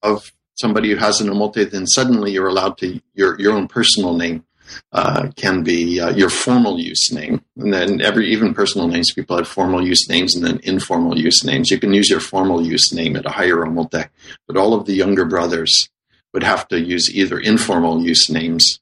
of 0.02 0.32
somebody 0.54 0.90
who 0.90 0.96
has 0.96 1.20
an 1.20 1.28
omote, 1.28 1.70
then 1.70 1.86
suddenly 1.86 2.32
you're 2.32 2.48
allowed 2.48 2.78
to 2.78 3.00
your 3.14 3.38
your 3.38 3.52
own 3.52 3.68
personal 3.68 4.16
name 4.16 4.45
uh, 4.92 5.28
can 5.36 5.62
be 5.62 6.00
uh, 6.00 6.10
your 6.10 6.30
formal 6.30 6.78
use 6.78 7.12
name, 7.12 7.42
and 7.56 7.72
then 7.72 8.00
every 8.00 8.28
even 8.32 8.54
personal 8.54 8.88
names 8.88 9.12
people 9.12 9.36
have 9.36 9.48
formal 9.48 9.86
use 9.86 10.08
names 10.08 10.34
and 10.34 10.44
then 10.44 10.60
informal 10.62 11.18
use 11.18 11.44
names. 11.44 11.70
You 11.70 11.78
can 11.78 11.92
use 11.92 12.10
your 12.10 12.20
formal 12.20 12.64
use 12.64 12.92
name 12.92 13.16
at 13.16 13.26
a 13.26 13.30
higher 13.30 13.56
omote, 13.56 14.08
but 14.46 14.56
all 14.56 14.74
of 14.74 14.86
the 14.86 14.94
younger 14.94 15.24
brothers 15.24 15.88
would 16.32 16.42
have 16.42 16.68
to 16.68 16.80
use 16.80 17.14
either 17.14 17.38
informal 17.38 18.02
use 18.02 18.28
names, 18.28 18.80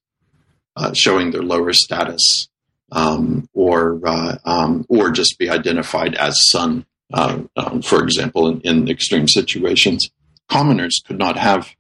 uh, 0.77 0.93
showing 0.93 1.31
their 1.31 1.43
lower 1.43 1.73
status, 1.73 2.49
um, 2.93 3.49
or 3.53 4.01
uh, 4.05 4.37
um, 4.45 4.85
or 4.89 5.11
just 5.11 5.39
be 5.39 5.51
identified 5.51 6.15
as 6.15 6.37
son. 6.49 6.87
Uh, 7.13 7.43
um, 7.57 7.83
for 7.83 8.03
example, 8.03 8.49
in, 8.49 8.61
in, 8.63 8.89
extreme 8.89 9.29
situations, 9.29 10.11
commoners 10.49 11.01
could 11.07 11.19
not 11.19 11.37
have 11.37 11.71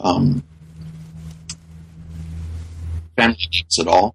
um, 0.00 0.42
names 3.28 3.78
at 3.78 3.88
all. 3.88 4.14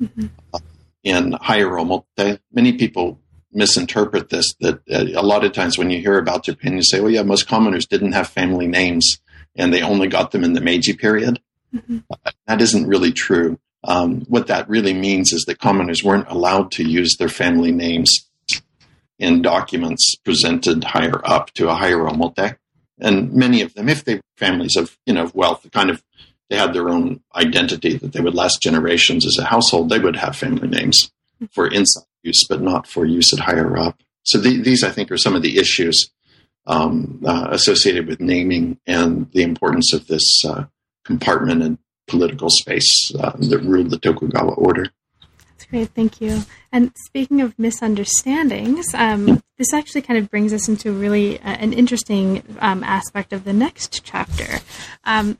Mm-hmm. 0.00 0.26
Uh, 0.52 0.58
in 1.02 1.32
higher 1.32 1.68
omote, 1.68 2.04
many 2.52 2.72
people 2.72 3.20
misinterpret 3.52 4.28
this. 4.28 4.54
That 4.60 4.80
uh, 4.90 5.18
a 5.18 5.22
lot 5.22 5.44
of 5.44 5.52
times 5.52 5.78
when 5.78 5.90
you 5.90 6.00
hear 6.00 6.18
about 6.18 6.44
Japan, 6.44 6.74
you 6.74 6.82
say, 6.82 7.00
"Well, 7.00 7.10
yeah, 7.10 7.22
most 7.22 7.48
commoners 7.48 7.86
didn't 7.86 8.12
have 8.12 8.28
family 8.28 8.66
names, 8.66 9.18
and 9.54 9.72
they 9.72 9.82
only 9.82 10.08
got 10.08 10.30
them 10.32 10.44
in 10.44 10.52
the 10.52 10.60
Meiji 10.60 10.92
period." 10.94 11.40
Mm-hmm. 11.74 11.98
Uh, 12.10 12.30
that 12.46 12.60
isn't 12.60 12.86
really 12.86 13.12
true. 13.12 13.58
Um, 13.84 14.22
what 14.28 14.48
that 14.48 14.68
really 14.68 14.94
means 14.94 15.32
is 15.32 15.44
that 15.44 15.58
commoners 15.58 16.02
weren't 16.02 16.28
allowed 16.28 16.72
to 16.72 16.84
use 16.84 17.16
their 17.16 17.28
family 17.28 17.70
names 17.70 18.28
in 19.18 19.42
documents 19.42 20.16
presented 20.24 20.84
higher 20.84 21.20
up 21.24 21.52
to 21.54 21.68
a 21.68 21.74
higher 21.74 21.98
omote. 21.98 22.56
And 22.98 23.32
many 23.32 23.62
of 23.62 23.74
them, 23.74 23.88
if 23.88 24.04
they 24.04 24.16
were 24.16 24.22
families 24.36 24.76
of 24.76 24.98
you 25.06 25.14
know 25.14 25.30
wealth, 25.34 25.62
the 25.62 25.70
kind 25.70 25.90
of 25.90 26.02
they 26.48 26.56
had 26.56 26.72
their 26.72 26.88
own 26.88 27.20
identity 27.34 27.96
that 27.98 28.12
they 28.12 28.20
would 28.20 28.34
last 28.34 28.62
generations 28.62 29.26
as 29.26 29.38
a 29.38 29.44
household, 29.44 29.88
they 29.88 29.98
would 29.98 30.16
have 30.16 30.36
family 30.36 30.68
names 30.68 31.10
for 31.50 31.66
inside 31.68 32.04
use, 32.22 32.46
but 32.48 32.60
not 32.60 32.86
for 32.86 33.04
use 33.04 33.32
at 33.32 33.40
higher 33.40 33.76
up. 33.76 34.00
So 34.22 34.38
the, 34.38 34.60
these, 34.60 34.82
I 34.82 34.90
think, 34.90 35.10
are 35.10 35.18
some 35.18 35.34
of 35.34 35.42
the 35.42 35.58
issues 35.58 36.10
um, 36.66 37.22
uh, 37.24 37.48
associated 37.50 38.06
with 38.06 38.20
naming 38.20 38.78
and 38.86 39.30
the 39.32 39.42
importance 39.42 39.92
of 39.92 40.06
this 40.08 40.44
uh, 40.44 40.64
compartment 41.04 41.62
and 41.62 41.78
political 42.08 42.50
space 42.50 43.12
uh, 43.18 43.32
that 43.38 43.60
ruled 43.62 43.90
the 43.90 43.98
Tokugawa 43.98 44.54
order. 44.54 44.86
That's 45.50 45.64
great, 45.64 45.88
thank 45.90 46.20
you. 46.20 46.42
And 46.72 46.92
speaking 47.06 47.40
of 47.40 47.58
misunderstandings, 47.58 48.92
um, 48.94 49.42
this 49.58 49.72
actually 49.72 50.02
kind 50.02 50.18
of 50.18 50.30
brings 50.30 50.52
us 50.52 50.68
into 50.68 50.92
really 50.92 51.38
uh, 51.40 51.44
an 51.44 51.72
interesting 51.72 52.42
um, 52.60 52.84
aspect 52.84 53.32
of 53.32 53.44
the 53.44 53.52
next 53.52 54.04
chapter. 54.04 54.58
Um, 55.04 55.38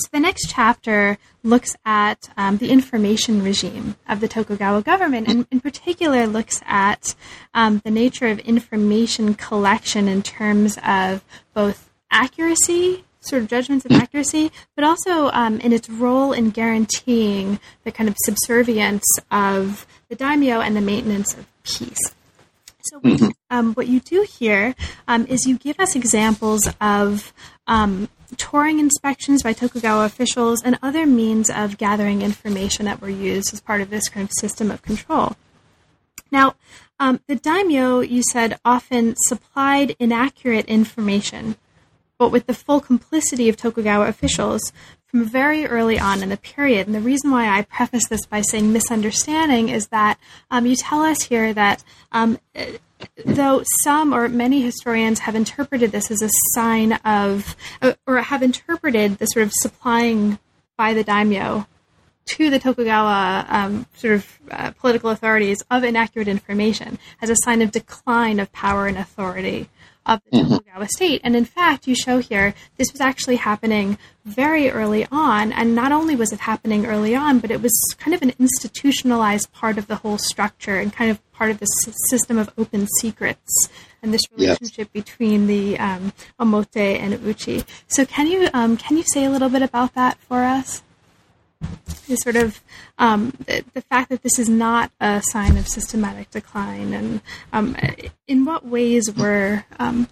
so 0.00 0.08
the 0.12 0.20
next 0.20 0.48
chapter 0.48 1.18
looks 1.42 1.76
at 1.84 2.30
um, 2.36 2.56
the 2.56 2.70
information 2.70 3.42
regime 3.42 3.96
of 4.08 4.20
the 4.20 4.28
Tokugawa 4.28 4.82
government, 4.82 5.28
and 5.28 5.46
in 5.50 5.60
particular 5.60 6.26
looks 6.26 6.60
at 6.64 7.14
um, 7.52 7.82
the 7.84 7.90
nature 7.90 8.26
of 8.26 8.38
information 8.40 9.34
collection 9.34 10.08
in 10.08 10.22
terms 10.22 10.78
of 10.84 11.22
both 11.52 11.90
accuracy, 12.10 13.04
sort 13.20 13.42
of 13.42 13.48
judgments 13.48 13.84
of 13.84 13.92
accuracy, 13.92 14.50
but 14.74 14.84
also 14.84 15.30
um, 15.32 15.60
in 15.60 15.72
its 15.72 15.90
role 15.90 16.32
in 16.32 16.50
guaranteeing 16.50 17.60
the 17.84 17.92
kind 17.92 18.08
of 18.08 18.16
subservience 18.24 19.04
of 19.30 19.86
the 20.08 20.16
daimyo 20.16 20.60
and 20.60 20.74
the 20.74 20.80
maintenance 20.80 21.34
of 21.34 21.46
peace. 21.62 22.14
So, 22.82 23.00
mm-hmm. 23.00 23.28
um, 23.50 23.74
what 23.74 23.88
you 23.88 24.00
do 24.00 24.22
here 24.22 24.74
um, 25.06 25.26
is 25.26 25.46
you 25.46 25.58
give 25.58 25.78
us 25.78 25.94
examples 25.94 26.66
of 26.80 27.34
um, 27.66 28.08
touring 28.36 28.78
inspections 28.78 29.42
by 29.42 29.52
Tokugawa 29.52 30.04
officials 30.04 30.62
and 30.62 30.78
other 30.82 31.06
means 31.06 31.50
of 31.50 31.78
gathering 31.78 32.22
information 32.22 32.86
that 32.86 33.00
were 33.00 33.10
used 33.10 33.52
as 33.52 33.60
part 33.60 33.80
of 33.80 33.90
this 33.90 34.08
kind 34.08 34.24
of 34.24 34.32
system 34.32 34.70
of 34.70 34.82
control. 34.82 35.36
Now, 36.30 36.54
um, 36.98 37.20
the 37.26 37.36
daimyo, 37.36 38.00
you 38.00 38.22
said, 38.22 38.58
often 38.64 39.14
supplied 39.16 39.96
inaccurate 39.98 40.66
information, 40.66 41.56
but 42.18 42.30
with 42.30 42.46
the 42.46 42.54
full 42.54 42.80
complicity 42.80 43.48
of 43.48 43.56
Tokugawa 43.56 44.06
officials 44.06 44.72
from 45.10 45.24
very 45.24 45.66
early 45.66 45.98
on 45.98 46.22
in 46.22 46.28
the 46.28 46.36
period. 46.36 46.86
And 46.86 46.94
the 46.94 47.00
reason 47.00 47.30
why 47.30 47.48
I 47.48 47.62
preface 47.62 48.08
this 48.08 48.26
by 48.26 48.42
saying 48.42 48.72
misunderstanding 48.72 49.68
is 49.68 49.88
that 49.88 50.18
um, 50.50 50.66
you 50.66 50.76
tell 50.76 51.02
us 51.02 51.22
here 51.22 51.52
that 51.52 51.82
um, 52.12 52.38
though 53.24 53.62
some 53.82 54.12
or 54.14 54.28
many 54.28 54.62
historians 54.62 55.20
have 55.20 55.34
interpreted 55.34 55.90
this 55.90 56.10
as 56.10 56.22
a 56.22 56.30
sign 56.54 56.92
of, 57.04 57.56
or 58.06 58.18
have 58.18 58.42
interpreted 58.42 59.18
the 59.18 59.26
sort 59.26 59.46
of 59.46 59.52
supplying 59.52 60.38
by 60.76 60.94
the 60.94 61.04
daimyo 61.04 61.66
to 62.26 62.50
the 62.50 62.58
Tokugawa 62.58 63.44
um, 63.48 63.86
sort 63.94 64.14
of 64.14 64.38
uh, 64.50 64.70
political 64.72 65.10
authorities 65.10 65.62
of 65.70 65.82
inaccurate 65.82 66.28
information 66.28 66.98
as 67.20 67.30
a 67.30 67.36
sign 67.44 67.60
of 67.60 67.72
decline 67.72 68.38
of 68.38 68.52
power 68.52 68.86
and 68.86 68.96
authority 68.96 69.68
of 70.06 70.20
the 70.30 70.38
mm-hmm. 70.38 70.54
Tokugawa 70.54 70.88
state. 70.88 71.20
And 71.24 71.36
in 71.36 71.44
fact, 71.44 71.86
you 71.86 71.94
show 71.94 72.18
here 72.18 72.54
this 72.76 72.92
was 72.92 73.00
actually 73.00 73.36
happening 73.36 73.98
very 74.24 74.70
early 74.70 75.06
on. 75.10 75.52
And 75.52 75.74
not 75.74 75.92
only 75.92 76.16
was 76.16 76.32
it 76.32 76.40
happening 76.40 76.86
early 76.86 77.14
on, 77.14 77.38
but 77.38 77.50
it 77.50 77.62
was 77.62 77.72
kind 77.98 78.14
of 78.14 78.22
an 78.22 78.32
institutionalized 78.38 79.52
part 79.52 79.78
of 79.78 79.86
the 79.86 79.96
whole 79.96 80.18
structure 80.18 80.76
and 80.76 80.92
kind 80.92 81.10
of 81.10 81.32
part 81.32 81.50
of 81.50 81.58
this 81.58 81.70
system 82.08 82.38
of 82.38 82.50
open 82.58 82.86
secrets 82.98 83.68
and 84.02 84.12
this 84.12 84.22
relationship 84.36 84.88
yes. 84.92 85.04
between 85.04 85.46
the 85.46 85.78
um, 85.78 86.12
omote 86.38 86.76
and 86.76 87.14
uchi. 87.24 87.64
So 87.88 88.04
can 88.04 88.26
you 88.26 88.48
um, 88.54 88.76
can 88.76 88.96
you 88.96 89.04
say 89.04 89.24
a 89.24 89.30
little 89.30 89.48
bit 89.48 89.62
about 89.62 89.94
that 89.94 90.18
for 90.18 90.44
us? 90.44 90.82
The 92.08 92.16
sort 92.16 92.36
of 92.36 92.60
um, 92.98 93.32
the, 93.46 93.64
the, 93.72 93.82
fact 93.82 94.08
that 94.10 94.22
this 94.22 94.38
is 94.38 94.48
not 94.48 94.90
a 95.00 95.22
sign 95.22 95.56
of 95.56 95.68
systematic 95.68 96.30
decline, 96.30 96.92
and 96.92 97.20
um, 97.52 97.76
in 98.26 98.44
what 98.44 98.66
ways 98.66 99.14
were 99.14 99.64
um, 99.78 100.08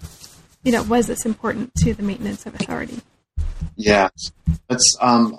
you 0.63 0.71
know 0.71 0.85
was 0.85 1.09
this 1.09 1.27
important 1.27 1.75
to 1.77 1.95
the 1.95 2.05
maintenance 2.05 2.47
of 2.47 2.55
authority? 2.55 3.01
Yes, 3.75 4.13
that's 4.69 4.97
um, 5.01 5.35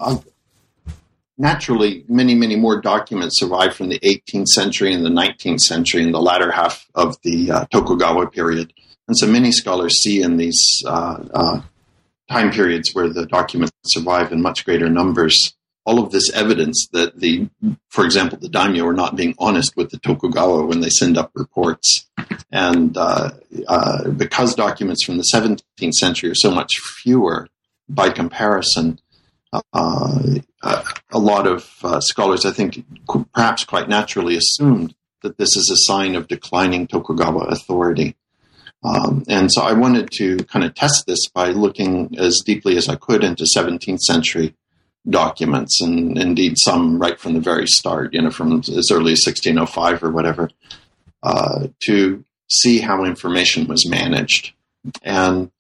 naturally, 1.40 2.04
many, 2.08 2.36
many 2.36 2.56
more 2.56 2.80
documents 2.80 3.40
survive 3.40 3.74
from 3.74 3.90
the 3.90 4.00
18th 4.00 4.48
century 4.48 4.94
and 4.94 5.04
the 5.04 5.10
19th 5.10 5.62
century 5.62 6.04
in 6.04 6.12
the 6.12 6.22
latter 6.22 6.52
half 6.52 6.86
of 6.94 7.16
the 7.24 7.50
uh, 7.50 7.66
Tokugawa 7.72 8.28
period. 8.28 8.74
And 9.08 9.18
so 9.18 9.26
many 9.26 9.52
scholars 9.52 10.02
see 10.02 10.22
in 10.22 10.38
these 10.38 10.84
uh, 10.86 11.24
uh, 11.34 11.62
time 12.30 12.52
periods 12.52 12.94
where 12.94 13.08
the 13.10 13.26
documents 13.26 13.72
survive 13.86 14.32
in 14.32 14.42
much 14.42 14.66
greater 14.66 14.90
numbers 14.90 15.56
all 15.90 15.98
of 15.98 16.12
this 16.12 16.32
evidence 16.34 16.88
that 16.94 17.20
the, 17.20 17.50
for 17.90 18.06
example, 18.06 18.38
the 18.38 18.48
daimyo 18.48 18.86
are 18.86 18.94
not 18.94 19.16
being 19.16 19.34
honest 19.40 19.76
with 19.76 19.90
the 19.90 19.98
Tokugawa 19.98 20.68
when 20.68 20.82
they 20.82 20.90
send 20.90 21.18
up 21.18 21.32
reports. 21.34 22.08
And 22.52 22.96
uh, 22.96 23.32
uh, 23.68 24.10
because 24.10 24.54
documents 24.54 25.04
from 25.04 25.18
the 25.18 25.28
17th 25.34 25.94
century 25.94 26.30
are 26.30 26.36
so 26.36 26.52
much 26.52 26.72
fewer 27.02 27.48
by 27.90 28.12
comparison, 28.12 29.00
uh, 29.52 30.40
a 31.12 31.18
lot 31.18 31.48
of 31.48 31.68
uh, 31.84 32.00
scholars, 32.02 32.46
I 32.46 32.52
think, 32.52 32.86
perhaps 33.34 33.64
quite 33.64 33.90
naturally 33.90 34.38
assumed 34.38 34.94
that 35.24 35.40
this 35.40 35.58
is 35.58 35.72
a 35.72 35.92
sign 35.92 36.16
of 36.16 36.28
declining 36.28 36.86
Tokugawa 36.86 37.46
authority. 37.46 38.16
Um, 38.84 39.24
and 39.28 39.52
so 39.52 39.64
I 39.64 39.74
wanted 39.74 40.12
to 40.20 40.38
kind 40.46 40.64
of 40.64 40.76
test 40.76 41.08
this 41.08 41.28
by 41.28 41.50
looking 41.50 42.16
as 42.20 42.44
deeply 42.46 42.78
as 42.78 42.88
I 42.88 42.96
could 42.96 43.24
into 43.24 43.44
17th 43.44 44.02
century 44.02 44.54
documents, 45.08 45.82
and 45.82 46.18
indeed 46.18 46.56
some 46.58 47.00
right 47.00 47.20
from 47.20 47.34
the 47.34 47.40
very 47.40 47.68
start, 47.68 48.14
you 48.14 48.22
know, 48.22 48.32
from 48.32 48.60
as 48.60 48.90
early 48.92 49.14
as 49.14 49.24
1605 49.26 50.04
or 50.04 50.12
whatever, 50.12 50.50
uh, 51.24 51.68
to 51.84 52.24
see 52.50 52.80
how 52.80 53.06
information 53.06 53.68
was 53.68 53.88
managed. 53.88 54.54
And 55.04 55.52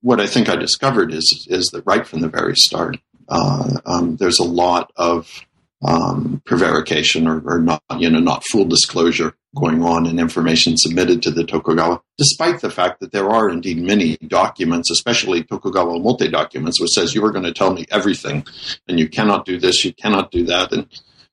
what 0.00 0.20
I 0.20 0.26
think 0.26 0.48
I 0.48 0.56
discovered 0.56 1.12
is 1.12 1.46
is 1.48 1.66
that 1.72 1.86
right 1.86 2.06
from 2.06 2.20
the 2.20 2.28
very 2.28 2.56
start, 2.56 2.98
uh, 3.28 3.80
um, 3.86 4.16
there's 4.16 4.38
a 4.38 4.44
lot 4.44 4.92
of 4.96 5.44
um, 5.82 6.42
prevarication 6.46 7.26
or, 7.26 7.42
or, 7.44 7.58
not, 7.58 7.82
you 7.98 8.08
know, 8.08 8.20
not 8.20 8.42
full 8.50 8.64
disclosure 8.64 9.34
going 9.54 9.82
on 9.82 10.06
and 10.06 10.18
information 10.18 10.76
submitted 10.76 11.22
to 11.22 11.30
the 11.30 11.44
Tokugawa, 11.44 12.00
despite 12.18 12.60
the 12.60 12.70
fact 12.70 13.00
that 13.00 13.12
there 13.12 13.30
are 13.30 13.48
indeed 13.48 13.78
many 13.78 14.16
documents, 14.26 14.90
especially 14.90 15.44
Tokugawa 15.44 15.98
Omote 15.98 16.30
documents, 16.30 16.80
which 16.80 16.90
says 16.90 17.14
you 17.14 17.24
are 17.24 17.30
going 17.30 17.44
to 17.44 17.52
tell 17.52 17.72
me 17.72 17.86
everything 17.90 18.46
and 18.88 18.98
you 18.98 19.08
cannot 19.08 19.44
do 19.44 19.58
this, 19.58 19.84
you 19.84 19.92
cannot 19.94 20.30
do 20.30 20.44
that, 20.46 20.72
and 20.72 20.86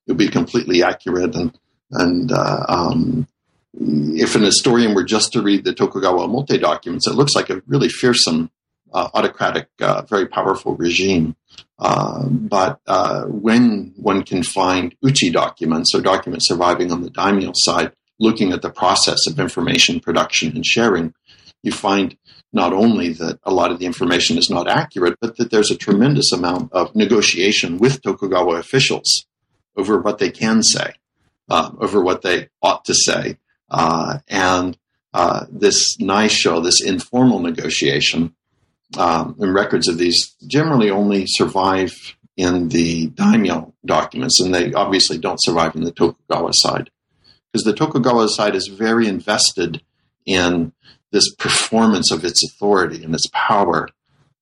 you'll 0.06 0.16
be 0.16 0.28
completely 0.28 0.82
accurate. 0.82 1.34
And, 1.34 1.58
and 1.90 2.30
uh, 2.32 2.64
um, 2.68 3.26
if 3.74 4.34
an 4.34 4.42
historian 4.42 4.94
were 4.94 5.04
just 5.04 5.32
to 5.32 5.42
read 5.42 5.64
the 5.64 5.74
Tokugawa 5.74 6.28
Omote 6.28 6.60
documents, 6.60 7.06
it 7.06 7.14
looks 7.14 7.34
like 7.34 7.50
a 7.50 7.62
really 7.66 7.88
fearsome, 7.88 8.50
uh, 8.92 9.08
autocratic, 9.14 9.68
uh, 9.80 10.02
very 10.02 10.26
powerful 10.26 10.76
regime. 10.76 11.34
Uh, 11.78 12.26
but 12.28 12.78
uh, 12.86 13.24
when 13.24 13.92
one 13.96 14.22
can 14.22 14.42
find 14.42 14.94
uchi 15.02 15.30
documents, 15.30 15.94
or 15.94 16.00
documents 16.00 16.46
surviving 16.46 16.92
on 16.92 17.02
the 17.02 17.10
daimyo 17.10 17.50
side, 17.54 17.92
looking 18.18 18.52
at 18.52 18.62
the 18.62 18.70
process 18.70 19.26
of 19.26 19.38
information 19.38 20.00
production 20.00 20.54
and 20.54 20.64
sharing, 20.64 21.14
you 21.62 21.72
find 21.72 22.16
not 22.52 22.72
only 22.72 23.12
that 23.14 23.38
a 23.44 23.52
lot 23.52 23.70
of 23.70 23.78
the 23.78 23.86
information 23.86 24.36
is 24.36 24.50
not 24.50 24.68
accurate, 24.68 25.18
but 25.20 25.36
that 25.36 25.50
there's 25.50 25.70
a 25.70 25.76
tremendous 25.76 26.32
amount 26.32 26.72
of 26.72 26.94
negotiation 26.94 27.78
with 27.78 28.02
Tokugawa 28.02 28.56
officials 28.56 29.26
over 29.76 30.00
what 30.00 30.18
they 30.18 30.30
can 30.30 30.62
say, 30.62 30.92
uh, 31.48 31.70
over 31.80 32.02
what 32.02 32.22
they 32.22 32.48
ought 32.60 32.84
to 32.84 32.94
say. 32.94 33.38
Uh, 33.70 34.18
and 34.28 34.76
uh, 35.14 35.46
this 35.50 35.96
naisho, 35.96 36.62
this 36.62 36.82
informal 36.82 37.38
negotiation, 37.38 38.34
um, 38.98 39.34
and 39.38 39.54
records 39.54 39.88
of 39.88 39.96
these 39.96 40.36
generally 40.46 40.90
only 40.90 41.24
survive 41.26 41.94
in 42.36 42.68
the 42.68 43.06
daimyo 43.08 43.72
documents, 43.84 44.40
and 44.40 44.54
they 44.54 44.72
obviously 44.74 45.16
don't 45.16 45.42
survive 45.42 45.74
in 45.74 45.84
the 45.84 45.92
Tokugawa 45.92 46.50
side 46.52 46.90
because 47.52 47.64
the 47.64 47.74
Tokugawa 47.74 48.28
side 48.28 48.54
is 48.54 48.68
very 48.68 49.06
invested 49.06 49.82
in 50.24 50.72
this 51.10 51.34
performance 51.34 52.10
of 52.10 52.24
its 52.24 52.42
authority 52.44 53.04
and 53.04 53.14
its 53.14 53.28
power. 53.32 53.88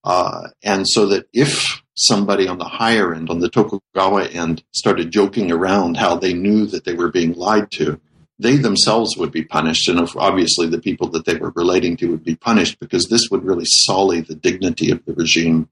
Uh, 0.04 0.48
and 0.62 0.88
so 0.88 1.06
that 1.06 1.26
if 1.32 1.82
somebody 1.94 2.48
on 2.48 2.58
the 2.58 2.64
higher 2.64 3.12
end, 3.12 3.28
on 3.28 3.40
the 3.40 3.50
Tokugawa 3.50 4.24
end, 4.26 4.62
started 4.72 5.10
joking 5.10 5.50
around 5.50 5.96
how 5.96 6.16
they 6.16 6.32
knew 6.32 6.66
that 6.66 6.84
they 6.84 6.94
were 6.94 7.10
being 7.10 7.34
lied 7.34 7.70
to, 7.72 8.00
they 8.38 8.56
themselves 8.56 9.16
would 9.18 9.30
be 9.30 9.44
punished. 9.44 9.88
And 9.88 10.08
obviously, 10.16 10.66
the 10.66 10.80
people 10.80 11.08
that 11.10 11.26
they 11.26 11.34
were 11.34 11.52
relating 11.54 11.96
to 11.98 12.10
would 12.10 12.24
be 12.24 12.36
punished 12.36 12.80
because 12.80 13.06
this 13.06 13.28
would 13.30 13.44
really 13.44 13.66
sully 13.66 14.22
the 14.22 14.34
dignity 14.34 14.90
of 14.90 15.04
the 15.04 15.12
regime 15.12 15.68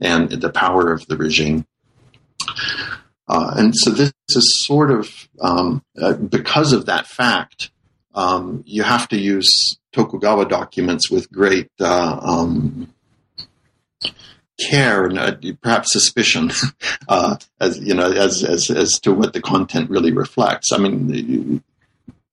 and 0.00 0.30
the 0.30 0.50
power 0.50 0.92
of 0.92 1.06
the 1.08 1.16
regime. 1.16 1.66
Uh, 3.28 3.52
and 3.56 3.74
so 3.76 3.90
this 3.90 4.12
is 4.34 4.64
sort 4.66 4.90
of 4.90 5.28
um, 5.40 5.84
uh, 6.00 6.14
because 6.14 6.72
of 6.72 6.86
that 6.86 7.06
fact, 7.06 7.70
um, 8.14 8.64
you 8.66 8.82
have 8.82 9.08
to 9.08 9.18
use 9.18 9.78
Tokugawa 9.92 10.48
documents 10.48 11.10
with 11.10 11.30
great 11.30 11.70
uh, 11.80 12.18
um, 12.20 12.92
care 14.58 15.06
and 15.06 15.18
uh, 15.18 15.36
perhaps 15.60 15.92
suspicion, 15.92 16.50
uh, 17.08 17.36
as 17.60 17.78
you 17.78 17.94
know, 17.94 18.10
as, 18.10 18.42
as 18.42 18.70
as 18.70 18.98
to 19.00 19.12
what 19.12 19.32
the 19.32 19.42
content 19.42 19.90
really 19.90 20.12
reflects. 20.12 20.72
I 20.72 20.78
mean. 20.78 21.62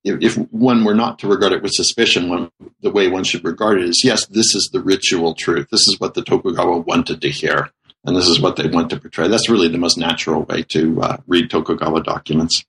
If 0.06 0.36
one 0.52 0.84
were 0.84 0.94
not 0.94 1.18
to 1.20 1.30
regard 1.30 1.54
it 1.54 1.64
with 1.64 1.72
suspicion, 1.72 2.28
one, 2.28 2.52
the 2.82 2.92
way 2.92 3.08
one 3.08 3.24
should 3.24 3.46
regard 3.46 3.80
it 3.80 3.88
is 3.88 4.02
yes, 4.04 4.26
this 4.26 4.54
is 4.54 4.70
the 4.74 4.82
ritual 4.82 5.34
truth. 5.34 5.70
This 5.72 5.88
is 5.88 5.98
what 5.98 6.14
the 6.14 6.22
Tokugawa 6.22 6.80
wanted 6.80 7.22
to 7.22 7.30
hear 7.30 7.72
and 8.06 8.16
this 8.16 8.28
is 8.28 8.40
what 8.40 8.56
they 8.56 8.68
want 8.68 8.90
to 8.90 9.00
portray. 9.00 9.28
That's 9.28 9.50
really 9.50 9.70
the 9.70 9.78
most 9.78 9.98
natural 9.98 10.44
way 10.44 10.64
to 10.70 11.02
uh, 11.02 11.18
read 11.28 11.50
Tokugawa 11.50 12.04
documents. 12.04 12.66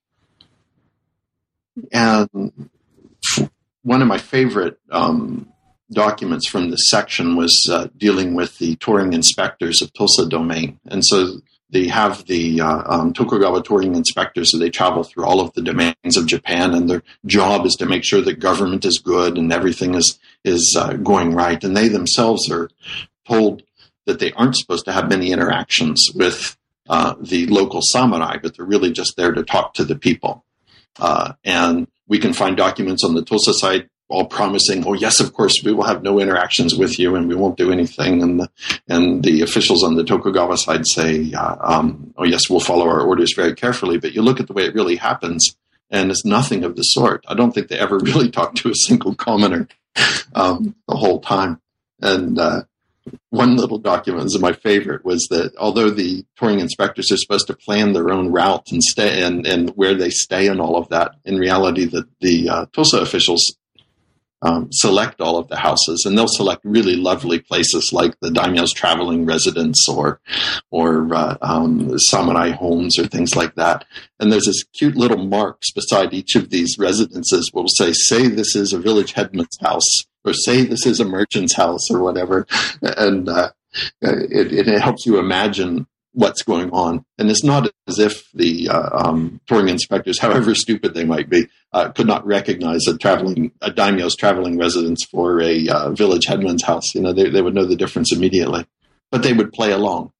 And 1.91 2.29
one 3.83 4.01
of 4.01 4.07
my 4.07 4.17
favorite 4.17 4.79
um, 4.91 5.49
documents 5.91 6.47
from 6.47 6.69
this 6.69 6.89
section 6.89 7.35
was 7.35 7.67
uh, 7.71 7.87
dealing 7.97 8.33
with 8.33 8.57
the 8.59 8.75
touring 8.77 9.13
inspectors 9.13 9.81
of 9.81 9.93
Tosa 9.93 10.27
domain. 10.27 10.79
And 10.85 11.05
so 11.05 11.41
they 11.69 11.87
have 11.87 12.25
the 12.25 12.61
uh, 12.61 12.83
um, 12.85 13.13
Tokugawa 13.13 13.61
touring 13.61 13.95
inspectors, 13.95 14.51
so 14.51 14.57
they 14.57 14.69
travel 14.69 15.03
through 15.03 15.25
all 15.25 15.41
of 15.41 15.51
the 15.53 15.61
domains 15.61 16.15
of 16.15 16.27
Japan, 16.27 16.73
and 16.73 16.89
their 16.89 17.03
job 17.25 17.65
is 17.65 17.73
to 17.75 17.85
make 17.85 18.05
sure 18.05 18.21
that 18.21 18.39
government 18.39 18.85
is 18.85 18.99
good 18.99 19.37
and 19.37 19.51
everything 19.51 19.95
is 19.95 20.17
is 20.43 20.75
uh, 20.79 20.93
going 20.93 21.33
right. 21.33 21.61
And 21.63 21.75
they 21.75 21.89
themselves 21.89 22.49
are 22.49 22.69
told 23.27 23.63
that 24.05 24.19
they 24.19 24.31
aren't 24.33 24.57
supposed 24.57 24.85
to 24.85 24.91
have 24.91 25.09
many 25.09 25.31
interactions 25.31 26.07
with 26.13 26.57
uh, 26.89 27.15
the 27.19 27.47
local 27.47 27.81
samurai, 27.81 28.37
but 28.41 28.55
they're 28.55 28.65
really 28.65 28.91
just 28.91 29.17
there 29.17 29.31
to 29.31 29.43
talk 29.43 29.73
to 29.73 29.83
the 29.83 29.95
people. 29.95 30.45
Uh, 30.99 31.33
and 31.43 31.87
we 32.07 32.19
can 32.19 32.33
find 32.33 32.55
documents 32.55 33.03
on 33.03 33.15
the 33.15 33.23
Tosa 33.23 33.53
side 33.53 33.89
all 34.07 34.25
promising, 34.25 34.85
oh 34.85 34.93
yes, 34.93 35.19
of 35.19 35.33
course, 35.33 35.53
we 35.63 35.73
will 35.73 35.83
have 35.83 36.03
no 36.03 36.19
interactions 36.19 36.75
with 36.75 36.99
you 36.99 37.15
and 37.15 37.27
we 37.27 37.35
won't 37.35 37.57
do 37.57 37.71
anything. 37.71 38.21
And 38.21 38.39
the, 38.39 38.49
and 38.87 39.23
the 39.23 39.41
officials 39.41 39.83
on 39.83 39.95
the 39.95 40.03
Tokugawa 40.03 40.57
side 40.57 40.85
say, 40.85 41.33
uh, 41.33 41.55
um, 41.59 42.13
oh 42.17 42.23
yes, 42.23 42.49
we'll 42.49 42.59
follow 42.59 42.87
our 42.87 43.01
orders 43.01 43.33
very 43.35 43.55
carefully. 43.55 43.97
But 43.97 44.13
you 44.13 44.21
look 44.21 44.39
at 44.39 44.47
the 44.47 44.53
way 44.53 44.65
it 44.65 44.75
really 44.75 44.95
happens, 44.95 45.55
and 45.89 46.11
it's 46.11 46.25
nothing 46.25 46.63
of 46.63 46.75
the 46.75 46.83
sort. 46.83 47.25
I 47.27 47.33
don't 47.33 47.51
think 47.51 47.67
they 47.67 47.79
ever 47.79 47.97
really 48.03 48.29
talked 48.29 48.57
to 48.57 48.69
a 48.69 48.75
single 48.75 49.15
commoner 49.15 49.67
um, 50.35 50.75
the 50.87 50.95
whole 50.95 51.19
time. 51.19 51.59
And 52.01 52.37
uh, 52.37 52.63
one 53.29 53.55
little 53.55 53.77
document 53.77 54.25
is 54.25 54.39
my 54.39 54.53
favorite 54.53 55.05
was 55.05 55.27
that 55.29 55.53
although 55.57 55.89
the 55.89 56.25
touring 56.37 56.59
inspectors 56.59 57.11
are 57.11 57.17
supposed 57.17 57.47
to 57.47 57.55
plan 57.55 57.93
their 57.93 58.09
own 58.09 58.31
route 58.31 58.71
and 58.71 58.81
stay 58.81 59.23
and, 59.23 59.45
and 59.45 59.69
where 59.71 59.93
they 59.93 60.09
stay 60.09 60.47
and 60.47 60.59
all 60.59 60.77
of 60.77 60.89
that, 60.89 61.15
in 61.25 61.37
reality, 61.37 61.85
the, 61.85 62.07
the 62.21 62.49
uh, 62.49 62.65
Tosa 62.73 62.99
officials 62.99 63.55
um, 64.41 64.67
select 64.71 65.21
all 65.21 65.37
of 65.37 65.47
the 65.47 65.57
houses, 65.57 66.03
and 66.05 66.17
they'll 66.17 66.27
select 66.27 66.61
really 66.63 66.95
lovely 66.95 67.39
places 67.39 67.91
like 67.91 68.19
the 68.19 68.29
daimyo's 68.29 68.73
traveling 68.73 69.25
residence 69.25 69.87
or 69.89 70.19
or 70.69 71.13
uh, 71.13 71.37
um, 71.41 71.97
samurai 71.97 72.51
homes 72.51 72.99
or 72.99 73.07
things 73.07 73.35
like 73.35 73.55
that. 73.55 73.85
And 74.19 74.31
there's 74.31 74.45
this 74.45 74.63
cute 74.77 74.95
little 74.95 75.25
marks 75.25 75.71
beside 75.71 76.13
each 76.13 76.35
of 76.35 76.49
these 76.49 76.77
residences 76.77 77.51
will 77.53 77.67
say, 77.67 77.91
"Say 77.93 78.27
this 78.27 78.55
is 78.55 78.71
a 78.71 78.79
village 78.79 79.13
headman's 79.13 79.57
house." 79.61 80.05
Or 80.25 80.33
say 80.33 80.63
this 80.63 80.85
is 80.85 80.99
a 80.99 81.05
merchant's 81.05 81.55
house 81.55 81.89
or 81.91 82.01
whatever, 82.01 82.47
and 82.81 83.29
uh, 83.29 83.51
it, 84.01 84.67
it, 84.67 84.81
helps 84.81 85.05
you 85.05 85.19
imagine 85.19 85.87
what's 86.15 86.41
going 86.41 86.71
on. 86.71 87.05
And 87.17 87.29
it's 87.29 87.43
not 87.43 87.69
as 87.87 87.99
if 87.99 88.31
the 88.33 88.69
uh, 88.69 88.89
um, 88.91 89.39
touring 89.47 89.69
inspectors, 89.69 90.19
however 90.21 90.55
stupid 90.55 90.93
they 90.93 91.03
might 91.03 91.29
be, 91.29 91.47
uh, 91.73 91.91
could 91.91 92.07
not 92.07 92.25
recognize 92.25 92.87
a 92.87 92.97
traveling 92.97 93.51
a 93.61 93.71
daimyo's 93.71 94.15
traveling 94.15 94.57
residence 94.57 95.05
for 95.05 95.41
a 95.41 95.67
uh, 95.67 95.91
village 95.91 96.25
headman's 96.25 96.63
house. 96.63 96.95
You 96.95 97.01
know, 97.01 97.13
they, 97.13 97.29
they 97.29 97.41
would 97.41 97.53
know 97.53 97.65
the 97.65 97.75
difference 97.75 98.11
immediately, 98.11 98.65
but 99.11 99.23
they 99.23 99.33
would 99.33 99.53
play 99.53 99.71
along. 99.71 100.11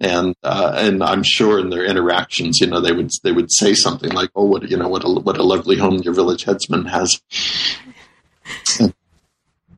And 0.00 0.34
uh, 0.42 0.72
and 0.76 1.02
I'm 1.02 1.22
sure 1.22 1.58
in 1.58 1.68
their 1.68 1.84
interactions, 1.84 2.60
you 2.60 2.66
know, 2.66 2.80
they 2.80 2.92
would 2.92 3.10
they 3.22 3.32
would 3.32 3.52
say 3.52 3.74
something 3.74 4.10
like, 4.10 4.30
"Oh, 4.34 4.46
what 4.46 4.70
you 4.70 4.78
know, 4.78 4.88
what 4.88 5.04
a 5.04 5.08
what 5.08 5.36
a 5.36 5.42
lovely 5.42 5.76
home 5.76 5.98
your 5.98 6.14
village 6.14 6.44
headsman 6.44 6.86
has." 6.86 7.20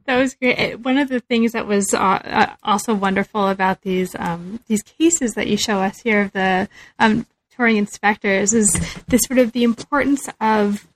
That 0.07 0.17
was 0.17 0.35
great. 0.35 0.81
One 0.81 0.99
of 0.99 1.09
the 1.09 1.21
things 1.21 1.53
that 1.53 1.67
was 1.67 1.95
uh, 1.95 1.99
uh, 1.99 2.55
also 2.63 2.95
wonderful 2.95 3.49
about 3.49 3.83
these 3.83 4.15
um, 4.19 4.61
these 4.67 4.83
cases 4.83 5.35
that 5.35 5.47
you 5.47 5.57
show 5.57 5.81
us 5.81 6.01
here 6.01 6.23
of 6.23 6.33
the 6.33 6.69
um, 6.99 7.27
touring 7.55 7.77
inspectors 7.77 8.53
is 8.53 8.73
this 9.09 9.23
sort 9.23 9.39
of 9.39 9.53
the 9.53 9.65
importance 9.65 10.29
of, 10.41 10.89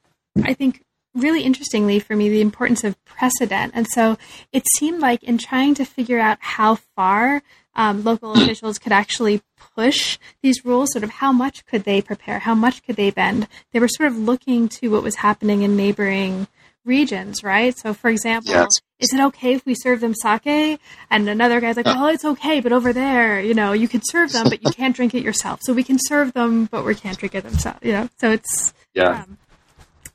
I 0.42 0.54
think, 0.54 0.84
really 1.14 1.42
interestingly 1.42 1.98
for 1.98 2.14
me, 2.16 2.28
the 2.28 2.40
importance 2.40 2.84
of 2.84 3.02
precedent. 3.04 3.72
And 3.74 3.86
so 3.86 4.18
it 4.52 4.64
seemed 4.76 5.00
like 5.00 5.22
in 5.22 5.38
trying 5.38 5.74
to 5.74 5.84
figure 5.84 6.18
out 6.18 6.38
how 6.40 6.74
far 6.74 7.42
um, 7.74 8.04
local 8.04 8.32
officials 8.32 8.78
could 8.78 8.92
actually 8.92 9.42
push 9.74 10.18
these 10.42 10.64
rules, 10.64 10.92
sort 10.92 11.04
of 11.04 11.11
how 11.11 11.32
much 11.32 11.64
could 11.66 11.84
they 11.84 12.00
prepare, 12.00 12.38
how 12.38 12.54
much 12.54 12.82
could 12.82 12.96
they 12.96 13.11
bend, 13.11 13.48
they 13.72 13.80
were 13.80 13.88
sort 13.88 14.09
of 14.09 14.18
looking 14.18 14.68
to 14.68 14.88
what 14.88 15.02
was 15.02 15.16
happening 15.16 15.62
in 15.62 15.76
neighboring 15.76 16.48
regions, 16.84 17.42
right? 17.42 17.76
So, 17.76 17.92
for 17.92 18.09
example, 18.09 18.52
yes. 18.52 18.68
Is 18.99 19.12
it 19.12 19.20
okay 19.20 19.55
if 19.55 19.66
we 19.66 19.74
serve 19.74 20.01
them 20.01 20.14
sake? 20.14 20.80
And 21.11 21.28
another 21.28 21.61
guy's 21.61 21.76
like, 21.76 21.86
well, 21.86 22.07
it's 22.07 22.24
okay, 22.24 22.61
but 22.61 22.72
over 22.72 22.92
there, 22.92 23.40
you 23.40 23.55
know, 23.55 23.72
you 23.72 23.88
can 23.88 24.01
serve 24.03 24.32
them, 24.32 24.49
but 24.49 24.62
you 24.62 24.70
can't 24.74 24.97
drink 24.97 25.14
it 25.14 25.22
yourself. 25.22 25.61
So 25.62 25.72
we 25.72 25.82
can 25.82 25.99
serve 26.01 26.32
them, 26.32 26.66
but 26.66 26.84
we 26.84 26.94
can't 26.94 27.18
drink 27.18 27.34
it 27.34 27.44
themselves. 27.44 27.80
You 27.82 27.92
know, 27.92 28.09
so 28.18 28.30
it's 28.30 28.72
yeah. 28.94 29.22
Um, 29.22 29.38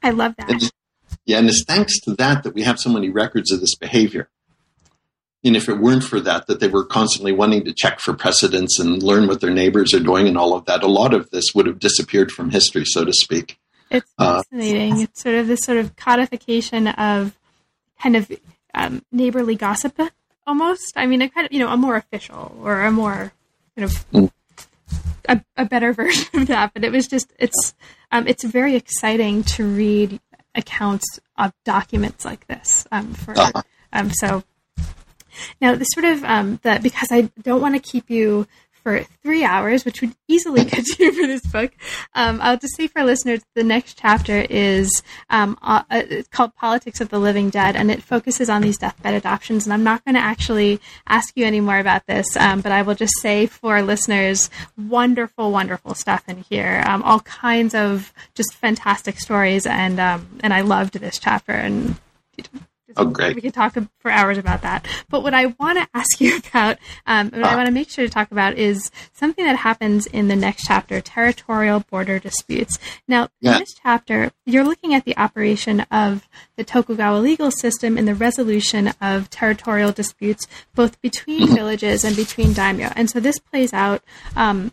I 0.01 0.09
love 0.09 0.35
that. 0.37 0.49
And, 0.49 0.71
yeah, 1.25 1.37
and 1.37 1.47
it's 1.47 1.63
thanks 1.63 1.99
to 2.01 2.15
that 2.15 2.43
that 2.43 2.55
we 2.55 2.63
have 2.63 2.79
so 2.79 2.89
many 2.89 3.09
records 3.09 3.51
of 3.51 3.59
this 3.59 3.75
behavior. 3.75 4.29
And 5.43 5.55
if 5.55 5.69
it 5.69 5.79
weren't 5.79 6.03
for 6.03 6.19
that, 6.19 6.47
that 6.47 6.59
they 6.59 6.67
were 6.67 6.85
constantly 6.85 7.31
wanting 7.31 7.65
to 7.65 7.73
check 7.73 7.99
for 7.99 8.13
precedents 8.13 8.79
and 8.79 9.01
learn 9.01 9.27
what 9.27 9.41
their 9.41 9.49
neighbors 9.49 9.93
are 9.93 9.99
doing 9.99 10.27
and 10.27 10.37
all 10.37 10.53
of 10.55 10.65
that, 10.65 10.83
a 10.83 10.87
lot 10.87 11.13
of 11.15 11.29
this 11.31 11.45
would 11.55 11.65
have 11.65 11.79
disappeared 11.79 12.31
from 12.31 12.51
history, 12.51 12.85
so 12.85 13.03
to 13.05 13.13
speak. 13.13 13.59
It's 13.89 14.11
uh, 14.19 14.43
fascinating. 14.43 14.93
Uh, 14.93 15.01
it's 15.01 15.21
sort 15.21 15.35
of 15.35 15.47
this 15.47 15.61
sort 15.61 15.79
of 15.79 15.95
codification 15.95 16.87
of 16.87 17.37
kind 17.99 18.15
of 18.15 18.31
um, 18.73 19.03
neighborly 19.11 19.55
gossip, 19.55 19.99
almost. 20.45 20.93
I 20.95 21.05
mean, 21.05 21.21
a 21.21 21.29
kind 21.29 21.45
of 21.45 21.53
you 21.53 21.59
know 21.59 21.69
a 21.69 21.77
more 21.77 21.95
official 21.95 22.57
or 22.61 22.81
a 22.83 22.91
more 22.91 23.31
kind 23.75 23.85
of 23.85 24.11
mm. 24.11 24.31
a, 25.27 25.43
a, 25.57 25.65
better 25.65 25.93
version 26.01 26.41
of 26.41 26.47
that, 26.47 26.73
but 26.73 26.83
it 26.83 26.91
was 26.91 27.07
just 27.07 27.31
it's 27.39 27.73
um, 28.11 28.27
it's 28.27 28.43
very 28.43 28.75
exciting 28.75 29.43
to 29.43 29.65
read 29.65 30.19
accounts 30.55 31.19
of 31.37 31.53
documents 31.63 32.25
like 32.25 32.47
this. 32.47 32.87
Um, 32.91 33.13
for 33.13 33.37
uh-huh. 33.37 33.61
um, 33.93 34.11
so 34.11 34.43
now 35.59 35.75
the 35.75 35.85
sort 35.85 36.05
of 36.05 36.23
um, 36.23 36.59
the 36.63 36.79
because 36.81 37.09
I 37.11 37.29
don't 37.41 37.61
want 37.61 37.75
to 37.75 37.81
keep 37.81 38.09
you 38.09 38.47
for 38.83 39.03
three 39.23 39.43
hours, 39.43 39.85
which 39.85 40.01
would 40.01 40.15
easily 40.27 40.65
continue 40.65 41.11
for 41.11 41.27
this 41.27 41.45
book. 41.45 41.71
Um, 42.13 42.39
I'll 42.41 42.57
just 42.57 42.75
say 42.75 42.87
for 42.87 42.99
our 42.99 43.05
listeners, 43.05 43.41
the 43.55 43.63
next 43.63 43.97
chapter 43.97 44.45
is 44.49 45.03
um, 45.29 45.57
uh, 45.61 45.83
uh, 45.89 46.03
it's 46.09 46.27
called 46.27 46.55
Politics 46.55 47.01
of 47.01 47.09
the 47.09 47.19
Living 47.19 47.49
Dead, 47.49 47.75
and 47.75 47.91
it 47.91 48.03
focuses 48.03 48.49
on 48.49 48.61
these 48.61 48.77
deathbed 48.77 49.13
adoptions. 49.13 49.65
And 49.65 49.73
I'm 49.73 49.83
not 49.83 50.03
going 50.05 50.15
to 50.15 50.21
actually 50.21 50.79
ask 51.07 51.35
you 51.35 51.45
any 51.45 51.61
more 51.61 51.79
about 51.79 52.05
this, 52.07 52.35
um, 52.37 52.61
but 52.61 52.71
I 52.71 52.81
will 52.81 52.95
just 52.95 53.19
say 53.19 53.45
for 53.45 53.75
our 53.75 53.81
listeners, 53.81 54.49
wonderful, 54.77 55.51
wonderful 55.51 55.95
stuff 55.95 56.27
in 56.27 56.37
here. 56.49 56.83
Um, 56.85 57.03
all 57.03 57.21
kinds 57.21 57.75
of 57.75 58.13
just 58.35 58.53
fantastic 58.53 59.19
stories, 59.19 59.65
and 59.65 59.99
um, 59.99 60.39
and 60.41 60.53
I 60.53 60.61
loved 60.61 60.93
this 60.93 61.19
chapter. 61.19 61.51
And 61.51 61.95
Oh, 62.97 63.05
great. 63.05 63.35
We 63.35 63.41
could 63.41 63.53
talk 63.53 63.75
for 63.99 64.11
hours 64.11 64.37
about 64.37 64.61
that. 64.61 64.87
But 65.09 65.23
what 65.23 65.33
I 65.33 65.47
want 65.47 65.77
to 65.79 65.87
ask 65.93 66.19
you 66.19 66.37
about, 66.37 66.77
um, 67.05 67.29
what 67.29 67.43
I 67.43 67.53
ah. 67.53 67.55
want 67.55 67.67
to 67.67 67.73
make 67.73 67.89
sure 67.89 68.05
to 68.05 68.11
talk 68.11 68.31
about 68.31 68.57
is 68.57 68.91
something 69.13 69.45
that 69.45 69.57
happens 69.57 70.07
in 70.07 70.27
the 70.27 70.35
next 70.35 70.65
chapter 70.65 71.01
territorial 71.01 71.81
border 71.81 72.19
disputes. 72.19 72.77
Now, 73.07 73.29
yeah. 73.39 73.53
in 73.53 73.59
this 73.59 73.75
chapter, 73.81 74.31
you're 74.45 74.63
looking 74.63 74.93
at 74.93 75.05
the 75.05 75.17
operation 75.17 75.81
of 75.91 76.27
the 76.55 76.63
Tokugawa 76.63 77.17
legal 77.17 77.51
system 77.51 77.97
in 77.97 78.05
the 78.05 78.15
resolution 78.15 78.93
of 79.01 79.29
territorial 79.29 79.91
disputes, 79.91 80.47
both 80.75 81.01
between 81.01 81.47
mm-hmm. 81.47 81.55
villages 81.55 82.03
and 82.03 82.15
between 82.15 82.53
daimyo. 82.53 82.91
And 82.95 83.09
so 83.09 83.19
this 83.19 83.39
plays 83.39 83.73
out. 83.73 84.03
Um, 84.35 84.71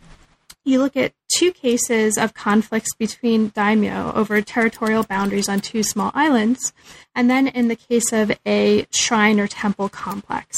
you 0.69 0.79
look 0.79 0.97
at 0.97 1.13
two 1.37 1.53
cases 1.53 2.19
of 2.19 2.35
conflicts 2.35 2.95
between 2.95 3.49
daimyo 3.49 4.13
over 4.15 4.41
territorial 4.43 5.03
boundaries 5.03 5.49
on 5.49 5.61
two 5.61 5.83
small 5.83 6.11
islands, 6.15 6.73
and 7.15 7.31
then 7.31 7.49
in 7.49 7.69
the 7.69 7.77
case 7.77 8.13
of 8.13 8.31
a 8.47 8.87
shrine 8.91 9.41
or 9.41 9.47
temple 9.47 9.89
complex. 9.89 10.57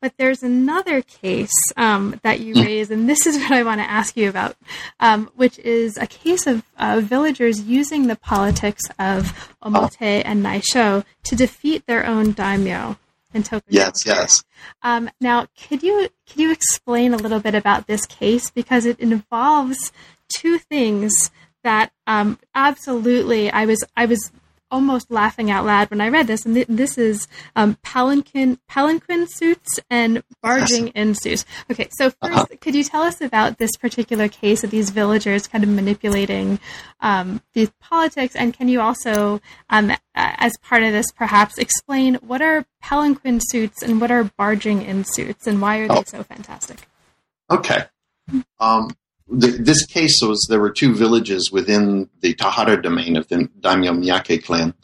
But 0.00 0.14
there's 0.18 0.42
another 0.42 1.00
case 1.00 1.54
um, 1.76 2.18
that 2.24 2.40
you 2.40 2.54
hmm. 2.54 2.62
raise, 2.62 2.90
and 2.90 3.08
this 3.08 3.24
is 3.24 3.38
what 3.40 3.52
I 3.52 3.62
want 3.62 3.80
to 3.80 3.88
ask 3.88 4.16
you 4.16 4.28
about, 4.28 4.56
um, 4.98 5.30
which 5.36 5.58
is 5.60 5.96
a 5.96 6.08
case 6.08 6.46
of 6.48 6.64
uh, 6.76 7.00
villagers 7.02 7.62
using 7.62 8.08
the 8.08 8.16
politics 8.16 8.82
of 8.98 9.54
omote 9.62 9.96
and 10.00 10.44
naisho 10.44 11.04
to 11.22 11.36
defeat 11.36 11.86
their 11.86 12.04
own 12.04 12.32
daimyo 12.32 12.98
Tokugawa. 13.40 13.62
Yes, 13.68 14.04
yes. 14.06 14.44
Um, 14.82 15.10
now, 15.20 15.46
could 15.68 15.82
you 15.82 16.08
could 16.28 16.40
you 16.40 16.52
explain 16.52 17.14
a 17.14 17.16
little 17.16 17.40
bit 17.40 17.54
about 17.54 17.86
this 17.86 18.04
case 18.06 18.50
because 18.50 18.84
it 18.84 19.00
involves 19.00 19.92
two 20.28 20.58
things 20.58 21.30
that 21.64 21.92
um, 22.06 22.38
absolutely 22.54 23.50
I 23.50 23.64
was 23.64 23.82
I 23.96 24.06
was 24.06 24.30
almost 24.72 25.10
laughing 25.10 25.50
out 25.50 25.64
loud 25.64 25.90
when 25.90 26.00
I 26.00 26.08
read 26.08 26.26
this. 26.26 26.44
And 26.44 26.54
th- 26.54 26.66
this 26.68 26.98
is 26.98 27.28
um, 27.54 27.76
palanquin 27.84 28.58
palanquin 28.68 29.28
suits 29.28 29.78
and 29.90 30.22
barging 30.42 30.86
yes. 30.86 30.92
in 30.94 31.14
suits. 31.14 31.44
Okay, 31.70 31.88
so 31.92 32.10
1st 32.10 32.14
uh-huh. 32.22 32.46
could 32.60 32.74
you 32.74 32.82
tell 32.82 33.02
us 33.02 33.20
about 33.20 33.58
this 33.58 33.76
particular 33.76 34.28
case 34.28 34.64
of 34.64 34.70
these 34.70 34.90
villagers 34.90 35.46
kind 35.46 35.62
of 35.62 35.70
manipulating 35.70 36.58
um, 37.00 37.42
these 37.52 37.70
politics? 37.80 38.34
And 38.34 38.54
can 38.54 38.68
you 38.68 38.80
also, 38.80 39.40
um, 39.70 39.92
as 40.14 40.56
part 40.62 40.82
of 40.82 40.92
this, 40.92 41.12
perhaps 41.12 41.58
explain 41.58 42.14
what 42.16 42.42
are 42.42 42.64
palanquin 42.82 43.40
suits 43.40 43.82
and 43.82 44.00
what 44.00 44.10
are 44.10 44.24
barging 44.24 44.82
in 44.82 45.04
suits 45.04 45.46
and 45.46 45.60
why 45.60 45.80
are 45.80 45.86
oh. 45.90 45.96
they 45.96 46.04
so 46.04 46.22
fantastic? 46.24 46.88
Okay. 47.50 47.84
Um, 48.58 48.96
this 49.32 49.86
case 49.86 50.20
was 50.22 50.46
there 50.48 50.60
were 50.60 50.70
two 50.70 50.94
villages 50.94 51.50
within 51.50 52.08
the 52.20 52.34
Tahara 52.34 52.80
domain 52.80 53.16
of 53.16 53.28
the 53.28 53.48
Daimyo 53.60 53.92
Miyake 53.92 54.44
clan, 54.44 54.74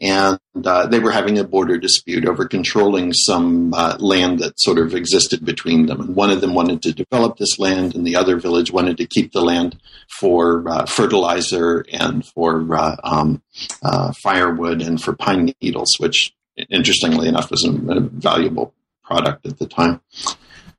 and 0.00 0.38
uh, 0.64 0.86
they 0.86 1.00
were 1.00 1.10
having 1.10 1.38
a 1.38 1.44
border 1.44 1.76
dispute 1.78 2.24
over 2.24 2.46
controlling 2.46 3.12
some 3.12 3.74
uh, 3.74 3.96
land 3.98 4.38
that 4.38 4.58
sort 4.60 4.78
of 4.78 4.94
existed 4.94 5.44
between 5.44 5.86
them. 5.86 6.00
And 6.00 6.16
one 6.16 6.30
of 6.30 6.40
them 6.40 6.54
wanted 6.54 6.82
to 6.82 6.92
develop 6.92 7.36
this 7.36 7.58
land, 7.58 7.94
and 7.94 8.06
the 8.06 8.16
other 8.16 8.38
village 8.38 8.70
wanted 8.70 8.96
to 8.98 9.06
keep 9.06 9.32
the 9.32 9.40
land 9.40 9.78
for 10.20 10.68
uh, 10.68 10.86
fertilizer 10.86 11.84
and 11.92 12.24
for 12.24 12.74
uh, 12.74 12.96
um, 13.02 13.42
uh, 13.82 14.12
firewood 14.22 14.80
and 14.80 15.02
for 15.02 15.14
pine 15.16 15.52
needles, 15.60 15.96
which, 15.98 16.32
interestingly 16.70 17.28
enough, 17.28 17.50
was 17.50 17.64
a, 17.64 17.70
a 17.70 18.00
valuable 18.00 18.72
product 19.02 19.46
at 19.46 19.58
the 19.58 19.66
time. 19.66 20.00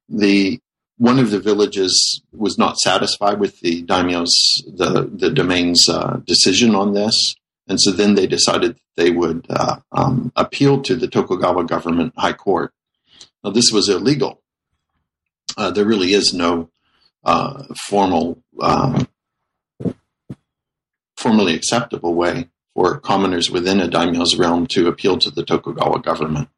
The 0.07 0.59
one 0.99 1.17
of 1.17 1.31
the 1.31 1.39
villages 1.39 2.21
was 2.33 2.57
not 2.57 2.77
satisfied 2.77 3.39
with 3.39 3.61
the 3.61 3.81
daimyo's 3.83 4.35
the 4.67 5.09
the 5.11 5.31
domain's 5.31 5.87
uh, 5.89 6.19
decision 6.25 6.75
on 6.75 6.93
this, 6.93 7.35
and 7.67 7.79
so 7.81 7.91
then 7.91 8.15
they 8.15 8.27
decided 8.27 8.77
they 8.97 9.09
would 9.09 9.47
uh, 9.49 9.77
um, 9.93 10.31
appeal 10.35 10.81
to 10.81 10.95
the 10.95 11.07
Tokugawa 11.07 11.63
government 11.63 12.13
high 12.17 12.33
court. 12.33 12.73
Now 13.43 13.51
this 13.51 13.71
was 13.71 13.87
illegal. 13.87 14.41
Uh, 15.57 15.71
there 15.71 15.85
really 15.85 16.13
is 16.13 16.33
no 16.33 16.69
uh, 17.23 17.63
formal, 17.87 18.43
um, 18.61 19.07
formally 21.17 21.55
acceptable 21.55 22.13
way 22.13 22.49
for 22.73 22.99
commoners 22.99 23.49
within 23.49 23.79
a 23.79 23.87
daimyo's 23.87 24.37
realm 24.37 24.67
to 24.67 24.87
appeal 24.87 25.17
to 25.17 25.31
the 25.31 25.43
Tokugawa 25.43 26.01
government. 26.01 26.49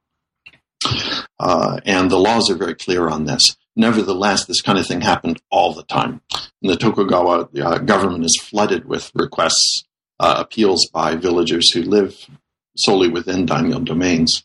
Uh, 1.39 1.79
and 1.85 2.09
the 2.09 2.19
laws 2.19 2.49
are 2.49 2.55
very 2.55 2.75
clear 2.75 3.07
on 3.07 3.25
this. 3.25 3.55
Nevertheless, 3.75 4.45
this 4.45 4.61
kind 4.61 4.77
of 4.77 4.85
thing 4.85 5.01
happened 5.01 5.41
all 5.49 5.73
the 5.73 5.83
time. 5.83 6.21
And 6.61 6.71
the 6.71 6.75
Tokugawa 6.75 7.49
uh, 7.59 7.77
government 7.79 8.25
is 8.25 8.39
flooded 8.41 8.85
with 8.85 9.11
requests, 9.15 9.83
uh, 10.19 10.35
appeals 10.39 10.89
by 10.93 11.15
villagers 11.15 11.71
who 11.71 11.81
live 11.81 12.27
solely 12.75 13.09
within 13.09 13.45
daimyo 13.45 13.79
domains. 13.79 14.43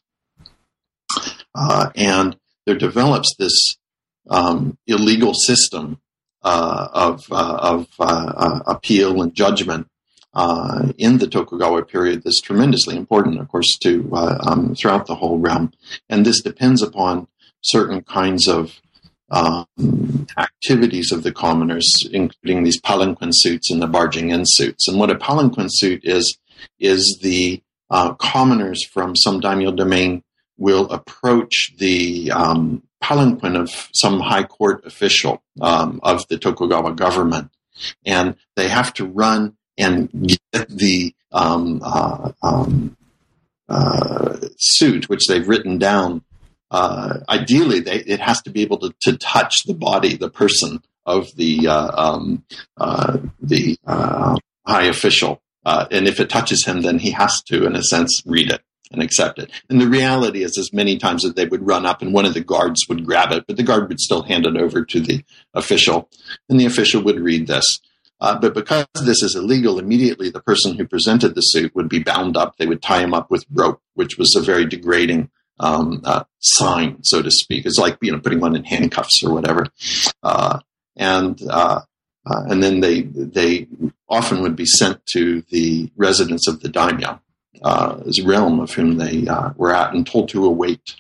Uh, 1.55 1.91
and 1.95 2.37
there 2.67 2.77
develops 2.77 3.35
this 3.39 3.77
um, 4.29 4.77
illegal 4.87 5.35
system 5.35 6.01
uh, 6.43 6.89
of, 6.93 7.27
uh, 7.31 7.59
of 7.61 7.89
uh, 7.99 8.61
appeal 8.67 9.23
and 9.23 9.35
judgment 9.35 9.89
in 10.99 11.19
the 11.19 11.27
Tokugawa 11.27 11.83
period 11.85 12.23
that's 12.23 12.41
tremendously 12.41 12.97
important, 12.97 13.41
of 13.41 13.49
course, 13.49 13.77
to 13.79 14.09
um, 14.15 14.75
throughout 14.75 15.07
the 15.07 15.17
whole 15.17 15.39
realm. 15.39 15.73
And 16.09 16.25
this 16.25 16.43
depends 16.43 16.83
upon 16.83 17.27
certain 17.63 18.03
kinds 18.03 18.47
of 18.47 18.81
um, 19.31 19.67
activities 20.39 21.13
of 21.13 21.23
the 21.23 21.33
commoners, 21.33 21.87
including 22.13 22.63
these 22.63 22.81
palanquin 22.81 23.31
suits 23.33 23.71
and 23.71 23.83
the 23.83 23.87
barging 23.87 24.31
in 24.31 24.43
suits. 24.45 24.89
And 24.89 24.99
what 24.99 25.11
a 25.11 25.17
palanquin 25.17 25.69
suit 25.69 26.05
is, 26.05 26.39
is 26.79 27.19
the 27.23 27.63
uh, 27.91 28.15
commoners 28.15 28.85
from 28.85 29.17
some 29.17 29.41
daimyo 29.41 29.73
domain 29.73 30.23
will 30.59 30.91
approach 30.91 31.75
the 31.79 32.31
um, 32.31 32.83
palanquin 33.03 33.57
of 33.57 33.71
some 33.93 34.21
high 34.21 34.45
court 34.45 34.85
official 34.87 35.43
um, 35.61 36.01
of 36.03 36.27
the 36.29 36.39
Tokugawa 36.39 36.95
government, 36.95 37.51
and 38.05 38.37
they 38.57 38.69
have 38.69 38.93
to 38.95 39.05
run 39.05 39.57
and 39.79 40.11
get 40.53 40.69
the 40.69 41.15
um, 41.33 41.81
uh, 41.85 42.33
um, 42.43 42.97
uh, 43.69 44.39
suit, 44.59 45.09
which 45.09 45.27
they've 45.27 45.49
written 45.49 45.79
down 45.79 46.23
uh, 46.71 47.19
ideally 47.29 47.81
they, 47.81 48.01
it 48.01 48.21
has 48.21 48.43
to 48.43 48.51
be 48.51 48.63
able 48.63 48.79
to, 48.79 48.95
to 49.03 49.17
touch 49.17 49.65
the 49.67 49.75
body, 49.75 50.17
the 50.17 50.31
person 50.31 50.83
of 51.05 51.35
the 51.37 51.69
uh, 51.69 51.91
um, 51.95 52.45
uh, 52.77 53.19
the 53.41 53.79
uh, 53.87 54.37
high 54.67 54.85
official, 54.85 55.41
uh, 55.65 55.87
and 55.91 56.09
if 56.09 56.21
it 56.21 56.29
touches 56.31 56.65
him, 56.65 56.83
then 56.83 56.99
he 56.99 57.13
has 57.13 57.43
to, 57.43 57.65
in 57.67 57.77
a 57.77 57.83
sense, 57.83 58.23
read 58.27 58.51
it 58.51 58.63
and 58.93 59.03
accept 59.03 59.39
it. 59.39 59.51
And 59.69 59.81
the 59.81 59.89
reality 59.89 60.43
is, 60.43 60.57
as 60.59 60.73
many 60.73 60.97
times 60.99 61.23
that 61.23 61.37
they 61.37 61.47
would 61.47 61.67
run 61.67 61.87
up 61.87 62.03
and 62.03 62.13
one 62.13 62.25
of 62.25 62.35
the 62.35 62.41
guards 62.41 62.87
would 62.89 63.05
grab 63.05 63.33
it, 63.33 63.45
but 63.47 63.57
the 63.57 63.63
guard 63.63 63.89
would 63.89 64.01
still 64.01 64.23
hand 64.23 64.47
it 64.47 64.57
over 64.57 64.85
to 64.85 65.01
the 65.01 65.25
official, 65.55 66.09
and 66.49 66.59
the 66.59 66.67
official 66.67 67.03
would 67.03 67.21
read 67.21 67.47
this. 67.47 67.81
Uh, 68.21 68.39
but 68.39 68.55
because 68.55 68.87
this 69.05 69.23
is 69.23 69.37
illegal, 69.37 69.79
immediately 69.79 70.31
the 70.31 70.41
person 70.41 70.75
who 70.75 70.87
presented 70.87 71.35
the 71.35 71.43
suit 71.43 71.75
would 71.75 71.89
be 71.89 72.03
bound 72.03 72.37
up. 72.37 72.57
They 72.57 72.67
would 72.67 72.83
tie 72.83 73.01
him 73.01 73.13
up 73.13 73.31
with 73.31 73.45
rope, 73.53 73.81
which 73.95 74.17
was 74.17 74.35
a 74.35 74.41
very 74.41 74.65
degrading 74.65 75.31
um, 75.59 76.03
uh, 76.05 76.25
sign, 76.41 77.03
so 77.03 77.23
to 77.23 77.31
speak. 77.31 77.67
It's 77.67 77.79
like 77.79 77.99
you 78.01 78.13
know 78.13 78.21
putting 78.21 78.41
one 78.41 78.57
in 78.57 78.65
handcuffs 78.65 79.23
or 79.23 79.33
whatever, 79.33 79.67
uh, 80.23 80.61
and 80.97 81.41
uh, 81.49 81.81
uh 82.29 82.43
and 82.49 82.63
then 82.63 82.81
they 82.81 83.03
they 83.03 83.67
often 84.09 84.43
would 84.43 84.57
be 84.57 84.67
sent 84.67 85.05
to 85.07 85.43
the 85.51 85.91
residence 85.97 86.47
of 86.49 86.61
the 86.61 86.69
daimyo, 86.69 87.21
uh, 87.63 88.01
realm 88.25 88.61
of 88.61 88.73
whom 88.73 88.99
they 88.99 89.27
uh, 89.27 89.51
were 89.57 89.75
at, 89.75 89.95
and 89.95 90.07
told 90.07 90.29
to 90.31 90.45
await 90.45 90.97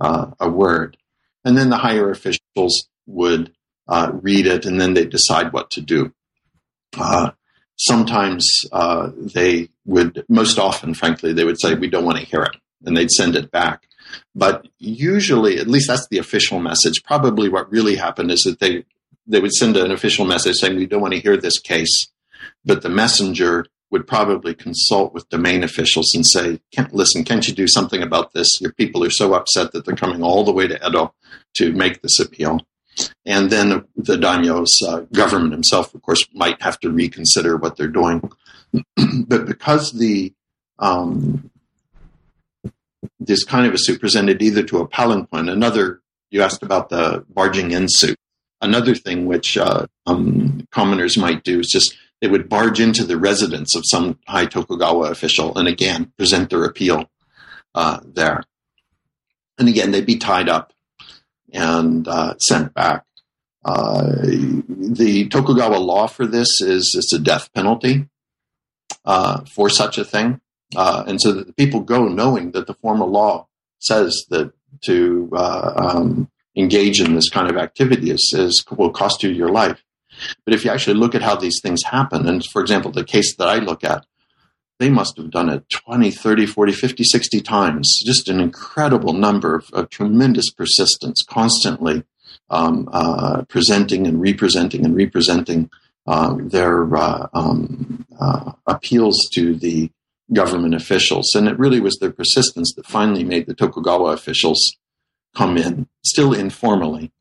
a 0.00 0.48
word, 0.48 0.96
and 1.44 1.56
then 1.56 1.70
the 1.70 1.78
higher 1.78 2.10
officials 2.10 2.88
would 3.06 3.52
read 4.12 4.46
it, 4.46 4.66
and 4.66 4.80
then 4.80 4.94
they 4.94 5.06
decide 5.06 5.52
what 5.52 5.70
to 5.70 5.80
do. 5.80 6.12
sometimes 7.76 8.46
they 9.34 9.68
would, 9.86 10.24
most 10.28 10.58
often, 10.58 10.94
frankly, 10.94 11.32
they 11.32 11.44
would 11.44 11.60
say, 11.60 11.74
"We 11.74 11.88
don't 11.88 12.04
want 12.04 12.18
to 12.18 12.24
hear 12.24 12.42
it." 12.42 12.56
and 12.84 12.96
they'd 12.96 13.10
send 13.10 13.36
it 13.36 13.50
back. 13.50 13.88
But 14.34 14.66
usually, 14.78 15.58
at 15.58 15.68
least 15.68 15.88
that's 15.88 16.08
the 16.08 16.18
official 16.18 16.60
message. 16.60 17.02
Probably 17.04 17.48
what 17.48 17.70
really 17.70 17.96
happened 17.96 18.30
is 18.30 18.40
that 18.42 18.60
they 18.60 18.84
they 19.26 19.40
would 19.40 19.52
send 19.52 19.76
an 19.76 19.90
official 19.90 20.26
message 20.26 20.56
saying 20.56 20.76
we 20.76 20.86
don't 20.86 21.00
want 21.00 21.14
to 21.14 21.20
hear 21.20 21.36
this 21.36 21.58
case, 21.58 22.08
but 22.64 22.82
the 22.82 22.90
messenger 22.90 23.66
would 23.90 24.06
probably 24.06 24.54
consult 24.54 25.14
with 25.14 25.28
domain 25.28 25.62
officials 25.62 26.12
and 26.14 26.26
say, 26.26 26.60
can't, 26.72 26.92
listen, 26.92 27.22
can't 27.22 27.46
you 27.46 27.54
do 27.54 27.68
something 27.68 28.02
about 28.02 28.32
this? 28.32 28.60
Your 28.60 28.72
people 28.72 29.04
are 29.04 29.10
so 29.10 29.34
upset 29.34 29.72
that 29.72 29.84
they're 29.84 29.94
coming 29.94 30.22
all 30.22 30.44
the 30.44 30.52
way 30.52 30.66
to 30.66 30.86
Edo 30.86 31.14
to 31.54 31.72
make 31.72 32.02
this 32.02 32.18
appeal. 32.18 32.60
And 33.24 33.50
then 33.50 33.84
the 33.96 34.16
daimyo's 34.16 34.72
uh, 34.86 35.00
government 35.12 35.52
himself, 35.52 35.94
of 35.94 36.02
course, 36.02 36.26
might 36.32 36.60
have 36.60 36.78
to 36.80 36.90
reconsider 36.90 37.56
what 37.56 37.76
they're 37.76 37.88
doing. 37.88 38.28
but 39.28 39.46
because 39.46 39.92
the 39.92 40.32
um, 40.78 41.50
this 43.20 43.44
kind 43.44 43.66
of 43.66 43.74
a 43.74 43.78
suit 43.78 44.00
presented 44.00 44.42
either 44.42 44.62
to 44.64 44.78
a 44.78 44.88
palanquin, 44.88 45.50
another, 45.50 46.00
you 46.30 46.42
asked 46.42 46.62
about 46.62 46.88
the 46.88 47.24
barging 47.28 47.70
in 47.70 47.86
suit. 47.88 48.18
Another 48.60 48.94
thing 48.94 49.26
which 49.26 49.58
uh, 49.58 49.86
um, 50.06 50.66
commoners 50.70 51.18
might 51.18 51.44
do 51.44 51.60
is 51.60 51.68
just 51.68 51.96
they 52.20 52.28
would 52.28 52.48
barge 52.48 52.80
into 52.80 53.04
the 53.04 53.18
residence 53.18 53.76
of 53.76 53.84
some 53.86 54.18
high 54.26 54.46
Tokugawa 54.46 55.10
official 55.10 55.56
and 55.58 55.68
again 55.68 56.12
present 56.16 56.48
their 56.48 56.64
appeal 56.64 57.10
uh, 57.74 58.00
there. 58.04 58.42
And 59.58 59.68
again, 59.68 59.90
they'd 59.90 60.06
be 60.06 60.16
tied 60.16 60.48
up 60.48 60.72
and 61.52 62.08
uh, 62.08 62.38
sent 62.38 62.74
back. 62.74 63.04
Uh, 63.64 64.16
the 64.68 65.28
Tokugawa 65.30 65.76
law 65.76 66.06
for 66.06 66.26
this 66.26 66.60
is 66.60 66.94
it's 66.98 67.12
a 67.12 67.18
death 67.18 67.52
penalty 67.52 68.08
uh, 69.04 69.44
for 69.44 69.68
such 69.70 69.98
a 69.98 70.04
thing. 70.04 70.40
Uh, 70.76 71.04
and 71.06 71.20
so 71.20 71.32
that 71.32 71.46
the 71.46 71.52
people 71.52 71.80
go 71.80 72.08
knowing 72.08 72.52
that 72.52 72.66
the 72.66 72.74
formal 72.74 73.10
law 73.10 73.46
says 73.78 74.24
that 74.30 74.52
to 74.82 75.30
uh, 75.32 75.72
um, 75.76 76.30
engage 76.56 77.00
in 77.00 77.14
this 77.14 77.28
kind 77.28 77.50
of 77.50 77.56
activity 77.56 78.10
is, 78.10 78.32
is, 78.36 78.64
will 78.76 78.90
cost 78.90 79.22
you 79.22 79.30
your 79.30 79.50
life. 79.50 79.82
But 80.44 80.54
if 80.54 80.64
you 80.64 80.70
actually 80.70 80.94
look 80.94 81.14
at 81.14 81.22
how 81.22 81.36
these 81.36 81.60
things 81.62 81.82
happen, 81.82 82.28
and 82.28 82.44
for 82.44 82.62
example, 82.62 82.90
the 82.90 83.04
case 83.04 83.36
that 83.36 83.48
I 83.48 83.56
look 83.56 83.82
at, 83.82 84.06
they 84.78 84.90
must 84.90 85.16
have 85.16 85.30
done 85.30 85.48
it 85.48 85.68
20, 85.70 86.10
30, 86.10 86.46
40, 86.46 86.72
50, 86.72 87.04
60 87.04 87.40
times, 87.40 88.00
just 88.04 88.28
an 88.28 88.40
incredible 88.40 89.12
number 89.12 89.54
of, 89.54 89.70
of 89.72 89.88
tremendous 89.90 90.50
persistence, 90.50 91.24
constantly 91.28 92.04
um, 92.50 92.88
uh, 92.92 93.42
presenting 93.48 94.06
and 94.06 94.20
representing 94.20 94.84
and 94.84 94.96
representing 94.96 95.70
uh, 96.06 96.36
their 96.38 96.94
uh, 96.96 97.26
um, 97.32 98.04
uh, 98.20 98.52
appeals 98.66 99.28
to 99.32 99.54
the 99.54 99.90
government 100.32 100.74
officials. 100.74 101.34
And 101.34 101.48
it 101.48 101.58
really 101.58 101.80
was 101.80 101.98
their 102.00 102.12
persistence 102.12 102.72
that 102.74 102.86
finally 102.86 103.24
made 103.24 103.46
the 103.46 103.54
Tokugawa 103.54 104.12
officials 104.12 104.76
come 105.34 105.56
in, 105.58 105.88
still 106.04 106.32
informally, 106.32 107.12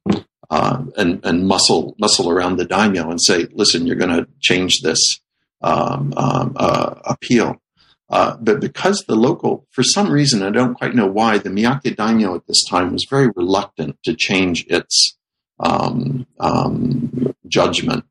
uh, 0.49 0.84
and, 0.97 1.20
and 1.26 1.47
muscle 1.47 1.95
muscle 1.97 2.30
around 2.30 2.58
the 2.58 2.66
daimyo 2.66 3.10
and 3.10 3.22
say, 3.22 3.47
"Listen, 3.54 3.88
you're 3.88 3.95
going 3.95 4.16
to 4.16 4.28
change 4.39 4.82
this 4.82 5.20
um, 5.62 6.14
um, 6.16 6.54
uh, 6.56 6.95
appeal." 7.06 7.62
Uh, 8.10 8.38
but 8.39 8.60
because 8.60 9.04
the 9.08 9.16
local, 9.16 9.66
for 9.72 9.82
some 9.82 10.12
reason, 10.12 10.43
I 10.43 10.51
don't 10.51 10.76
quite 10.76 10.93
know 10.93 11.08
why, 11.08 11.39
the 11.39 11.49
Miyake 11.49 11.95
daimyo 11.95 12.36
at 12.36 12.45
this 12.45 12.64
time 12.64 12.93
was 12.93 13.08
very 13.10 13.30
reluctant 13.36 13.97
to 14.04 14.14
change 14.14 14.66
its 14.68 15.18
um, 15.60 16.28
um 16.39 17.34
judgment, 17.47 18.06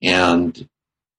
and 0.00 0.68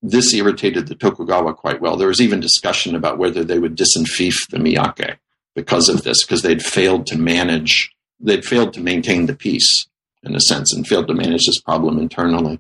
this 0.04 0.34
irritated 0.34 0.88
the 0.88 0.96
Tokugawa 0.96 1.54
quite 1.54 1.80
well. 1.80 1.96
There 1.96 2.10
was 2.10 2.20
even 2.20 2.42
discussion 2.42 2.94
about 2.94 3.18
whether 3.18 3.44
they 3.44 3.58
would 3.58 3.78
disenfief 3.78 4.36
the 4.50 4.58
Miyake 4.58 5.18
because 5.56 5.88
of 5.88 6.04
this, 6.04 6.24
because 6.24 6.42
they'd 6.42 6.62
failed 6.62 7.08
to 7.08 7.18
manage, 7.18 7.90
they'd 8.20 8.44
failed 8.44 8.74
to 8.74 8.82
maintain 8.82 9.26
the 9.26 9.36
peace 9.36 9.88
in 10.22 10.36
a 10.36 10.42
sense 10.42 10.74
and 10.74 10.86
failed 10.86 11.08
to 11.08 11.14
manage 11.14 11.46
this 11.46 11.62
problem 11.62 11.98
internally. 11.98 12.60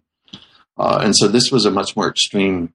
Uh, 0.77 1.01
and 1.03 1.15
so 1.15 1.27
this 1.27 1.51
was 1.51 1.65
a 1.65 1.71
much 1.71 1.95
more 1.97 2.09
extreme 2.09 2.73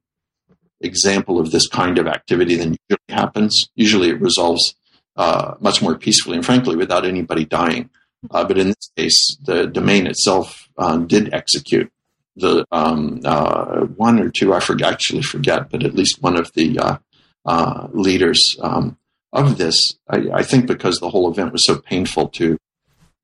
example 0.80 1.40
of 1.40 1.50
this 1.50 1.66
kind 1.66 1.98
of 1.98 2.06
activity 2.06 2.54
than 2.54 2.76
usually 2.88 3.00
happens. 3.08 3.68
Usually 3.74 4.10
it 4.10 4.20
resolves 4.20 4.74
uh, 5.16 5.54
much 5.60 5.80
more 5.80 5.96
peacefully 5.96 6.36
and 6.36 6.46
frankly 6.46 6.76
without 6.76 7.06
anybody 7.06 7.44
dying. 7.44 7.88
Uh, 8.30 8.44
but 8.44 8.58
in 8.58 8.68
this 8.68 8.90
case, 8.96 9.36
the 9.44 9.66
domain 9.66 10.06
itself 10.06 10.68
uh, 10.76 10.98
did 10.98 11.32
execute 11.32 11.90
the 12.38 12.64
um, 12.70 13.20
uh, 13.24 13.80
one 13.96 14.20
or 14.20 14.30
two, 14.30 14.54
I 14.54 14.60
forget, 14.60 14.92
actually 14.92 15.22
forget, 15.22 15.70
but 15.70 15.82
at 15.82 15.94
least 15.94 16.22
one 16.22 16.36
of 16.36 16.52
the 16.54 16.78
uh, 16.78 16.98
uh, 17.44 17.88
leaders 17.92 18.56
um, 18.60 18.96
of 19.32 19.58
this, 19.58 19.94
I, 20.08 20.28
I, 20.32 20.42
think 20.42 20.66
because 20.66 20.98
the 20.98 21.10
whole 21.10 21.30
event 21.30 21.52
was 21.52 21.66
so 21.66 21.76
painful 21.76 22.28
to 22.30 22.58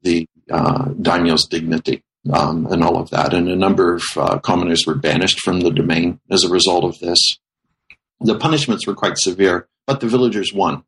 the 0.02 0.26
uh, 0.50 0.88
daimyo's 1.00 1.46
dignity 1.46 2.02
um, 2.32 2.66
and 2.66 2.82
all 2.84 2.96
of 2.96 3.10
that. 3.10 3.32
And 3.32 3.48
a 3.48 3.56
number 3.56 3.94
of 3.94 4.02
uh, 4.16 4.38
commoners 4.38 4.84
were 4.86 4.94
banished 4.94 5.40
from 5.40 5.60
the 5.60 5.70
domain 5.70 6.20
as 6.30 6.44
a 6.44 6.50
result 6.50 6.84
of 6.84 6.98
this. 6.98 7.38
The 8.20 8.38
punishments 8.38 8.86
were 8.86 8.94
quite 8.94 9.18
severe, 9.18 9.68
but 9.86 10.00
the 10.00 10.08
villagers 10.08 10.52
won. 10.52 10.84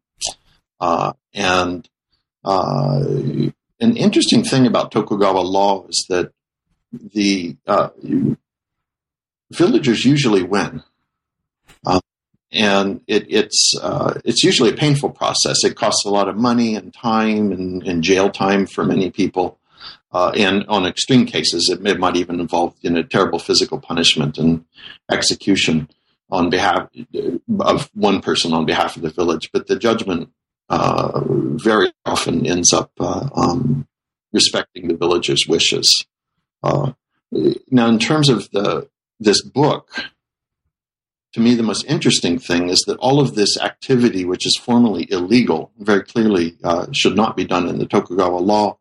Uh, 0.81 1.13
and 1.33 1.89
an 2.45 3.97
interesting 3.97 4.45
thing 4.45 4.67
about 4.67 4.93
Tokugawa 4.93 5.41
law 5.41 5.87
is 5.89 6.07
that 6.09 6.33
the 6.93 7.57
uh, 7.67 7.91
villagers 9.51 10.05
usually 10.05 10.43
win. 10.43 10.83
Uh, 11.85 12.01
and 12.53 13.01
it, 13.07 13.27
it's 13.29 13.75
uh, 13.81 14.15
it's 14.25 14.45
usually 14.45 14.71
a 14.71 14.77
painful 14.77 15.11
process. 15.11 15.65
It 15.65 15.77
costs 15.77 16.05
a 16.05 16.11
lot 16.11 16.29
of 16.29 16.37
money 16.37 16.75
and 16.75 16.93
time 16.95 17.53
and, 17.53 17.83
and 17.83 18.03
jail 18.03 18.31
time 18.31 18.67
for 18.67 18.85
many 18.85 19.11
people, 19.11 19.59
uh, 20.13 20.31
and 20.37 20.65
on 20.69 20.87
extreme 20.87 21.27
cases, 21.27 21.69
it, 21.71 21.85
it, 21.87 21.99
might 21.99 22.17
even 22.17 22.41
involve 22.41 22.75
you 22.81 22.91
know 22.91 23.03
terrible 23.03 23.39
physical 23.39 23.81
punishment 23.81 24.39
and 24.39 24.65
execution 25.11 25.89
on 26.31 26.51
behalf 26.51 26.89
of 27.61 27.91
one 27.95 28.21
person 28.21 28.53
on 28.53 28.65
behalf 28.65 28.97
of 28.97 29.03
the 29.03 29.11
village. 29.11 29.51
But 29.53 29.67
the 29.67 29.77
judgment 29.77 30.31
uh, 30.69 31.21
very 31.27 31.93
often 32.05 32.47
ends 32.47 32.73
up 32.73 32.91
uh, 32.99 33.29
um, 33.35 33.87
respecting 34.33 34.89
the 34.89 34.97
villagers' 34.97 35.47
wishes. 35.49 36.07
Uh, 36.63 36.93
now, 37.71 37.89
in 37.89 37.99
terms 37.99 38.29
of 38.29 38.51
the 38.51 38.89
this 39.19 39.43
book, 39.43 39.91
to 41.37 41.41
me, 41.41 41.55
the 41.55 41.63
most 41.63 41.85
interesting 41.85 42.39
thing 42.39 42.71
is 42.71 42.83
that 42.87 42.99
all 42.99 43.21
of 43.21 43.35
this 43.35 43.59
activity, 43.61 44.25
which 44.25 44.47
is 44.47 44.57
formally 44.57 45.07
illegal, 45.11 45.71
very 45.79 46.03
clearly 46.03 46.57
uh, 46.65 46.87
should 46.93 47.15
not 47.15 47.37
be 47.37 47.45
done 47.45 47.69
in 47.69 47.79
the 47.79 47.87
Tokugawa 47.87 48.39
law, 48.39 48.79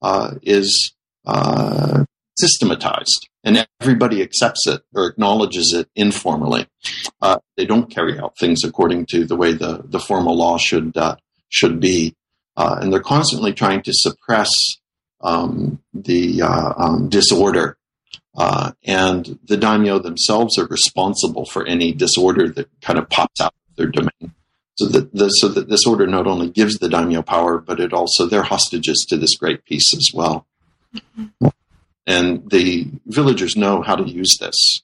uh, 0.00 0.34
is 0.42 0.94
uh, 1.26 2.04
systematized, 2.38 3.28
and 3.44 3.66
everybody 3.80 4.22
accepts 4.22 4.66
it 4.66 4.82
or 4.94 5.06
acknowledges 5.06 5.74
it 5.74 5.88
informally. 5.94 6.66
Uh, 7.20 7.38
they 7.56 7.66
don't 7.66 7.90
carry 7.90 8.18
out 8.18 8.38
things 8.38 8.64
according 8.64 9.04
to 9.06 9.26
the 9.26 9.36
way 9.36 9.52
the 9.52 9.82
the 9.84 10.00
formal 10.00 10.36
law 10.36 10.56
should 10.56 10.96
uh, 10.96 11.16
should 11.50 11.78
be, 11.80 12.14
and 12.56 12.92
they're 12.92 13.00
constantly 13.00 13.52
trying 13.52 13.82
to 13.82 13.92
suppress 13.92 14.50
um, 15.20 15.80
the 15.92 16.42
um, 16.42 17.08
disorder 17.08 17.76
uh, 18.36 18.72
and 18.84 19.38
the 19.44 19.56
daimyo 19.56 19.98
themselves 19.98 20.58
are 20.58 20.66
responsible 20.66 21.44
for 21.44 21.66
any 21.66 21.92
disorder 21.92 22.48
that 22.48 22.68
kind 22.80 22.98
of 22.98 23.08
pops 23.10 23.40
out 23.40 23.52
of 23.70 23.76
their 23.76 23.88
domain. 23.88 24.34
So 24.76 24.86
that, 24.86 25.12
the, 25.12 25.28
so 25.28 25.48
that 25.48 25.68
this 25.68 25.84
order 25.84 26.06
not 26.06 26.28
only 26.28 26.48
gives 26.48 26.78
the 26.78 26.88
daimyo 26.88 27.22
power, 27.22 27.58
but 27.58 27.80
it 27.80 27.92
also, 27.92 28.26
they're 28.26 28.44
hostages 28.44 29.04
to 29.08 29.16
this 29.16 29.36
great 29.36 29.64
peace 29.64 29.92
as 29.92 30.10
well. 30.14 30.46
Mm-hmm. 30.94 31.48
And 32.06 32.48
the 32.48 32.88
villagers 33.06 33.56
know 33.56 33.82
how 33.82 33.96
to 33.96 34.08
use 34.08 34.38
this 34.38 34.82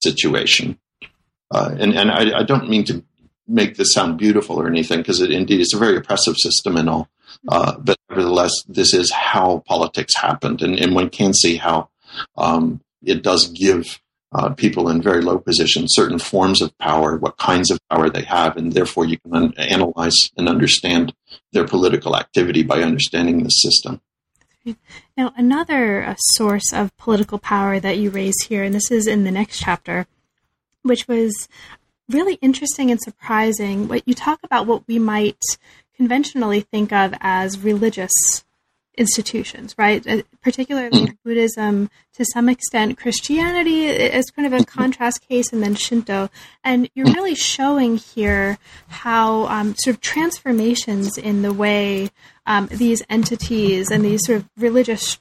situation. 0.00 0.78
Uh, 1.50 1.74
and 1.78 1.94
and 1.94 2.10
I, 2.10 2.40
I, 2.40 2.42
don't 2.42 2.68
mean 2.68 2.84
to 2.84 3.04
make 3.48 3.76
this 3.76 3.92
sound 3.92 4.18
beautiful 4.18 4.60
or 4.60 4.66
anything, 4.66 4.98
because 4.98 5.20
it, 5.20 5.30
indeed 5.30 5.60
it's 5.60 5.74
a 5.74 5.78
very 5.78 5.96
oppressive 5.96 6.36
system 6.36 6.76
and 6.76 6.88
all. 6.88 7.08
Uh, 7.48 7.76
but 7.78 7.96
nevertheless, 8.08 8.52
this 8.68 8.94
is 8.94 9.10
how 9.12 9.62
politics 9.66 10.16
happened. 10.16 10.62
And, 10.62 10.78
and 10.78 10.94
one 10.94 11.10
can 11.10 11.34
see 11.34 11.56
how 11.56 11.90
um, 12.36 12.80
it 13.02 13.22
does 13.22 13.48
give 13.48 14.00
uh, 14.32 14.50
people 14.50 14.88
in 14.88 15.00
very 15.00 15.22
low 15.22 15.38
positions 15.38 15.92
certain 15.94 16.18
forms 16.18 16.60
of 16.60 16.76
power, 16.78 17.16
what 17.16 17.36
kinds 17.36 17.70
of 17.70 17.78
power 17.88 18.10
they 18.10 18.22
have, 18.22 18.56
and 18.56 18.72
therefore 18.72 19.06
you 19.06 19.18
can 19.18 19.34
un- 19.34 19.54
analyze 19.56 20.30
and 20.36 20.48
understand 20.48 21.14
their 21.52 21.66
political 21.66 22.16
activity 22.16 22.62
by 22.62 22.82
understanding 22.82 23.42
the 23.42 23.50
system. 23.50 24.00
Now, 25.16 25.32
another 25.36 26.02
uh, 26.02 26.14
source 26.18 26.72
of 26.72 26.96
political 26.96 27.38
power 27.38 27.78
that 27.78 27.98
you 27.98 28.10
raise 28.10 28.34
here, 28.48 28.64
and 28.64 28.74
this 28.74 28.90
is 28.90 29.06
in 29.06 29.22
the 29.22 29.30
next 29.30 29.60
chapter, 29.60 30.06
which 30.82 31.06
was 31.06 31.48
really 32.08 32.34
interesting 32.34 32.90
and 32.90 33.00
surprising. 33.00 33.88
What 33.88 34.06
you 34.06 34.14
talk 34.14 34.40
about 34.42 34.66
what 34.66 34.86
we 34.86 34.98
might 34.98 35.42
conventionally 35.96 36.60
think 36.60 36.92
of 36.92 37.14
as 37.20 37.58
religious 37.58 38.12
institutions, 38.96 39.74
right? 39.76 40.06
Uh, 40.06 40.22
particularly. 40.42 41.12
Buddhism, 41.24 41.90
to 42.14 42.24
some 42.24 42.48
extent, 42.48 42.96
Christianity 42.96 43.86
is 43.86 44.30
kind 44.30 44.52
of 44.52 44.58
a 44.58 44.64
contrast 44.64 45.26
case, 45.28 45.52
and 45.52 45.62
then 45.62 45.74
Shinto. 45.74 46.30
And 46.64 46.88
you're 46.94 47.12
really 47.12 47.34
showing 47.34 47.96
here 47.96 48.58
how 48.88 49.46
um, 49.46 49.74
sort 49.78 49.96
of 49.96 50.00
transformations 50.00 51.18
in 51.18 51.42
the 51.42 51.52
way 51.52 52.10
um, 52.46 52.68
these 52.70 53.02
entities 53.10 53.90
and 53.90 54.04
these 54.04 54.24
sort 54.24 54.38
of 54.38 54.48
religious, 54.56 55.18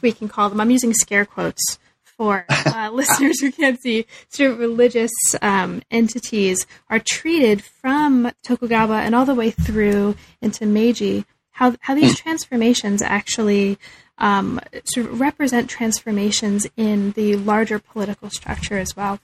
we 0.00 0.12
can 0.12 0.28
call 0.28 0.48
them, 0.48 0.60
I'm 0.60 0.70
using 0.70 0.94
scare 0.94 1.24
quotes, 1.24 1.78
for 2.16 2.44
uh, 2.48 2.90
listeners 2.92 3.40
who 3.40 3.50
can't 3.52 3.80
see, 3.80 4.06
sort 4.28 4.52
of 4.52 4.58
religious 4.58 5.10
um, 5.40 5.82
entities 5.90 6.66
are 6.88 6.98
treated 6.98 7.62
from 7.62 8.30
Tokugawa 8.42 9.00
and 9.00 9.14
all 9.14 9.24
the 9.24 9.34
way 9.34 9.50
through 9.50 10.16
into 10.40 10.66
Meiji. 10.66 11.24
How 11.52 11.76
how 11.80 11.94
these 11.94 12.18
transformations 12.18 13.02
actually 13.02 13.78
um, 14.18 14.60
sort 14.84 15.06
of 15.06 15.20
represent 15.20 15.68
transformations 15.68 16.66
in 16.76 17.12
the 17.12 17.36
larger 17.36 17.78
political 17.78 18.30
structure 18.30 18.78
as 18.78 18.96
well. 18.96 19.20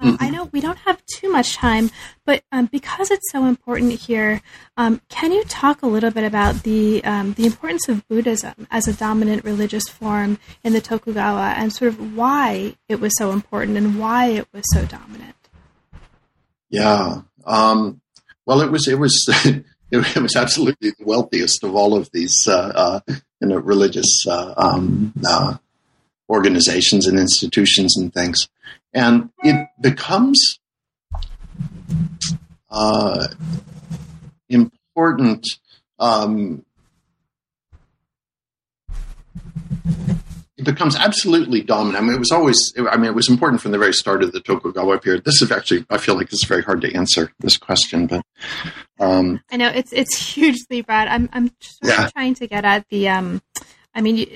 Um, 0.00 0.16
I 0.20 0.28
know 0.28 0.44
we 0.46 0.60
don't 0.60 0.78
have 0.78 1.00
too 1.06 1.30
much 1.30 1.54
time, 1.54 1.90
but 2.26 2.42
um, 2.50 2.66
because 2.66 3.10
it's 3.10 3.30
so 3.30 3.46
important 3.46 3.92
here, 3.92 4.42
um, 4.76 5.00
can 5.08 5.30
you 5.30 5.44
talk 5.44 5.82
a 5.82 5.86
little 5.86 6.10
bit 6.10 6.24
about 6.24 6.64
the 6.64 7.02
um, 7.04 7.34
the 7.34 7.46
importance 7.46 7.88
of 7.88 8.06
Buddhism 8.08 8.66
as 8.70 8.88
a 8.88 8.92
dominant 8.92 9.44
religious 9.44 9.88
form 9.88 10.38
in 10.64 10.72
the 10.72 10.80
Tokugawa, 10.80 11.54
and 11.56 11.72
sort 11.72 11.90
of 11.90 12.16
why 12.16 12.74
it 12.88 13.00
was 13.00 13.12
so 13.16 13.30
important 13.30 13.76
and 13.76 13.98
why 13.98 14.26
it 14.26 14.48
was 14.52 14.64
so 14.72 14.84
dominant? 14.84 15.36
Yeah. 16.70 17.22
Um, 17.44 18.00
well, 18.46 18.60
it 18.60 18.70
was 18.70 18.88
it 18.88 18.98
was 18.98 19.14
it 19.90 20.22
was 20.22 20.36
absolutely 20.36 20.90
the 20.90 21.04
wealthiest 21.04 21.62
of 21.62 21.74
all 21.74 21.94
of 21.94 22.10
these 22.12 22.46
uh, 22.48 22.72
uh, 22.74 23.00
you 23.40 23.48
know 23.48 23.58
religious 23.58 24.26
uh, 24.26 24.54
um, 24.56 25.12
uh, 25.26 25.56
organizations 26.28 27.06
and 27.06 27.18
institutions 27.18 27.96
and 27.96 28.12
things 28.12 28.48
and 28.94 29.30
it 29.42 29.68
becomes 29.80 30.60
uh, 32.70 33.26
important. 34.48 35.46
Um, 35.98 36.64
it 40.56 40.64
becomes 40.64 40.96
absolutely 40.96 41.62
dominant. 41.62 42.02
I 42.02 42.06
mean, 42.06 42.14
it 42.14 42.20
was 42.20 42.30
always. 42.30 42.72
I 42.76 42.96
mean, 42.96 43.06
it 43.06 43.14
was 43.14 43.28
important 43.28 43.60
from 43.60 43.72
the 43.72 43.78
very 43.78 43.92
start 43.92 44.22
of 44.22 44.32
the 44.32 44.40
Tokugawa 44.40 44.98
period. 44.98 45.24
This 45.24 45.42
is 45.42 45.50
actually. 45.50 45.84
I 45.90 45.98
feel 45.98 46.14
like 46.14 46.32
it's 46.32 46.46
very 46.46 46.62
hard 46.62 46.80
to 46.82 46.94
answer 46.94 47.32
this 47.40 47.56
question, 47.56 48.06
but 48.06 48.24
um, 49.00 49.40
I 49.50 49.56
know 49.56 49.68
it's 49.68 49.92
it's 49.92 50.16
hugely 50.34 50.82
broad. 50.82 51.08
I'm 51.08 51.28
I'm 51.32 51.50
yeah. 51.82 52.08
trying 52.10 52.34
to 52.36 52.46
get 52.46 52.64
at 52.64 52.88
the 52.88 53.08
um, 53.08 53.42
I 53.94 54.00
mean, 54.00 54.26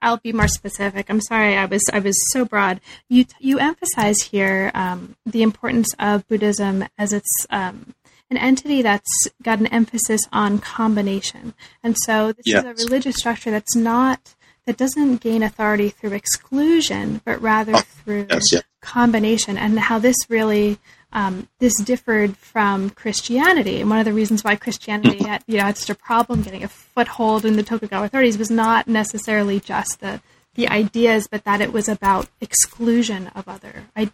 I'll 0.00 0.18
be 0.18 0.32
more 0.32 0.48
specific. 0.48 1.10
I'm 1.10 1.20
sorry, 1.20 1.56
I 1.56 1.64
was 1.64 1.82
I 1.92 1.98
was 1.98 2.16
so 2.32 2.44
broad. 2.44 2.80
You 3.08 3.24
you 3.40 3.58
emphasize 3.58 4.20
here 4.22 4.70
um, 4.74 5.16
the 5.26 5.42
importance 5.42 5.88
of 5.98 6.26
Buddhism 6.28 6.84
as 6.96 7.12
it's 7.12 7.46
um, 7.50 7.94
an 8.30 8.36
entity 8.36 8.82
that's 8.82 9.28
got 9.42 9.58
an 9.58 9.66
emphasis 9.68 10.22
on 10.32 10.58
combination, 10.58 11.54
and 11.82 11.96
so 11.98 12.32
this 12.32 12.44
yes. 12.46 12.64
is 12.64 12.70
a 12.70 12.84
religious 12.84 13.16
structure 13.16 13.50
that's 13.50 13.74
not 13.74 14.34
that 14.66 14.76
doesn't 14.76 15.22
gain 15.22 15.42
authority 15.42 15.88
through 15.88 16.12
exclusion, 16.12 17.20
but 17.24 17.40
rather 17.40 17.72
oh, 17.74 17.82
through 18.04 18.26
yes, 18.30 18.62
combination, 18.80 19.58
and 19.58 19.80
how 19.80 19.98
this 19.98 20.16
really 20.28 20.78
um, 21.12 21.48
this 21.58 21.74
differed 21.80 22.36
from 22.36 22.90
Christianity. 22.90 23.80
And 23.80 23.88
one 23.88 23.98
of 23.98 24.04
the 24.04 24.12
reasons 24.12 24.44
why 24.44 24.56
Christianity 24.56 25.24
had, 25.24 25.42
you 25.46 25.56
know, 25.56 25.64
had 25.64 25.78
such 25.78 25.90
a 25.90 25.94
problem 25.94 26.42
getting 26.42 26.64
a 26.64 26.68
foothold 26.68 27.44
in 27.44 27.56
the 27.56 27.62
Tokugawa 27.62 28.06
authorities 28.06 28.38
was 28.38 28.50
not 28.50 28.86
necessarily 28.86 29.58
just 29.60 30.00
the, 30.00 30.20
the 30.54 30.68
ideas, 30.68 31.26
but 31.30 31.44
that 31.44 31.60
it 31.60 31.72
was 31.72 31.88
about 31.88 32.28
exclusion 32.40 33.28
of 33.28 33.48
other 33.48 33.84
I- 33.96 34.10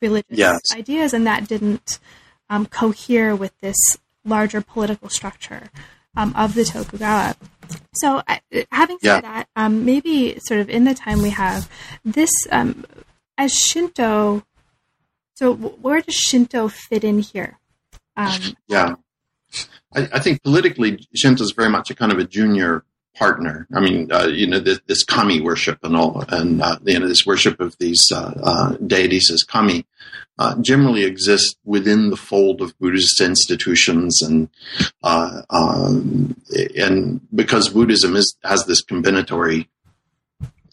religious 0.00 0.38
yes. 0.38 0.60
ideas, 0.74 1.12
and 1.12 1.26
that 1.26 1.46
didn't 1.46 1.98
um, 2.48 2.66
cohere 2.66 3.36
with 3.36 3.58
this 3.60 3.76
larger 4.24 4.62
political 4.62 5.08
structure 5.08 5.68
um, 6.16 6.32
of 6.36 6.54
the 6.54 6.64
Tokugawa. 6.64 7.36
So, 7.94 8.22
uh, 8.26 8.38
having 8.70 8.98
said 8.98 9.16
yeah. 9.16 9.20
that, 9.20 9.48
um, 9.56 9.84
maybe 9.84 10.38
sort 10.40 10.60
of 10.60 10.70
in 10.70 10.84
the 10.84 10.94
time 10.94 11.22
we 11.22 11.30
have, 11.30 11.68
this 12.04 12.30
um, 12.50 12.84
as 13.36 13.54
Shinto 13.54 14.42
so, 15.34 15.54
where 15.54 16.00
does 16.00 16.14
Shinto 16.14 16.68
fit 16.68 17.02
in 17.02 17.18
here? 17.18 17.58
Um, 18.16 18.40
yeah, 18.68 18.94
I, 19.92 20.08
I, 20.12 20.18
think 20.20 20.42
politically, 20.44 21.04
Shinto 21.14 21.42
is 21.42 21.52
very 21.56 21.68
much 21.68 21.90
a 21.90 21.94
kind 21.96 22.12
of 22.12 22.18
a 22.18 22.24
junior 22.24 22.84
partner. 23.16 23.66
I 23.74 23.80
mean, 23.80 24.12
uh, 24.12 24.26
you 24.26 24.46
know, 24.46 24.60
this, 24.60 24.80
this, 24.86 25.02
kami 25.02 25.40
worship 25.40 25.80
and 25.82 25.96
all, 25.96 26.24
and 26.28 26.62
uh, 26.62 26.78
you 26.84 27.00
know, 27.00 27.08
this 27.08 27.26
worship 27.26 27.58
of 27.58 27.76
these 27.78 28.12
uh, 28.12 28.32
uh 28.42 28.76
deities 28.86 29.30
as 29.32 29.42
kami. 29.42 29.86
Uh, 30.36 30.56
generally 30.60 31.04
exists 31.04 31.54
within 31.64 32.10
the 32.10 32.16
fold 32.16 32.60
of 32.60 32.76
Buddhist 32.80 33.20
institutions, 33.20 34.20
and 34.20 34.48
uh, 35.04 35.42
um, 35.50 36.36
and 36.76 37.20
because 37.32 37.68
Buddhism 37.68 38.16
is 38.16 38.36
has 38.42 38.66
this 38.66 38.84
combinatory 38.84 39.68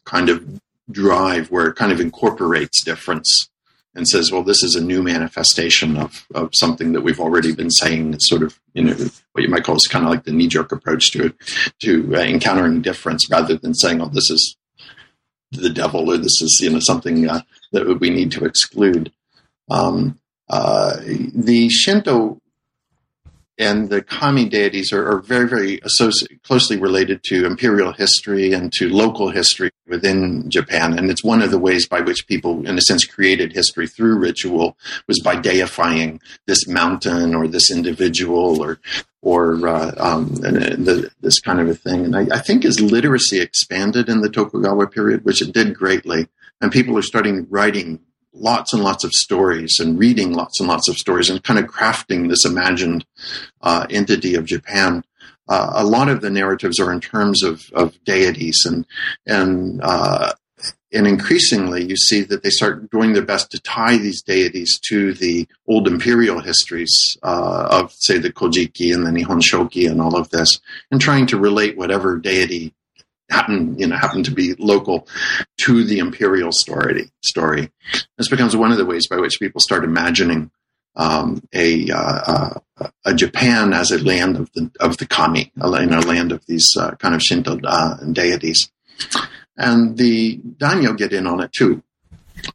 kind 0.04 0.30
of 0.30 0.62
drive 0.90 1.52
where 1.52 1.68
it 1.68 1.76
kind 1.76 1.92
of 1.92 2.00
incorporates 2.00 2.84
difference 2.84 3.51
and 3.94 4.08
says, 4.08 4.32
well, 4.32 4.44
this 4.44 4.64
is 4.64 4.76
a 4.76 4.84
new 4.84 5.04
manifestation 5.04 5.98
of, 5.98 6.26
of 6.34 6.50
something 6.54 6.94
that 6.94 7.02
we've 7.02 7.20
already 7.20 7.54
been 7.54 7.70
saying. 7.70 8.14
It's 8.14 8.30
sort 8.30 8.44
of, 8.44 8.58
you 8.74 8.84
know, 8.84 8.96
what 9.34 9.44
you 9.44 9.50
might 9.50 9.64
call 9.64 9.76
is 9.76 9.88
kind 9.88 10.06
of 10.06 10.12
like 10.12 10.24
the 10.24 10.32
knee 10.32 10.48
jerk 10.48 10.72
approach 10.72 11.12
to, 11.12 11.26
it, 11.26 11.36
to 11.82 12.16
uh, 12.16 12.20
encountering 12.20 12.82
difference 12.82 13.30
rather 13.30 13.58
than 13.58 13.74
saying, 13.74 14.02
oh, 14.02 14.10
this 14.10 14.30
is 14.30 14.56
the 15.52 15.70
devil 15.70 16.10
or 16.10 16.18
this 16.18 16.42
is, 16.42 16.60
you 16.62 16.70
know, 16.70 16.80
something 16.80 17.30
uh, 17.30 17.42
that 17.74 18.00
we 18.00 18.10
need 18.10 18.32
to 18.32 18.46
exclude. 18.46 19.12
Um, 19.70 20.20
uh, 20.50 20.98
the 21.34 21.70
Shinto 21.70 22.41
and 23.62 23.90
the 23.90 24.02
kami 24.02 24.50
deities 24.50 24.92
are, 24.92 25.08
are 25.08 25.22
very, 25.22 25.48
very 25.48 25.80
closely 26.44 26.78
related 26.78 27.24
to 27.26 27.46
imperial 27.46 27.94
history 27.94 28.54
and 28.54 28.74
to 28.74 28.90
local 28.90 29.30
history 29.30 29.70
within 29.88 30.50
Japan. 30.50 30.98
And 30.98 31.12
it's 31.12 31.24
one 31.24 31.44
of 31.44 31.52
the 31.52 31.60
ways 31.60 31.88
by 31.88 32.02
which 32.02 32.28
people, 32.28 32.68
in 32.68 32.78
a 32.78 32.82
sense, 32.82 33.06
created 33.06 33.54
history 33.54 33.88
through 33.88 34.18
ritual 34.18 34.78
was 35.08 35.22
by 35.22 35.36
deifying 35.36 36.20
this 36.48 36.68
mountain 36.68 37.36
or 37.36 37.48
this 37.48 37.70
individual 37.72 38.62
or 38.62 38.80
or 39.24 39.68
uh, 39.68 39.92
um, 39.98 40.34
the, 40.34 41.12
this 41.22 41.40
kind 41.40 41.60
of 41.60 41.70
a 41.70 41.76
thing. 41.76 42.06
And 42.06 42.16
I, 42.16 42.38
I 42.38 42.40
think 42.40 42.66
as 42.66 42.82
literacy 42.82 43.40
expanded 43.40 44.10
in 44.10 44.22
the 44.22 44.30
Tokugawa 44.30 44.88
period, 44.88 45.24
which 45.24 45.44
it 45.44 45.54
did 45.54 45.76
greatly, 45.76 46.28
and 46.60 46.72
people 46.72 46.98
are 46.98 47.04
starting 47.04 47.46
writing 47.52 48.00
lots 48.34 48.74
and 48.74 48.84
lots 48.84 49.04
of 49.04 49.12
stories 49.12 49.80
and 49.80 50.00
reading 50.00 50.34
lots 50.34 50.60
and 50.60 50.70
lots 50.70 50.88
of 50.88 50.98
stories 50.98 51.30
and 51.30 51.44
kind 51.44 51.60
of 51.60 51.66
crafting 51.66 52.30
this 52.30 52.46
imagined 52.46 53.06
uh, 53.62 53.86
entity 53.90 54.36
of 54.36 54.46
Japan. 54.46 55.04
Uh, 55.48 55.72
a 55.76 55.84
lot 55.84 56.08
of 56.08 56.22
the 56.22 56.30
narratives 56.30 56.80
are 56.80 56.94
in 56.94 57.02
terms 57.02 57.44
of, 57.44 57.70
of 57.74 58.02
deities 58.06 58.64
and 58.66 58.86
and 59.26 59.82
uh, 59.84 60.32
and 60.94 61.08
increasingly 61.08 61.84
you 61.84 61.96
see 61.96 62.22
that 62.22 62.44
they 62.44 62.50
start 62.50 62.90
doing 62.92 63.14
their 63.14 63.26
best 63.26 63.52
to 63.52 63.60
tie 63.60 63.98
these 63.98 64.22
deities 64.22 64.80
to 64.80 65.14
the 65.14 65.48
old 65.68 65.88
imperial 65.88 66.40
histories 66.40 67.18
uh, 67.24 67.68
of 67.72 67.92
say 67.94 68.18
the 68.18 68.32
Kojiki 68.32 68.94
and 68.94 69.06
the 69.06 69.12
Nihon 69.12 69.42
Shoki 69.42 69.90
and 69.90 70.02
all 70.02 70.16
of 70.16 70.30
this 70.30 70.60
and 70.92 71.02
trying 71.02 71.26
to 71.28 71.40
relate 71.40 71.78
whatever 71.78 72.18
deity 72.18 72.74
happen 73.32 73.78
you 73.80 73.88
know 73.88 73.96
happen 73.96 74.24
to 74.24 74.32
be 74.32 74.54
local 74.60 75.08
to 75.58 75.84
the 75.84 76.00
imperial 76.00 76.52
story 76.52 77.10
story 77.24 77.72
this 78.18 78.30
becomes 78.30 78.56
one 78.56 78.72
of 78.72 78.78
the 78.78 78.86
ways 78.86 79.08
by 79.08 79.18
which 79.18 79.40
people 79.40 79.62
start 79.62 79.84
imagining 79.84 80.52
um, 80.96 81.42
a, 81.54 81.90
uh, 81.90 82.60
uh, 82.78 82.90
a 83.06 83.14
Japan 83.14 83.74
as 83.74 83.92
a 83.92 84.04
land 84.04 84.38
of 84.38 84.52
the 84.54 84.72
of 84.80 84.98
the 84.98 85.06
kami, 85.06 85.52
a, 85.60 85.70
land 85.70 86.32
of 86.32 86.46
these 86.48 86.68
uh, 86.78 86.92
kind 86.96 87.16
of 87.16 87.22
Shinto 87.22 87.60
uh, 87.64 87.98
deities, 88.12 88.70
and 89.58 89.98
the 89.98 90.38
daimyo 90.58 90.94
get 90.94 91.14
in 91.14 91.28
on 91.28 91.42
it 91.42 91.52
too. 91.54 91.82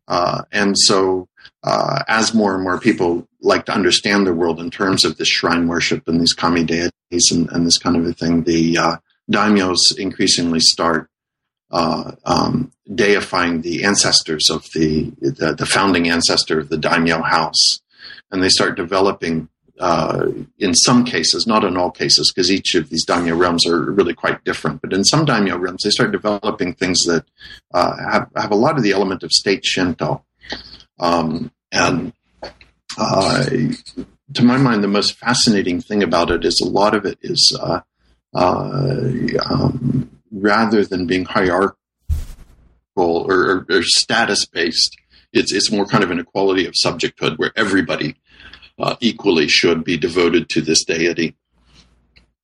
Uh, 0.09 0.43
and 0.53 0.77
so, 0.77 1.29
uh, 1.63 2.03
as 2.09 2.35
more 2.35 2.55
and 2.55 2.63
more 2.63 2.79
people 2.79 3.27
like 3.41 3.67
to 3.67 3.73
understand 3.73 4.27
the 4.27 4.35
world 4.35 4.59
in 4.59 4.71
terms 4.71 5.05
of 5.05 5.17
this 5.17 5.29
shrine 5.29 5.69
worship 5.69 6.09
and 6.09 6.21
these 6.21 6.33
kami 6.33 6.65
deities 6.65 7.31
and, 7.31 7.49
and 7.53 7.67
this 7.67 7.79
kind 7.79 7.97
of 7.97 8.05
a 8.05 8.13
thing, 8.13 8.43
the 8.43 8.77
daimyos 9.31 9.97
increasingly 9.99 10.61
start 10.61 11.11
uh, 11.71 12.13
um, 12.25 12.73
deifying 12.95 13.63
the 13.63 13.85
ancestors 13.85 14.49
of 14.51 14.65
the, 14.75 15.13
the, 15.21 15.55
the 15.57 15.67
founding 15.67 16.09
ancestor 16.09 16.61
of 16.61 16.69
the 16.69 16.79
daimyo 16.79 17.23
house, 17.23 17.81
and 18.31 18.43
they 18.43 18.49
start 18.49 18.77
developing. 18.77 19.49
Uh, 19.79 20.29
in 20.59 20.73
some 20.73 21.05
cases, 21.05 21.47
not 21.47 21.63
in 21.63 21.77
all 21.77 21.91
cases, 21.91 22.33
because 22.33 22.51
each 22.51 22.75
of 22.75 22.89
these 22.89 23.05
daimyo 23.05 23.37
realms 23.37 23.67
are 23.67 23.93
really 23.93 24.15
quite 24.15 24.43
different. 24.43 24.81
But 24.81 24.95
in 24.95 25.05
some 25.05 25.27
daimyo 25.27 25.59
realms, 25.59 25.83
they 25.83 25.91
start 25.91 26.13
developing 26.13 26.73
things 26.73 27.03
that 27.03 27.27
uh, 27.75 27.95
have 28.11 28.31
have 28.35 28.53
a 28.53 28.57
lot 28.57 28.79
of 28.79 28.83
the 28.83 28.93
element 28.93 29.23
of 29.23 29.33
state 29.33 29.67
Shinto, 29.67 30.25
um, 30.99 31.53
and 31.71 32.15
uh, 32.97 33.45
to 34.33 34.43
my 34.43 34.57
mind, 34.57 34.83
the 34.83 34.89
most 34.89 35.19
fascinating 35.19 35.81
thing 35.81 36.03
about 36.03 36.31
it 36.31 36.45
is 36.45 36.61
a 36.61 36.69
lot 36.69 36.95
of 36.95 37.05
it 37.05 37.19
is 37.23 37.57
uh, 37.61 37.81
um, 38.37 40.11
rather 40.31 40.85
than 40.85 41.07
being 41.07 41.25
hierarchical 41.25 41.79
or, 42.97 43.51
or, 43.51 43.67
or 43.71 43.83
status 43.83 44.47
based. 44.47 44.97
It's, 45.33 45.53
it's 45.53 45.71
more 45.71 45.87
kind 45.87 46.05
of 46.05 46.11
an 46.11 46.21
equality 46.21 46.67
of 46.67 46.75
subjecthood 46.75 47.39
where 47.39 47.53
everybody 47.57 48.17
uh, 48.79 48.97
equally 49.01 49.49
should 49.49 49.85
be 49.85 49.97
devoted 49.97 50.49
to 50.51 50.61
this 50.61 50.85
deity, 50.85 51.37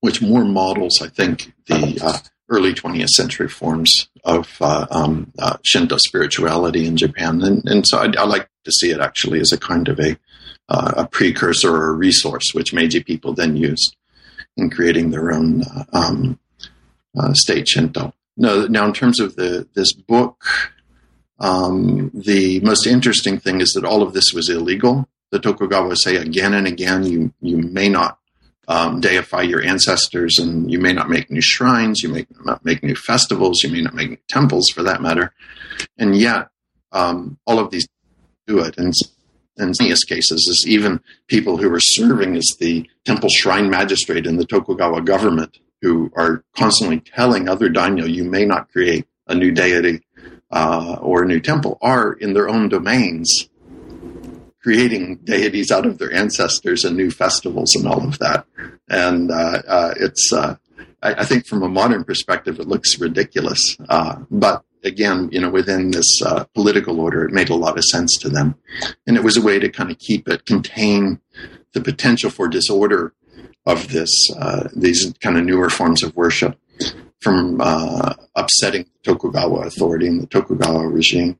which 0.00 0.20
more 0.20 0.44
models, 0.44 1.00
I 1.00 1.08
think, 1.08 1.52
the 1.66 1.98
uh, 2.02 2.18
early 2.50 2.74
20th 2.74 3.08
century 3.08 3.48
forms 3.48 4.08
of 4.24 4.56
uh, 4.60 4.86
um, 4.90 5.32
uh, 5.38 5.56
Shinto 5.64 5.96
spirituality 5.96 6.86
in 6.86 6.96
Japan. 6.96 7.42
And, 7.42 7.66
and 7.66 7.86
so 7.86 7.98
I, 7.98 8.12
I, 8.18 8.24
like 8.24 8.48
to 8.64 8.72
see 8.72 8.90
it 8.90 9.00
actually 9.00 9.40
as 9.40 9.52
a 9.52 9.58
kind 9.58 9.88
of 9.88 9.98
a, 9.98 10.18
uh, 10.68 10.92
a 10.98 11.06
precursor 11.06 11.74
or 11.74 11.90
a 11.90 11.94
resource, 11.94 12.52
which 12.52 12.74
Meiji 12.74 13.02
people 13.02 13.32
then 13.32 13.56
used 13.56 13.96
in 14.56 14.70
creating 14.70 15.10
their 15.10 15.32
own 15.32 15.62
uh, 15.62 15.84
um, 15.92 16.38
uh, 17.18 17.32
state 17.34 17.68
Shinto. 17.68 18.12
No, 18.36 18.66
now 18.66 18.86
in 18.86 18.92
terms 18.92 19.20
of 19.20 19.36
the 19.36 19.68
this 19.74 19.92
book, 19.92 20.44
um, 21.38 22.10
the 22.14 22.60
most 22.60 22.86
interesting 22.86 23.38
thing 23.38 23.60
is 23.60 23.72
that 23.74 23.84
all 23.84 24.02
of 24.02 24.12
this 24.12 24.32
was 24.32 24.48
illegal. 24.48 25.08
The 25.30 25.38
Tokugawa 25.38 25.96
say 25.96 26.16
again 26.16 26.54
and 26.54 26.66
again, 26.66 27.04
you 27.04 27.32
you 27.40 27.58
may 27.58 27.88
not 27.88 28.18
um, 28.68 29.00
deify 29.00 29.42
your 29.42 29.62
ancestors, 29.62 30.38
and 30.38 30.70
you 30.70 30.78
may 30.78 30.92
not 30.92 31.10
make 31.10 31.30
new 31.30 31.42
shrines, 31.42 32.00
you 32.02 32.08
may 32.08 32.26
not 32.44 32.64
make 32.64 32.82
new 32.82 32.94
festivals, 32.94 33.62
you 33.62 33.70
may 33.70 33.82
not 33.82 33.94
make 33.94 34.10
new 34.10 34.18
temples, 34.28 34.68
for 34.70 34.82
that 34.82 35.02
matter. 35.02 35.32
And 35.98 36.16
yet, 36.16 36.48
um, 36.92 37.38
all 37.46 37.58
of 37.58 37.70
these 37.70 37.88
do 38.46 38.60
it. 38.60 38.78
And 38.78 38.94
many 39.62 39.94
cases, 40.06 40.48
is 40.48 40.64
even 40.66 41.00
people 41.28 41.56
who 41.56 41.72
are 41.72 41.80
serving 41.80 42.36
as 42.36 42.48
the 42.58 42.88
temple 43.04 43.28
shrine 43.28 43.70
magistrate 43.70 44.26
in 44.26 44.36
the 44.36 44.46
Tokugawa 44.46 45.02
government 45.02 45.58
who 45.80 46.10
are 46.14 46.44
constantly 46.56 47.00
telling 47.00 47.48
other 47.48 47.68
daimyo, 47.68 48.04
you 48.04 48.24
may 48.24 48.44
not 48.44 48.70
create 48.70 49.06
a 49.26 49.34
new 49.34 49.50
deity 49.50 50.00
uh, 50.50 50.96
or 51.00 51.22
a 51.22 51.26
new 51.26 51.40
temple, 51.40 51.78
are 51.82 52.12
in 52.12 52.34
their 52.34 52.48
own 52.48 52.68
domains 52.68 53.48
creating 54.62 55.16
deities 55.24 55.72
out 55.72 55.84
of 55.84 55.98
their 55.98 56.12
ancestors 56.12 56.84
and 56.84 56.96
new 56.96 57.10
festivals 57.10 57.74
and 57.74 57.86
all 57.86 58.06
of 58.06 58.18
that. 58.20 58.46
And 58.88 59.30
uh, 59.30 59.62
uh, 59.66 59.94
it's, 59.98 60.32
uh, 60.32 60.56
I, 61.02 61.14
I, 61.14 61.24
think, 61.24 61.46
from 61.46 61.62
a 61.62 61.68
modern 61.68 62.04
perspective, 62.04 62.60
it 62.60 62.68
looks 62.68 63.00
ridiculous. 63.00 63.76
Uh, 63.88 64.20
but 64.30 64.64
again, 64.84 65.28
you 65.32 65.40
know, 65.40 65.50
within 65.50 65.90
this 65.90 66.20
uh, 66.24 66.44
political 66.54 67.00
order, 67.00 67.24
it 67.24 67.32
made 67.32 67.50
a 67.50 67.54
lot 67.54 67.78
of 67.78 67.84
sense 67.84 68.16
to 68.18 68.28
them, 68.28 68.54
and 69.06 69.16
it 69.16 69.24
was 69.24 69.36
a 69.36 69.42
way 69.42 69.58
to 69.58 69.68
kind 69.68 69.90
of 69.90 69.98
keep 69.98 70.28
it 70.28 70.46
contain 70.46 71.20
the 71.72 71.80
potential 71.80 72.30
for 72.30 72.48
disorder 72.48 73.14
of 73.66 73.88
this 73.88 74.10
uh, 74.38 74.68
these 74.74 75.12
kind 75.20 75.38
of 75.38 75.44
newer 75.44 75.70
forms 75.70 76.02
of 76.02 76.14
worship 76.16 76.58
from 77.20 77.60
uh, 77.60 78.14
upsetting 78.34 78.86
Tokugawa 79.04 79.66
authority 79.66 80.08
and 80.08 80.20
the 80.20 80.26
Tokugawa 80.26 80.88
regime. 80.88 81.38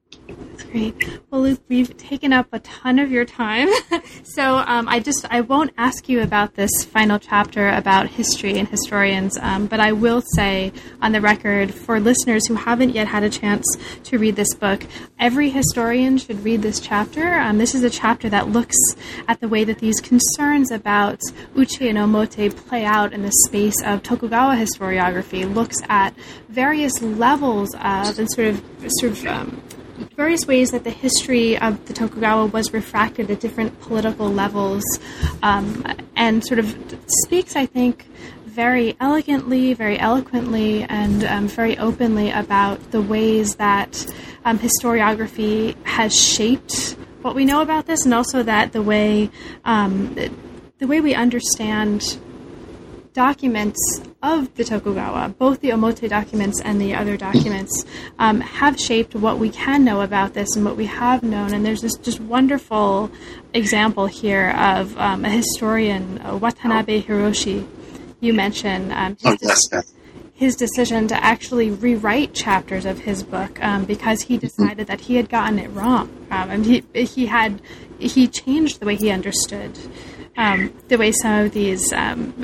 That's 0.51 0.65
great. 0.65 1.21
Well, 1.31 1.43
Luke, 1.43 1.61
we've 1.69 1.97
taken 1.97 2.33
up 2.33 2.47
a 2.53 2.59
ton 2.61 2.99
of 2.99 3.11
your 3.11 3.25
time, 3.25 3.69
so 4.23 4.59
um, 4.59 4.89
I 4.89 5.01
just 5.01 5.27
I 5.31 5.41
won't 5.41 5.73
ask 5.77 6.09
you 6.09 6.23
about 6.23 6.55
this 6.55 6.71
final 6.85 7.19
chapter 7.19 7.69
about 7.69 8.09
history 8.09 8.59
and 8.59 8.69
historians, 8.69 9.37
um, 9.39 9.67
but 9.67 9.81
I 9.81 9.93
will 9.93 10.23
say 10.35 10.73
on 11.01 11.13
the 11.13 11.21
record 11.21 11.75
for 11.75 12.01
listeners 12.01 12.47
who 12.47 12.55
haven't 12.55 12.91
yet 12.91 13.09
had 13.09 13.23
a 13.23 13.31
chance 13.31 13.67
to 14.05 14.19
read 14.19 14.37
this 14.37 14.55
book, 14.55 14.87
every 15.19 15.51
historian 15.51 16.19
should 16.19 16.43
read 16.45 16.63
this 16.63 16.81
chapter. 16.81 17.35
Um, 17.35 17.59
this 17.59 17.75
is 17.75 17.83
a 17.83 17.91
chapter 17.91 18.29
that 18.31 18.49
looks 18.49 18.77
at 19.29 19.41
the 19.41 19.49
way 19.49 19.65
that 19.65 19.79
these 19.79 20.01
concerns 20.01 20.71
about 20.71 21.21
uchi 21.57 21.89
and 21.89 21.99
omote 21.99 22.57
play 22.67 22.85
out 22.85 23.13
in 23.13 23.23
the 23.23 23.33
space 23.47 23.81
of 23.85 24.03
Tokugawa 24.03 24.55
historiography. 24.55 25.53
Looks 25.53 25.81
at 25.89 26.15
various 26.49 27.01
levels 27.03 27.75
of 27.75 28.19
and 28.19 28.31
sort 28.31 28.49
of 28.49 28.63
sort 28.89 29.13
of 29.13 29.27
um, 29.27 29.63
various 30.23 30.47
ways 30.47 30.71
that 30.71 30.85
the 30.85 30.91
history 30.91 31.59
of 31.59 31.85
the 31.87 31.93
Tokugawa 31.93 32.47
was 32.47 32.73
refracted 32.73 33.29
at 33.29 33.41
different 33.41 33.81
political 33.81 34.29
levels, 34.29 34.85
um, 35.43 35.85
and 36.15 36.45
sort 36.45 36.61
of 36.61 36.69
speaks, 37.25 37.57
I 37.57 37.67
think, 37.67 38.07
very 38.47 38.97
elegantly, 39.01 39.75
very 39.75 39.99
eloquently, 39.99 40.85
and 40.85 41.25
um, 41.25 41.49
very 41.49 41.77
openly 41.77 42.31
about 42.31 42.93
the 42.93 43.03
ways 43.03 43.57
that 43.57 44.07
um, 44.45 44.61
historiography 44.61 45.75
has 45.85 46.15
shaped 46.15 46.97
what 47.23 47.35
we 47.35 47.45
know 47.45 47.61
about 47.61 47.87
this, 47.87 48.05
and 48.05 48.15
also 48.15 48.45
that 48.45 48.71
the 48.71 48.81
way 48.81 49.29
um, 49.65 50.15
the 50.79 50.87
way 50.87 51.01
we 51.01 51.15
understand 51.17 52.17
documents 53.13 54.01
of 54.23 54.55
the 54.55 54.65
Tokugawa, 54.65 55.35
both 55.39 55.61
the 55.61 55.71
Omote 55.71 56.09
documents 56.09 56.61
and 56.61 56.81
the 56.81 56.95
other 56.95 57.17
documents, 57.17 57.85
um, 58.19 58.41
have 58.41 58.81
shaped 58.81 59.15
what 59.15 59.39
we 59.39 59.51
can 59.51 59.85
know 59.85 60.01
about 60.01 60.35
this 60.35 60.57
and 60.57 60.65
what 60.65 60.77
we 60.77 60.87
have 60.87 61.23
known. 61.23 61.53
And 61.53 61.65
there's 61.65 61.83
this 61.83 61.97
just 61.97 62.21
wonderful 62.21 63.11
example 63.53 64.07
here 64.07 64.51
of 64.51 64.97
um, 64.99 65.25
a 65.25 65.31
historian, 65.31 66.21
uh, 66.23 66.37
Watanabe 66.37 67.03
Hiroshi, 67.03 67.67
you 68.21 68.33
mentioned. 68.33 68.93
Um, 68.93 69.17
his, 69.21 69.69
de- 69.71 69.83
his, 70.35 70.57
decision 70.57 71.07
to 71.09 71.25
actually 71.25 71.71
rewrite 71.71 72.33
chapters 72.33 72.87
of 72.87 73.01
his 73.01 73.23
book 73.23 73.63
um, 73.63 73.85
because 73.85 74.23
he 74.23 74.39
decided 74.39 74.87
that 74.87 75.03
he 75.03 75.17
had 75.17 75.29
gotten 75.29 75.59
it 75.59 75.69
wrong. 75.69 76.09
Um, 76.31 76.51
and 76.51 76.67
he, 76.67 76.83
he 76.95 77.27
had 77.27 77.61
he 77.99 78.27
changed 78.27 78.81
the 78.81 78.87
way 78.87 78.97
he 78.97 79.11
understood 79.11 79.79
um, 80.37 80.73
the 80.89 80.97
way 80.99 81.13
some 81.13 81.45
of 81.47 81.53
these 81.53 81.93
um, 81.93 82.35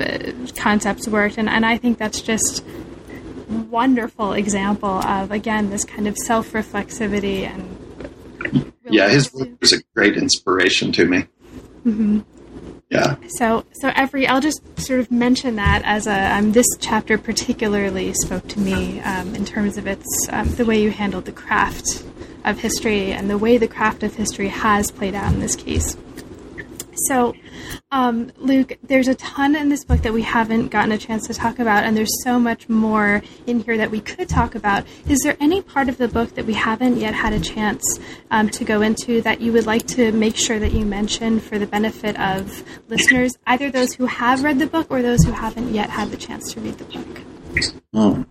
concepts 0.55 1.07
worked, 1.07 1.37
and, 1.37 1.49
and 1.49 1.65
I 1.65 1.77
think 1.77 1.97
that's 1.97 2.21
just 2.21 2.63
wonderful 3.49 4.33
example 4.33 4.89
of 4.89 5.31
again 5.31 5.71
this 5.71 5.83
kind 5.83 6.07
of 6.07 6.15
self 6.17 6.51
reflexivity 6.51 7.47
and 7.47 8.69
yeah, 8.89 9.09
his 9.09 9.33
work 9.33 9.49
was 9.59 9.73
a 9.73 9.81
great 9.95 10.17
inspiration 10.17 10.91
to 10.93 11.05
me. 11.05 11.25
Mm-hmm. 11.85 12.19
Yeah. 12.89 13.15
So 13.27 13.65
so 13.73 13.91
every 13.95 14.27
I'll 14.27 14.41
just 14.41 14.61
sort 14.79 14.99
of 14.99 15.11
mention 15.11 15.57
that 15.57 15.83
as 15.85 16.07
a 16.07 16.35
um, 16.35 16.53
this 16.53 16.65
chapter 16.79 17.17
particularly 17.17 18.13
spoke 18.13 18.47
to 18.49 18.59
me 18.59 18.99
um, 19.01 19.35
in 19.35 19.45
terms 19.45 19.77
of 19.77 19.85
its 19.85 20.27
um, 20.31 20.49
the 20.55 20.65
way 20.65 20.81
you 20.81 20.89
handled 20.89 21.25
the 21.25 21.31
craft 21.31 22.03
of 22.45 22.59
history 22.59 23.11
and 23.11 23.29
the 23.29 23.37
way 23.37 23.57
the 23.57 23.67
craft 23.67 24.01
of 24.01 24.15
history 24.15 24.47
has 24.47 24.89
played 24.89 25.13
out 25.13 25.31
in 25.33 25.39
this 25.39 25.55
case. 25.55 25.97
So 27.07 27.33
um, 27.91 28.31
Luke, 28.37 28.77
there's 28.83 29.07
a 29.07 29.15
ton 29.15 29.55
in 29.55 29.69
this 29.69 29.83
book 29.83 30.01
that 30.01 30.13
we 30.13 30.21
haven't 30.21 30.67
gotten 30.67 30.91
a 30.91 30.97
chance 30.97 31.27
to 31.27 31.33
talk 31.33 31.59
about, 31.59 31.83
and 31.83 31.97
there's 31.97 32.23
so 32.23 32.39
much 32.39 32.69
more 32.69 33.21
in 33.47 33.61
here 33.61 33.77
that 33.77 33.89
we 33.89 33.99
could 33.99 34.29
talk 34.29 34.55
about. 34.55 34.85
Is 35.07 35.19
there 35.23 35.35
any 35.39 35.61
part 35.61 35.89
of 35.89 35.97
the 35.97 36.07
book 36.07 36.35
that 36.35 36.45
we 36.45 36.53
haven't 36.53 36.97
yet 36.97 37.13
had 37.13 37.33
a 37.33 37.39
chance 37.39 37.99
um, 38.31 38.49
to 38.49 38.63
go 38.63 38.81
into 38.81 39.21
that 39.21 39.41
you 39.41 39.51
would 39.53 39.65
like 39.65 39.87
to 39.87 40.11
make 40.11 40.35
sure 40.35 40.59
that 40.59 40.71
you 40.71 40.85
mention 40.85 41.39
for 41.39 41.57
the 41.57 41.67
benefit 41.67 42.19
of 42.19 42.63
listeners, 42.89 43.37
either 43.47 43.71
those 43.71 43.93
who 43.93 44.05
have 44.05 44.43
read 44.43 44.59
the 44.59 44.67
book 44.67 44.87
or 44.89 45.01
those 45.01 45.23
who 45.23 45.31
haven't 45.31 45.73
yet 45.73 45.89
had 45.89 46.11
the 46.11 46.17
chance 46.17 46.53
to 46.53 46.59
read 46.59 46.77
the 46.77 46.85
book? 46.85 47.21
Oh. 47.93 48.25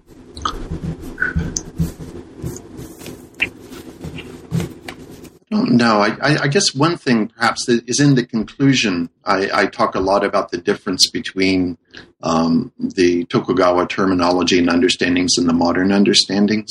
No, 5.50 6.00
I, 6.00 6.42
I, 6.42 6.48
guess 6.48 6.74
one 6.74 6.98
thing 6.98 7.28
perhaps 7.28 7.68
is 7.68 8.00
in 8.00 8.16
the 8.16 8.26
conclusion. 8.26 9.08
I, 9.24 9.48
I 9.52 9.66
talk 9.66 9.94
a 9.94 10.00
lot 10.00 10.22
about 10.22 10.50
the 10.50 10.58
difference 10.58 11.08
between 11.10 11.78
um, 12.22 12.70
the 12.78 13.24
Tokugawa 13.24 13.86
terminology 13.86 14.58
and 14.58 14.68
understandings 14.68 15.38
and 15.38 15.48
the 15.48 15.54
modern 15.54 15.90
understandings. 15.90 16.70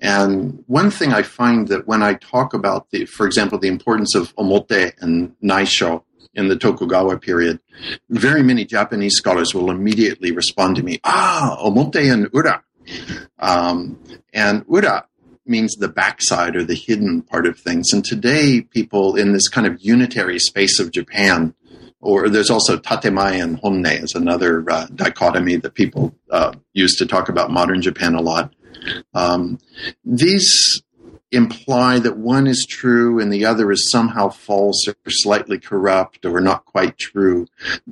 And 0.00 0.64
one 0.66 0.90
thing 0.90 1.12
I 1.12 1.22
find 1.22 1.68
that 1.68 1.86
when 1.86 2.02
I 2.02 2.14
talk 2.14 2.54
about 2.54 2.90
the, 2.90 3.04
for 3.04 3.24
example, 3.24 3.58
the 3.58 3.68
importance 3.68 4.16
of 4.16 4.34
omote 4.34 4.94
and 5.00 5.36
naisho 5.40 6.02
in 6.34 6.48
the 6.48 6.56
Tokugawa 6.56 7.18
period, 7.18 7.60
very 8.10 8.42
many 8.42 8.64
Japanese 8.64 9.14
scholars 9.14 9.54
will 9.54 9.70
immediately 9.70 10.32
respond 10.32 10.74
to 10.76 10.82
me, 10.82 10.98
ah, 11.04 11.56
omote 11.62 12.12
and 12.12 12.28
ura. 12.32 12.64
Um, 13.38 14.00
and 14.32 14.64
ura 14.66 15.06
means 15.46 15.74
the 15.74 15.88
backside 15.88 16.56
or 16.56 16.64
the 16.64 16.74
hidden 16.74 17.22
part 17.22 17.46
of 17.46 17.58
things. 17.58 17.92
And 17.92 18.04
today, 18.04 18.60
people 18.60 19.16
in 19.16 19.32
this 19.32 19.48
kind 19.48 19.66
of 19.66 19.80
unitary 19.80 20.38
space 20.38 20.78
of 20.78 20.92
Japan, 20.92 21.54
or 22.00 22.28
there's 22.28 22.50
also 22.50 22.76
tatemae 22.76 23.42
and 23.42 23.58
honne 23.60 23.86
is 23.86 24.14
another 24.14 24.64
uh, 24.70 24.86
dichotomy 24.94 25.56
that 25.56 25.74
people 25.74 26.14
uh, 26.30 26.52
use 26.72 26.96
to 26.96 27.06
talk 27.06 27.28
about 27.28 27.50
modern 27.50 27.82
Japan 27.82 28.14
a 28.14 28.20
lot. 28.20 28.54
Um, 29.14 29.58
these 30.04 30.82
imply 31.30 31.98
that 31.98 32.18
one 32.18 32.46
is 32.46 32.66
true 32.68 33.18
and 33.18 33.32
the 33.32 33.46
other 33.46 33.72
is 33.72 33.90
somehow 33.90 34.28
false 34.28 34.86
or 34.86 34.94
slightly 35.08 35.58
corrupt 35.58 36.26
or 36.26 36.40
not 36.40 36.66
quite 36.66 36.98
true. 36.98 37.46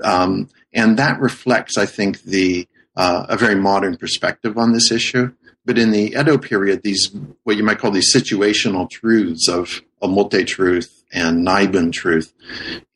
Um, 0.05 0.48
and 0.74 0.98
that 0.98 1.18
reflects, 1.20 1.78
I 1.78 1.86
think, 1.86 2.22
the 2.22 2.68
uh, 2.96 3.24
a 3.28 3.36
very 3.36 3.55
modern 3.55 3.96
perspective 3.96 4.59
on 4.59 4.72
this 4.72 4.92
issue. 4.92 5.32
But 5.64 5.78
in 5.78 5.90
the 5.90 6.14
Edo 6.18 6.38
period, 6.38 6.82
these 6.82 7.11
what 7.44 7.56
you 7.56 7.64
might 7.64 7.78
call 7.78 7.90
these 7.90 8.14
situational 8.14 8.88
truths 8.88 9.48
of 9.48 9.82
omote 10.02 10.46
truth 10.46 11.04
and 11.12 11.46
naibun 11.46 11.92
truth, 11.92 12.32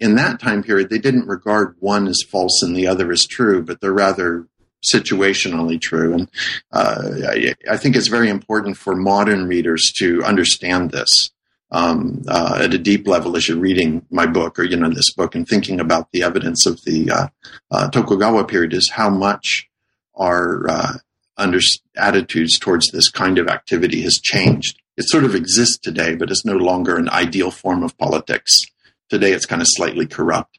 in 0.00 0.14
that 0.14 0.40
time 0.40 0.62
period, 0.62 0.88
they 0.88 0.98
didn't 0.98 1.28
regard 1.28 1.76
one 1.80 2.06
as 2.06 2.22
false 2.22 2.62
and 2.62 2.74
the 2.74 2.86
other 2.86 3.12
as 3.12 3.26
true, 3.26 3.62
but 3.62 3.80
they're 3.80 3.92
rather 3.92 4.46
situationally 4.84 5.80
true. 5.80 6.14
And 6.14 6.30
uh, 6.72 7.02
I, 7.28 7.54
I, 7.70 7.76
think 7.76 7.96
it's 7.96 8.08
very 8.08 8.28
important 8.28 8.76
for 8.76 8.94
modern 8.94 9.46
readers 9.46 9.92
to 9.96 10.22
understand 10.22 10.90
this. 10.90 11.30
Um, 11.70 12.22
uh, 12.28 12.60
at 12.62 12.74
a 12.74 12.78
deep 12.78 13.08
level, 13.08 13.36
as 13.36 13.48
you're 13.48 13.58
reading 13.58 14.06
my 14.08 14.26
book 14.26 14.60
or 14.60 14.64
you 14.64 14.76
know 14.76 14.90
this 14.90 15.12
book 15.12 15.34
and 15.34 15.48
thinking 15.48 15.80
about 15.80 16.12
the 16.12 16.22
evidence 16.22 16.66
of 16.66 16.80
the 16.84 17.10
uh, 17.10 17.26
uh 17.72 17.90
Tokugawa 17.90 18.44
period, 18.44 18.74
is 18.74 18.90
how 18.90 19.10
much 19.10 19.68
uh, 20.16 20.98
under, 21.36 21.60
attitudes 21.96 22.58
towards 22.58 22.90
this 22.90 23.10
kind 23.10 23.38
of 23.38 23.48
activity 23.48 24.02
has 24.02 24.18
changed. 24.18 24.80
It 24.96 25.08
sort 25.08 25.24
of 25.24 25.34
exists 25.34 25.78
today, 25.78 26.14
but 26.14 26.30
it's 26.30 26.44
no 26.44 26.56
longer 26.56 26.96
an 26.96 27.08
ideal 27.08 27.50
form 27.50 27.82
of 27.82 27.96
politics. 27.98 28.60
Today, 29.08 29.32
it's 29.32 29.46
kind 29.46 29.60
of 29.60 29.68
slightly 29.70 30.06
corrupt, 30.06 30.58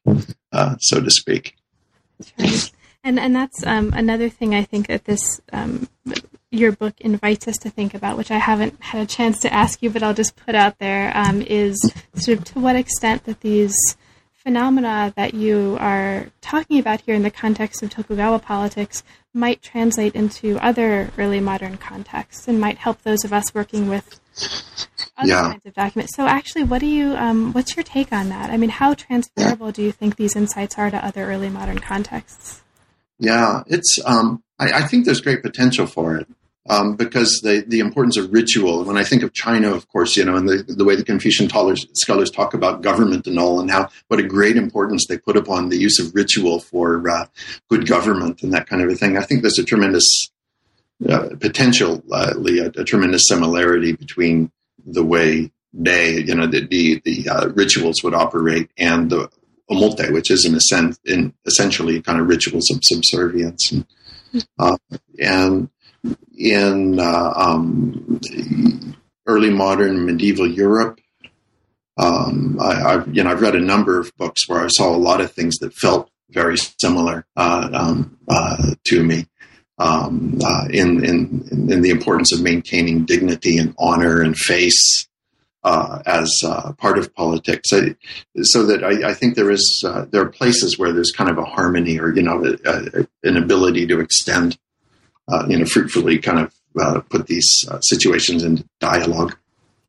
uh, 0.52 0.76
so 0.80 1.02
to 1.02 1.10
speak. 1.10 1.56
And 3.04 3.20
and 3.20 3.36
that's 3.36 3.66
um, 3.66 3.94
another 3.94 4.30
thing 4.30 4.56
I 4.56 4.64
think 4.64 4.88
that 4.88 5.06
this 5.06 5.42
um, 5.54 5.88
your 6.52 6.72
book 6.72 7.00
invites 7.02 7.48
us 7.48 7.58
to 7.58 7.70
think 7.70 7.94
about, 7.94 8.18
which 8.18 8.32
I 8.32 8.38
haven't 8.38 8.82
had 8.82 9.02
a 9.02 9.06
chance 9.06 9.40
to 9.40 9.54
ask 9.54 9.82
you, 9.82 9.90
but 9.90 10.04
I'll 10.04 10.14
just 10.14 10.36
put 10.36 10.56
out 10.56 10.80
there, 10.80 11.16
um, 11.16 11.42
is 11.42 11.78
sort 12.16 12.40
of 12.40 12.44
to 12.46 12.60
what 12.60 12.76
extent 12.76 13.26
that 13.26 13.42
these 13.42 13.76
phenomena 14.46 15.12
that 15.16 15.34
you 15.34 15.76
are 15.80 16.28
talking 16.40 16.78
about 16.78 17.02
here 17.02 17.16
in 17.16 17.24
the 17.24 17.32
context 17.32 17.82
of 17.82 17.90
Tokugawa 17.90 18.38
politics 18.38 19.04
might 19.34 19.64
translate 19.64 20.14
into 20.14 20.60
other 20.60 21.10
early 21.18 21.40
modern 21.40 21.78
contexts 21.78 22.48
and 22.48 22.62
might 22.62 22.78
help 22.78 23.02
those 23.02 23.26
of 23.26 23.34
us 23.34 23.56
working 23.56 23.90
with 23.90 24.20
other 25.18 25.28
yeah. 25.28 25.42
kinds 25.42 25.66
of 25.66 25.74
documents. 25.74 26.16
So, 26.16 26.28
actually, 26.28 26.64
what 26.64 26.80
do 26.80 26.86
you? 26.86 27.16
Um, 27.16 27.54
what's 27.54 27.76
your 27.76 27.84
take 27.84 28.14
on 28.14 28.30
that? 28.30 28.52
I 28.52 28.58
mean, 28.58 28.70
how 28.70 28.94
transferable 28.94 29.72
do 29.72 29.82
you 29.82 29.92
think 29.92 30.16
these 30.16 30.36
insights 30.36 30.78
are 30.78 30.92
to 30.92 31.04
other 31.04 31.26
early 31.26 31.50
modern 31.50 31.80
contexts? 31.80 32.62
Yeah, 33.18 33.64
it's. 33.66 33.98
Um, 34.06 34.44
I, 34.60 34.72
I, 34.72 34.82
think 34.84 35.06
there's 35.06 35.22
great 35.22 35.42
potential 35.42 35.88
for 35.88 36.18
it 36.18 36.28
um, 36.68 36.96
because 36.96 37.42
the, 37.44 37.64
the 37.68 37.80
importance 37.80 38.18
of 38.18 38.34
ritual. 38.34 38.84
When 38.84 38.98
I 38.98 39.04
think 39.04 39.24
of 39.24 39.34
China, 39.34 39.74
of 39.74 39.88
course, 39.88 40.18
you 40.18 40.26
know, 40.26 40.36
and 40.36 40.50
the, 40.50 40.64
the 40.68 40.84
way 40.84 40.96
the 40.96 41.04
Confucian 41.04 41.48
scholars, 41.48 41.86
scholars 41.94 42.32
talk 42.32 42.54
about 42.54 42.82
government 42.82 43.28
and 43.28 43.38
all, 43.38 43.60
and 43.60 43.70
how 43.70 43.90
what 44.08 44.20
a 44.20 44.24
great 44.24 44.58
importance 44.58 45.06
they 45.08 45.18
put 45.18 45.38
upon 45.38 45.70
the 45.70 45.78
use 45.78 46.00
of 46.00 46.14
ritual 46.16 46.60
for 46.60 47.10
uh, 47.10 47.26
good 47.70 47.88
government 47.88 48.42
and 48.42 48.54
that 48.54 48.68
kind 48.68 48.82
of 48.82 48.90
a 48.90 48.96
thing. 48.96 49.18
I 49.18 49.22
think 49.22 49.42
there's 49.42 49.60
a 49.60 49.64
tremendous 49.64 50.30
uh, 51.08 51.30
potentially 51.40 52.60
a, 52.60 52.68
a, 52.68 52.84
tremendous 52.86 53.24
similarity 53.28 53.92
between 53.92 54.50
the 54.86 55.04
way 55.04 55.52
they, 55.74 56.22
you 56.22 56.34
know, 56.34 56.48
the 56.48 56.66
the, 56.68 57.02
the 57.04 57.30
uh, 57.30 57.50
rituals 57.50 58.02
would 58.04 58.14
operate 58.14 58.70
and 58.78 59.10
the 59.10 59.30
omote, 59.70 60.14
which 60.14 60.32
is 60.32 60.46
in 60.46 60.56
a 60.56 60.62
sense, 60.62 60.98
in 61.06 61.34
essentially 61.46 62.02
kind 62.02 62.20
of 62.20 62.28
rituals 62.28 62.70
of 62.72 62.80
subservience, 62.84 63.72
and, 63.72 63.86
uh, 64.58 64.78
and 65.20 65.70
in 66.38 67.00
uh, 67.00 67.34
um, 67.36 68.20
early 69.28 69.50
modern 69.50 70.06
medieval 70.06 70.50
Europe. 70.50 71.00
Um, 71.98 72.58
I, 72.60 72.92
have 72.92 73.16
you 73.16 73.24
know 73.24 73.32
I've 73.32 73.42
read 73.42 73.56
a 73.56 73.62
number 73.62 74.00
of 74.00 74.16
books 74.18 74.48
where 74.48 74.62
I 74.62 74.68
saw 74.68 74.94
a 74.94 74.98
lot 74.98 75.22
of 75.22 75.32
things 75.32 75.58
that 75.60 75.74
felt 75.74 76.10
very 76.30 76.58
similar 76.58 77.26
uh, 77.38 77.70
um, 77.72 78.18
uh, 78.28 78.74
to 78.86 79.04
me 79.04 79.28
um, 79.78 80.40
uh, 80.44 80.66
in, 80.70 81.04
in 81.06 81.70
in 81.72 81.82
the 81.82 81.92
importance 81.92 82.34
of 82.34 82.42
maintaining 82.42 83.06
dignity 83.06 83.58
and 83.58 83.74
honor 83.78 84.22
and 84.22 84.36
face 84.36 85.08
uh, 85.64 86.00
as 86.06 86.30
uh, 86.46 86.74
part 86.74 86.98
of 86.98 87.14
politics. 87.16 87.70
I, 87.72 87.96
so 88.42 88.66
that 88.66 88.84
I, 88.84 89.10
I, 89.10 89.14
think 89.14 89.36
there 89.36 89.50
is 89.50 89.84
there 90.12 90.22
are 90.22 90.30
places 90.30 90.78
where 90.78 90.92
there's 90.92 91.12
kind 91.12 91.30
of 91.30 91.38
a 91.38 91.46
harmony 91.46 91.98
or 91.98 92.14
you 92.14 92.24
know 92.24 92.44
a, 92.44 93.00
a, 93.00 93.08
an 93.24 93.38
ability 93.38 93.88
to 93.88 94.00
extend 94.00 94.58
uh, 95.32 95.46
you 95.48 95.58
know, 95.58 95.66
fruitfully 95.66 96.20
kind 96.20 96.40
of 96.40 96.54
uh, 96.80 97.02
put 97.02 97.28
these 97.28 97.66
uh, 97.70 97.80
situations 97.82 98.44
into 98.44 98.66
dialogue. 98.80 99.36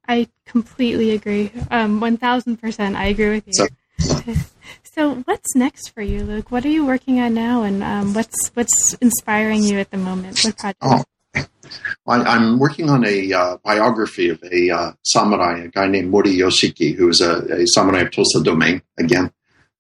I 0.09 0.29
completely 0.45 1.11
agree. 1.11 1.51
Um, 1.71 2.01
1000%. 2.01 2.97
I 2.97 3.07
agree 3.07 3.31
with 3.31 3.47
you. 3.47 3.53
So, 3.99 4.35
so, 4.83 5.15
what's 5.25 5.55
next 5.55 5.89
for 5.89 6.03
you, 6.03 6.23
Luke? 6.23 6.51
What 6.51 6.65
are 6.65 6.71
you 6.71 6.87
working 6.87 7.21
on 7.21 7.35
now, 7.35 7.63
and 7.63 7.83
um, 7.83 8.15
what's 8.15 8.51
what's 8.55 8.95
inspiring 9.01 9.63
you 9.63 9.79
at 9.79 9.91
the 9.91 9.97
moment? 9.97 10.39
What 10.45 10.59
project? 10.59 10.79
Oh, 10.83 11.03
I, 12.07 12.37
am 12.37 12.59
working 12.59 12.91
on 12.91 13.05
a 13.05 13.33
uh, 13.33 13.57
biography 13.65 14.29
of 14.29 14.43
a 14.45 14.71
uh, 14.71 14.93
samurai, 15.03 15.65
a 15.65 15.69
guy 15.69 15.87
named 15.87 16.11
Mori 16.11 16.33
Yoshiki, 16.33 16.95
who 16.95 17.07
was 17.07 17.21
a, 17.21 17.63
a 17.63 17.67
samurai 17.67 18.03
of 18.03 18.11
Tosa 18.11 18.43
domain, 18.43 18.83
again, 18.99 19.33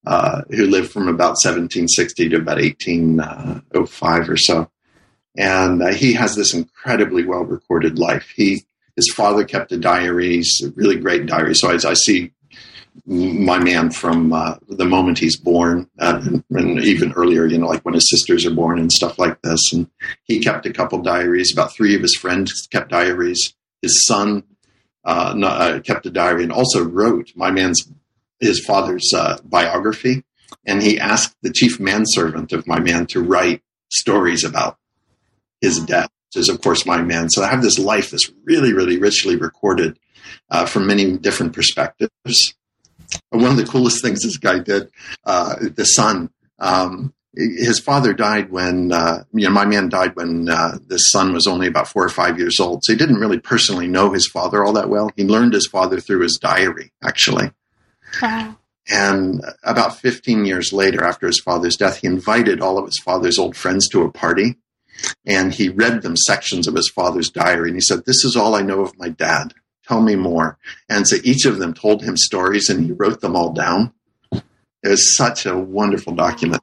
uh, 0.07 0.43
who 0.51 0.67
lived 0.67 0.91
from 0.91 1.09
about 1.09 1.37
1760 1.43 2.31
to 2.31 2.37
about 2.37 2.57
1805 2.57 4.31
or 4.31 4.37
so 4.37 4.71
and 5.37 5.83
uh, 5.83 5.93
he 5.93 6.15
has 6.15 6.35
this 6.35 6.55
incredibly 6.55 7.25
well 7.25 7.45
recorded 7.45 7.99
life. 7.99 8.33
He 8.35 8.65
his 8.97 9.13
father 9.15 9.45
kept 9.45 9.73
a 9.73 9.77
diary, 9.77 10.43
a 10.63 10.69
really 10.75 10.97
great 10.97 11.27
diary. 11.27 11.55
So 11.55 11.71
as 11.71 11.85
I 11.85 11.93
see 11.95 12.33
my 13.05 13.59
man 13.59 13.91
from 13.91 14.33
uh, 14.33 14.57
the 14.69 14.87
moment 14.87 15.19
he's 15.19 15.39
born, 15.39 15.91
uh, 15.99 16.23
and, 16.25 16.45
and, 16.51 16.83
even 16.83 17.13
earlier, 17.13 17.45
you 17.45 17.59
know, 17.59 17.67
like 17.67 17.83
when 17.83 17.93
his 17.93 18.09
sisters 18.09 18.47
are 18.47 18.55
born 18.55 18.79
and 18.79 18.91
stuff 18.91 19.19
like 19.19 19.41
this. 19.43 19.73
And 19.73 19.91
he 20.25 20.41
kept 20.41 20.65
a 20.65 20.73
couple 20.73 21.03
diaries. 21.03 21.53
About 21.53 21.75
three 21.75 21.95
of 21.95 22.01
his 22.01 22.17
friends 22.17 22.67
kept 22.71 22.91
diaries. 22.91 23.55
His 23.83 24.07
son 24.07 24.45
uh, 25.05 25.35
uh 25.45 25.81
kept 25.81 26.07
a 26.07 26.11
diary 26.11 26.43
and 26.43 26.53
also 26.53 26.83
wrote 26.83 27.33
my 27.37 27.51
man's 27.51 27.87
his 28.41 28.65
father's 28.65 29.13
uh, 29.15 29.39
biography. 29.45 30.25
And 30.65 30.83
he 30.83 30.99
asked 30.99 31.37
the 31.43 31.53
chief 31.53 31.79
manservant 31.79 32.53
of 32.53 32.67
my 32.67 32.81
man 32.81 33.07
to 33.09 33.23
write 33.23 33.63
stories 33.91 34.43
about 34.43 34.79
his 35.61 35.81
death, 35.81 36.11
which 36.29 36.41
is, 36.41 36.49
of 36.49 36.61
course, 36.61 36.87
my 36.87 37.03
man. 37.03 37.31
So 37.31 37.43
I 37.43 37.49
have 37.49 37.63
this 37.63 37.79
life 37.79 38.11
that's 38.11 38.31
really, 38.45 38.73
really 38.73 38.99
richly 38.99 39.37
recorded 39.37 39.99
uh, 40.51 40.67
from 40.67 40.87
many 40.87 41.17
different 41.17 41.53
perspectives. 41.53 42.55
One 43.31 43.51
of 43.51 43.57
the 43.57 43.67
coolest 43.67 44.03
things 44.03 44.23
this 44.23 44.37
guy 44.37 44.59
did, 44.59 44.91
uh, 45.25 45.57
the 45.75 45.85
son, 45.85 46.31
um, 46.59 47.13
his 47.35 47.79
father 47.79 48.15
died 48.15 48.51
when, 48.51 48.93
uh, 48.93 49.25
you 49.33 49.47
know, 49.47 49.53
my 49.53 49.67
man 49.67 49.89
died 49.89 50.17
when 50.17 50.49
uh, 50.49 50.79
the 50.87 50.97
son 50.97 51.33
was 51.33 51.47
only 51.47 51.67
about 51.67 51.87
four 51.87 52.05
or 52.05 52.09
five 52.09 52.39
years 52.39 52.59
old. 52.59 52.83
So 52.83 52.93
he 52.93 52.99
didn't 52.99 53.21
really 53.21 53.39
personally 53.39 53.87
know 53.87 54.13
his 54.13 54.27
father 54.27 54.65
all 54.65 54.73
that 54.73 54.89
well. 54.89 55.11
He 55.17 55.25
learned 55.25 55.53
his 55.53 55.67
father 55.67 56.01
through 56.01 56.21
his 56.21 56.39
diary, 56.41 56.93
actually. 57.05 57.51
Wow. 58.23 58.57
And 58.89 59.45
about 59.65 59.97
15 59.97 60.47
years 60.47 60.73
later, 60.73 61.05
after 61.05 61.27
his 61.27 61.41
father's 61.41 61.77
death, 61.77 61.99
he 61.99 62.07
invited 62.07 62.61
all 62.61 62.79
of 62.79 62.87
his 62.87 62.99
father's 62.99 63.39
old 63.39 63.57
friends 63.57 63.89
to 63.89 64.03
a 64.03 64.11
party 64.11 64.57
and 65.25 65.53
he 65.53 65.69
read 65.69 66.03
them 66.03 66.17
sections 66.17 66.67
of 66.67 66.75
his 66.75 66.91
father's 66.95 67.31
diary 67.31 67.69
and 67.69 67.77
he 67.77 67.81
said, 67.81 68.05
This 68.05 68.25
is 68.25 68.37
all 68.37 68.55
I 68.55 68.63
know 68.63 68.81
of 68.81 68.99
my 68.99 69.09
dad. 69.09 69.55
Tell 69.87 70.01
me 70.01 70.17
more. 70.17 70.59
And 70.89 71.07
so 71.07 71.17
each 71.23 71.45
of 71.45 71.59
them 71.59 71.73
told 71.73 72.03
him 72.03 72.17
stories 72.17 72.69
and 72.69 72.85
he 72.85 72.93
wrote 72.93 73.21
them 73.21 73.37
all 73.37 73.53
down. 73.53 73.93
It 74.33 74.89
was 74.89 75.17
such 75.17 75.47
a 75.47 75.57
wonderful 75.57 76.15
document. 76.15 76.63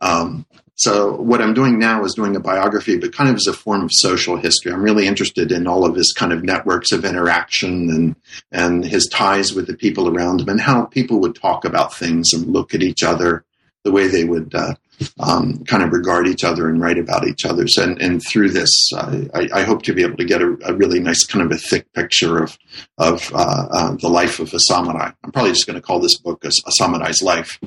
Um, 0.00 0.46
so 0.80 1.14
what 1.16 1.42
I'm 1.42 1.52
doing 1.52 1.78
now 1.78 2.04
is 2.04 2.14
doing 2.14 2.34
a 2.34 2.40
biography, 2.40 2.96
but 2.96 3.12
kind 3.12 3.28
of 3.28 3.36
as 3.36 3.46
a 3.46 3.52
form 3.52 3.82
of 3.82 3.90
social 3.92 4.36
history. 4.36 4.72
I'm 4.72 4.82
really 4.82 5.06
interested 5.06 5.52
in 5.52 5.66
all 5.66 5.84
of 5.84 5.94
his 5.94 6.14
kind 6.16 6.32
of 6.32 6.42
networks 6.42 6.90
of 6.90 7.04
interaction 7.04 7.90
and 7.90 8.16
and 8.50 8.82
his 8.82 9.06
ties 9.06 9.52
with 9.52 9.66
the 9.66 9.74
people 9.74 10.08
around 10.08 10.40
him 10.40 10.48
and 10.48 10.60
how 10.60 10.86
people 10.86 11.20
would 11.20 11.34
talk 11.34 11.66
about 11.66 11.94
things 11.94 12.32
and 12.32 12.46
look 12.46 12.74
at 12.74 12.82
each 12.82 13.02
other 13.02 13.44
the 13.84 13.92
way 13.92 14.06
they 14.06 14.24
would 14.24 14.54
uh, 14.54 14.74
um, 15.18 15.64
kind 15.64 15.82
of 15.82 15.92
regard 15.92 16.26
each 16.26 16.44
other 16.44 16.68
and 16.68 16.80
write 16.80 16.98
about 16.98 17.26
each 17.26 17.44
other. 17.44 17.66
And, 17.78 18.00
and 18.00 18.22
through 18.22 18.50
this, 18.50 18.70
I, 18.94 19.48
I, 19.52 19.62
hope 19.62 19.82
to 19.82 19.94
be 19.94 20.02
able 20.02 20.16
to 20.16 20.24
get 20.24 20.42
a, 20.42 20.56
a, 20.64 20.74
really 20.74 21.00
nice 21.00 21.24
kind 21.24 21.44
of 21.44 21.50
a 21.52 21.58
thick 21.58 21.90
picture 21.92 22.42
of 22.42 22.58
of 22.98 23.32
uh, 23.34 23.68
uh, 23.70 23.96
the 24.00 24.08
life 24.08 24.40
of 24.40 24.52
a 24.52 24.60
samurai. 24.60 25.10
I'm 25.24 25.32
probably 25.32 25.52
just 25.52 25.66
going 25.66 25.76
to 25.76 25.82
call 25.82 26.00
this 26.00 26.18
book 26.18 26.44
a, 26.44 26.48
a 26.48 26.72
samurai's 26.72 27.22
life. 27.22 27.58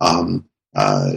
Um, 0.00 0.48
uh, 0.74 1.12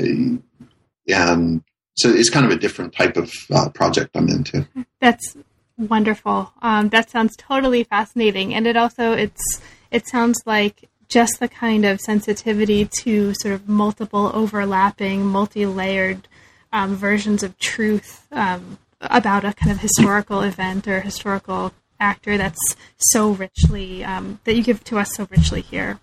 and 1.07 1.63
so 1.95 2.09
it's 2.09 2.29
kind 2.29 2.45
of 2.45 2.51
a 2.51 2.57
different 2.57 2.93
type 2.93 3.17
of 3.17 3.33
uh, 3.53 3.69
project 3.69 4.15
I'm 4.15 4.29
into. 4.29 4.67
That's 5.01 5.35
wonderful. 5.77 6.53
Um, 6.61 6.89
that 6.89 7.09
sounds 7.09 7.35
totally 7.35 7.83
fascinating, 7.83 8.53
and 8.53 8.67
it 8.67 8.77
also 8.77 9.11
it's 9.13 9.61
it 9.91 10.07
sounds 10.07 10.41
like 10.45 10.89
just 11.09 11.39
the 11.39 11.47
kind 11.47 11.85
of 11.85 11.99
sensitivity 11.99 12.85
to 13.01 13.33
sort 13.33 13.53
of 13.53 13.67
multiple 13.67 14.31
overlapping, 14.33 15.25
multi 15.25 15.65
layered 15.65 16.27
um, 16.71 16.95
versions 16.95 17.43
of 17.43 17.57
truth 17.57 18.27
um, 18.31 18.77
about 19.01 19.43
a 19.43 19.53
kind 19.53 19.71
of 19.71 19.79
historical 19.79 20.41
event 20.41 20.87
or 20.87 21.01
historical 21.01 21.73
actor 21.99 22.37
that's 22.37 22.75
so 22.97 23.31
richly, 23.31 24.03
um, 24.03 24.39
that 24.43 24.53
you 24.55 24.63
give 24.63 24.83
to 24.83 24.97
us 24.97 25.15
so 25.15 25.27
richly 25.31 25.61
here. 25.61 25.99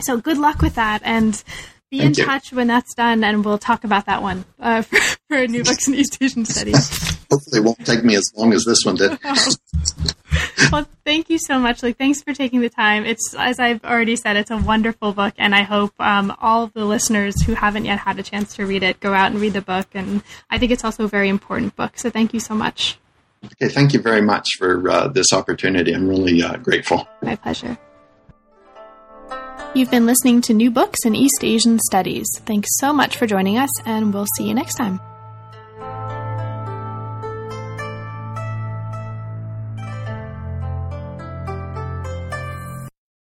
So 0.00 0.16
good 0.16 0.38
luck 0.38 0.62
with 0.62 0.74
that. 0.74 1.02
And 1.04 1.42
be 1.90 1.98
Thank 1.98 2.18
in 2.18 2.22
you. 2.22 2.24
touch 2.24 2.52
when 2.52 2.68
that's 2.68 2.94
done, 2.94 3.24
and 3.24 3.44
we'll 3.44 3.58
talk 3.58 3.84
about 3.84 4.06
that 4.06 4.22
one 4.22 4.44
uh, 4.60 4.82
for, 4.82 4.96
for 5.28 5.46
New 5.46 5.64
Books 5.64 5.88
in 5.88 5.94
East 5.94 6.18
Asian 6.20 6.44
Studies. 6.44 7.18
Hopefully, 7.30 7.58
it 7.60 7.64
won't 7.64 7.84
take 7.84 8.04
me 8.04 8.16
as 8.16 8.30
long 8.36 8.52
as 8.52 8.64
this 8.64 8.84
one 8.84 8.96
did. 8.96 9.18
well, 10.72 10.86
thank 11.04 11.28
you 11.28 11.38
so 11.38 11.58
much. 11.58 11.82
Like, 11.82 11.98
thanks 11.98 12.22
for 12.22 12.32
taking 12.32 12.60
the 12.60 12.70
time. 12.70 13.04
It's 13.04 13.34
as 13.36 13.58
I've 13.58 13.84
already 13.84 14.16
said, 14.16 14.36
it's 14.36 14.50
a 14.50 14.56
wonderful 14.56 15.12
book, 15.12 15.34
and 15.36 15.54
I 15.54 15.62
hope 15.62 15.92
um, 15.98 16.34
all 16.40 16.64
of 16.64 16.72
the 16.72 16.84
listeners 16.84 17.42
who 17.42 17.54
haven't 17.54 17.84
yet 17.84 17.98
had 17.98 18.18
a 18.18 18.22
chance 18.22 18.54
to 18.56 18.66
read 18.66 18.82
it 18.82 19.00
go 19.00 19.12
out 19.12 19.32
and 19.32 19.40
read 19.40 19.52
the 19.52 19.62
book. 19.62 19.88
And 19.94 20.22
I 20.48 20.58
think 20.58 20.72
it's 20.72 20.84
also 20.84 21.04
a 21.04 21.08
very 21.08 21.28
important 21.28 21.76
book. 21.76 21.98
So, 21.98 22.10
thank 22.10 22.32
you 22.32 22.40
so 22.40 22.54
much. 22.54 22.98
Okay, 23.44 23.72
thank 23.72 23.94
you 23.94 24.00
very 24.00 24.20
much 24.20 24.46
for 24.58 24.88
uh, 24.88 25.08
this 25.08 25.32
opportunity. 25.32 25.92
I'm 25.92 26.08
really 26.08 26.42
uh, 26.42 26.56
grateful. 26.58 27.08
My 27.22 27.36
pleasure. 27.36 27.78
You've 29.72 29.90
been 29.90 30.04
listening 30.04 30.40
to 30.42 30.52
New 30.52 30.72
Books 30.72 30.98
in 31.04 31.14
East 31.14 31.44
Asian 31.44 31.78
Studies. 31.78 32.26
Thanks 32.44 32.68
so 32.78 32.92
much 32.92 33.16
for 33.16 33.28
joining 33.28 33.56
us, 33.56 33.70
and 33.86 34.12
we'll 34.12 34.26
see 34.36 34.48
you 34.48 34.52
next 34.52 34.74
time. 34.74 34.98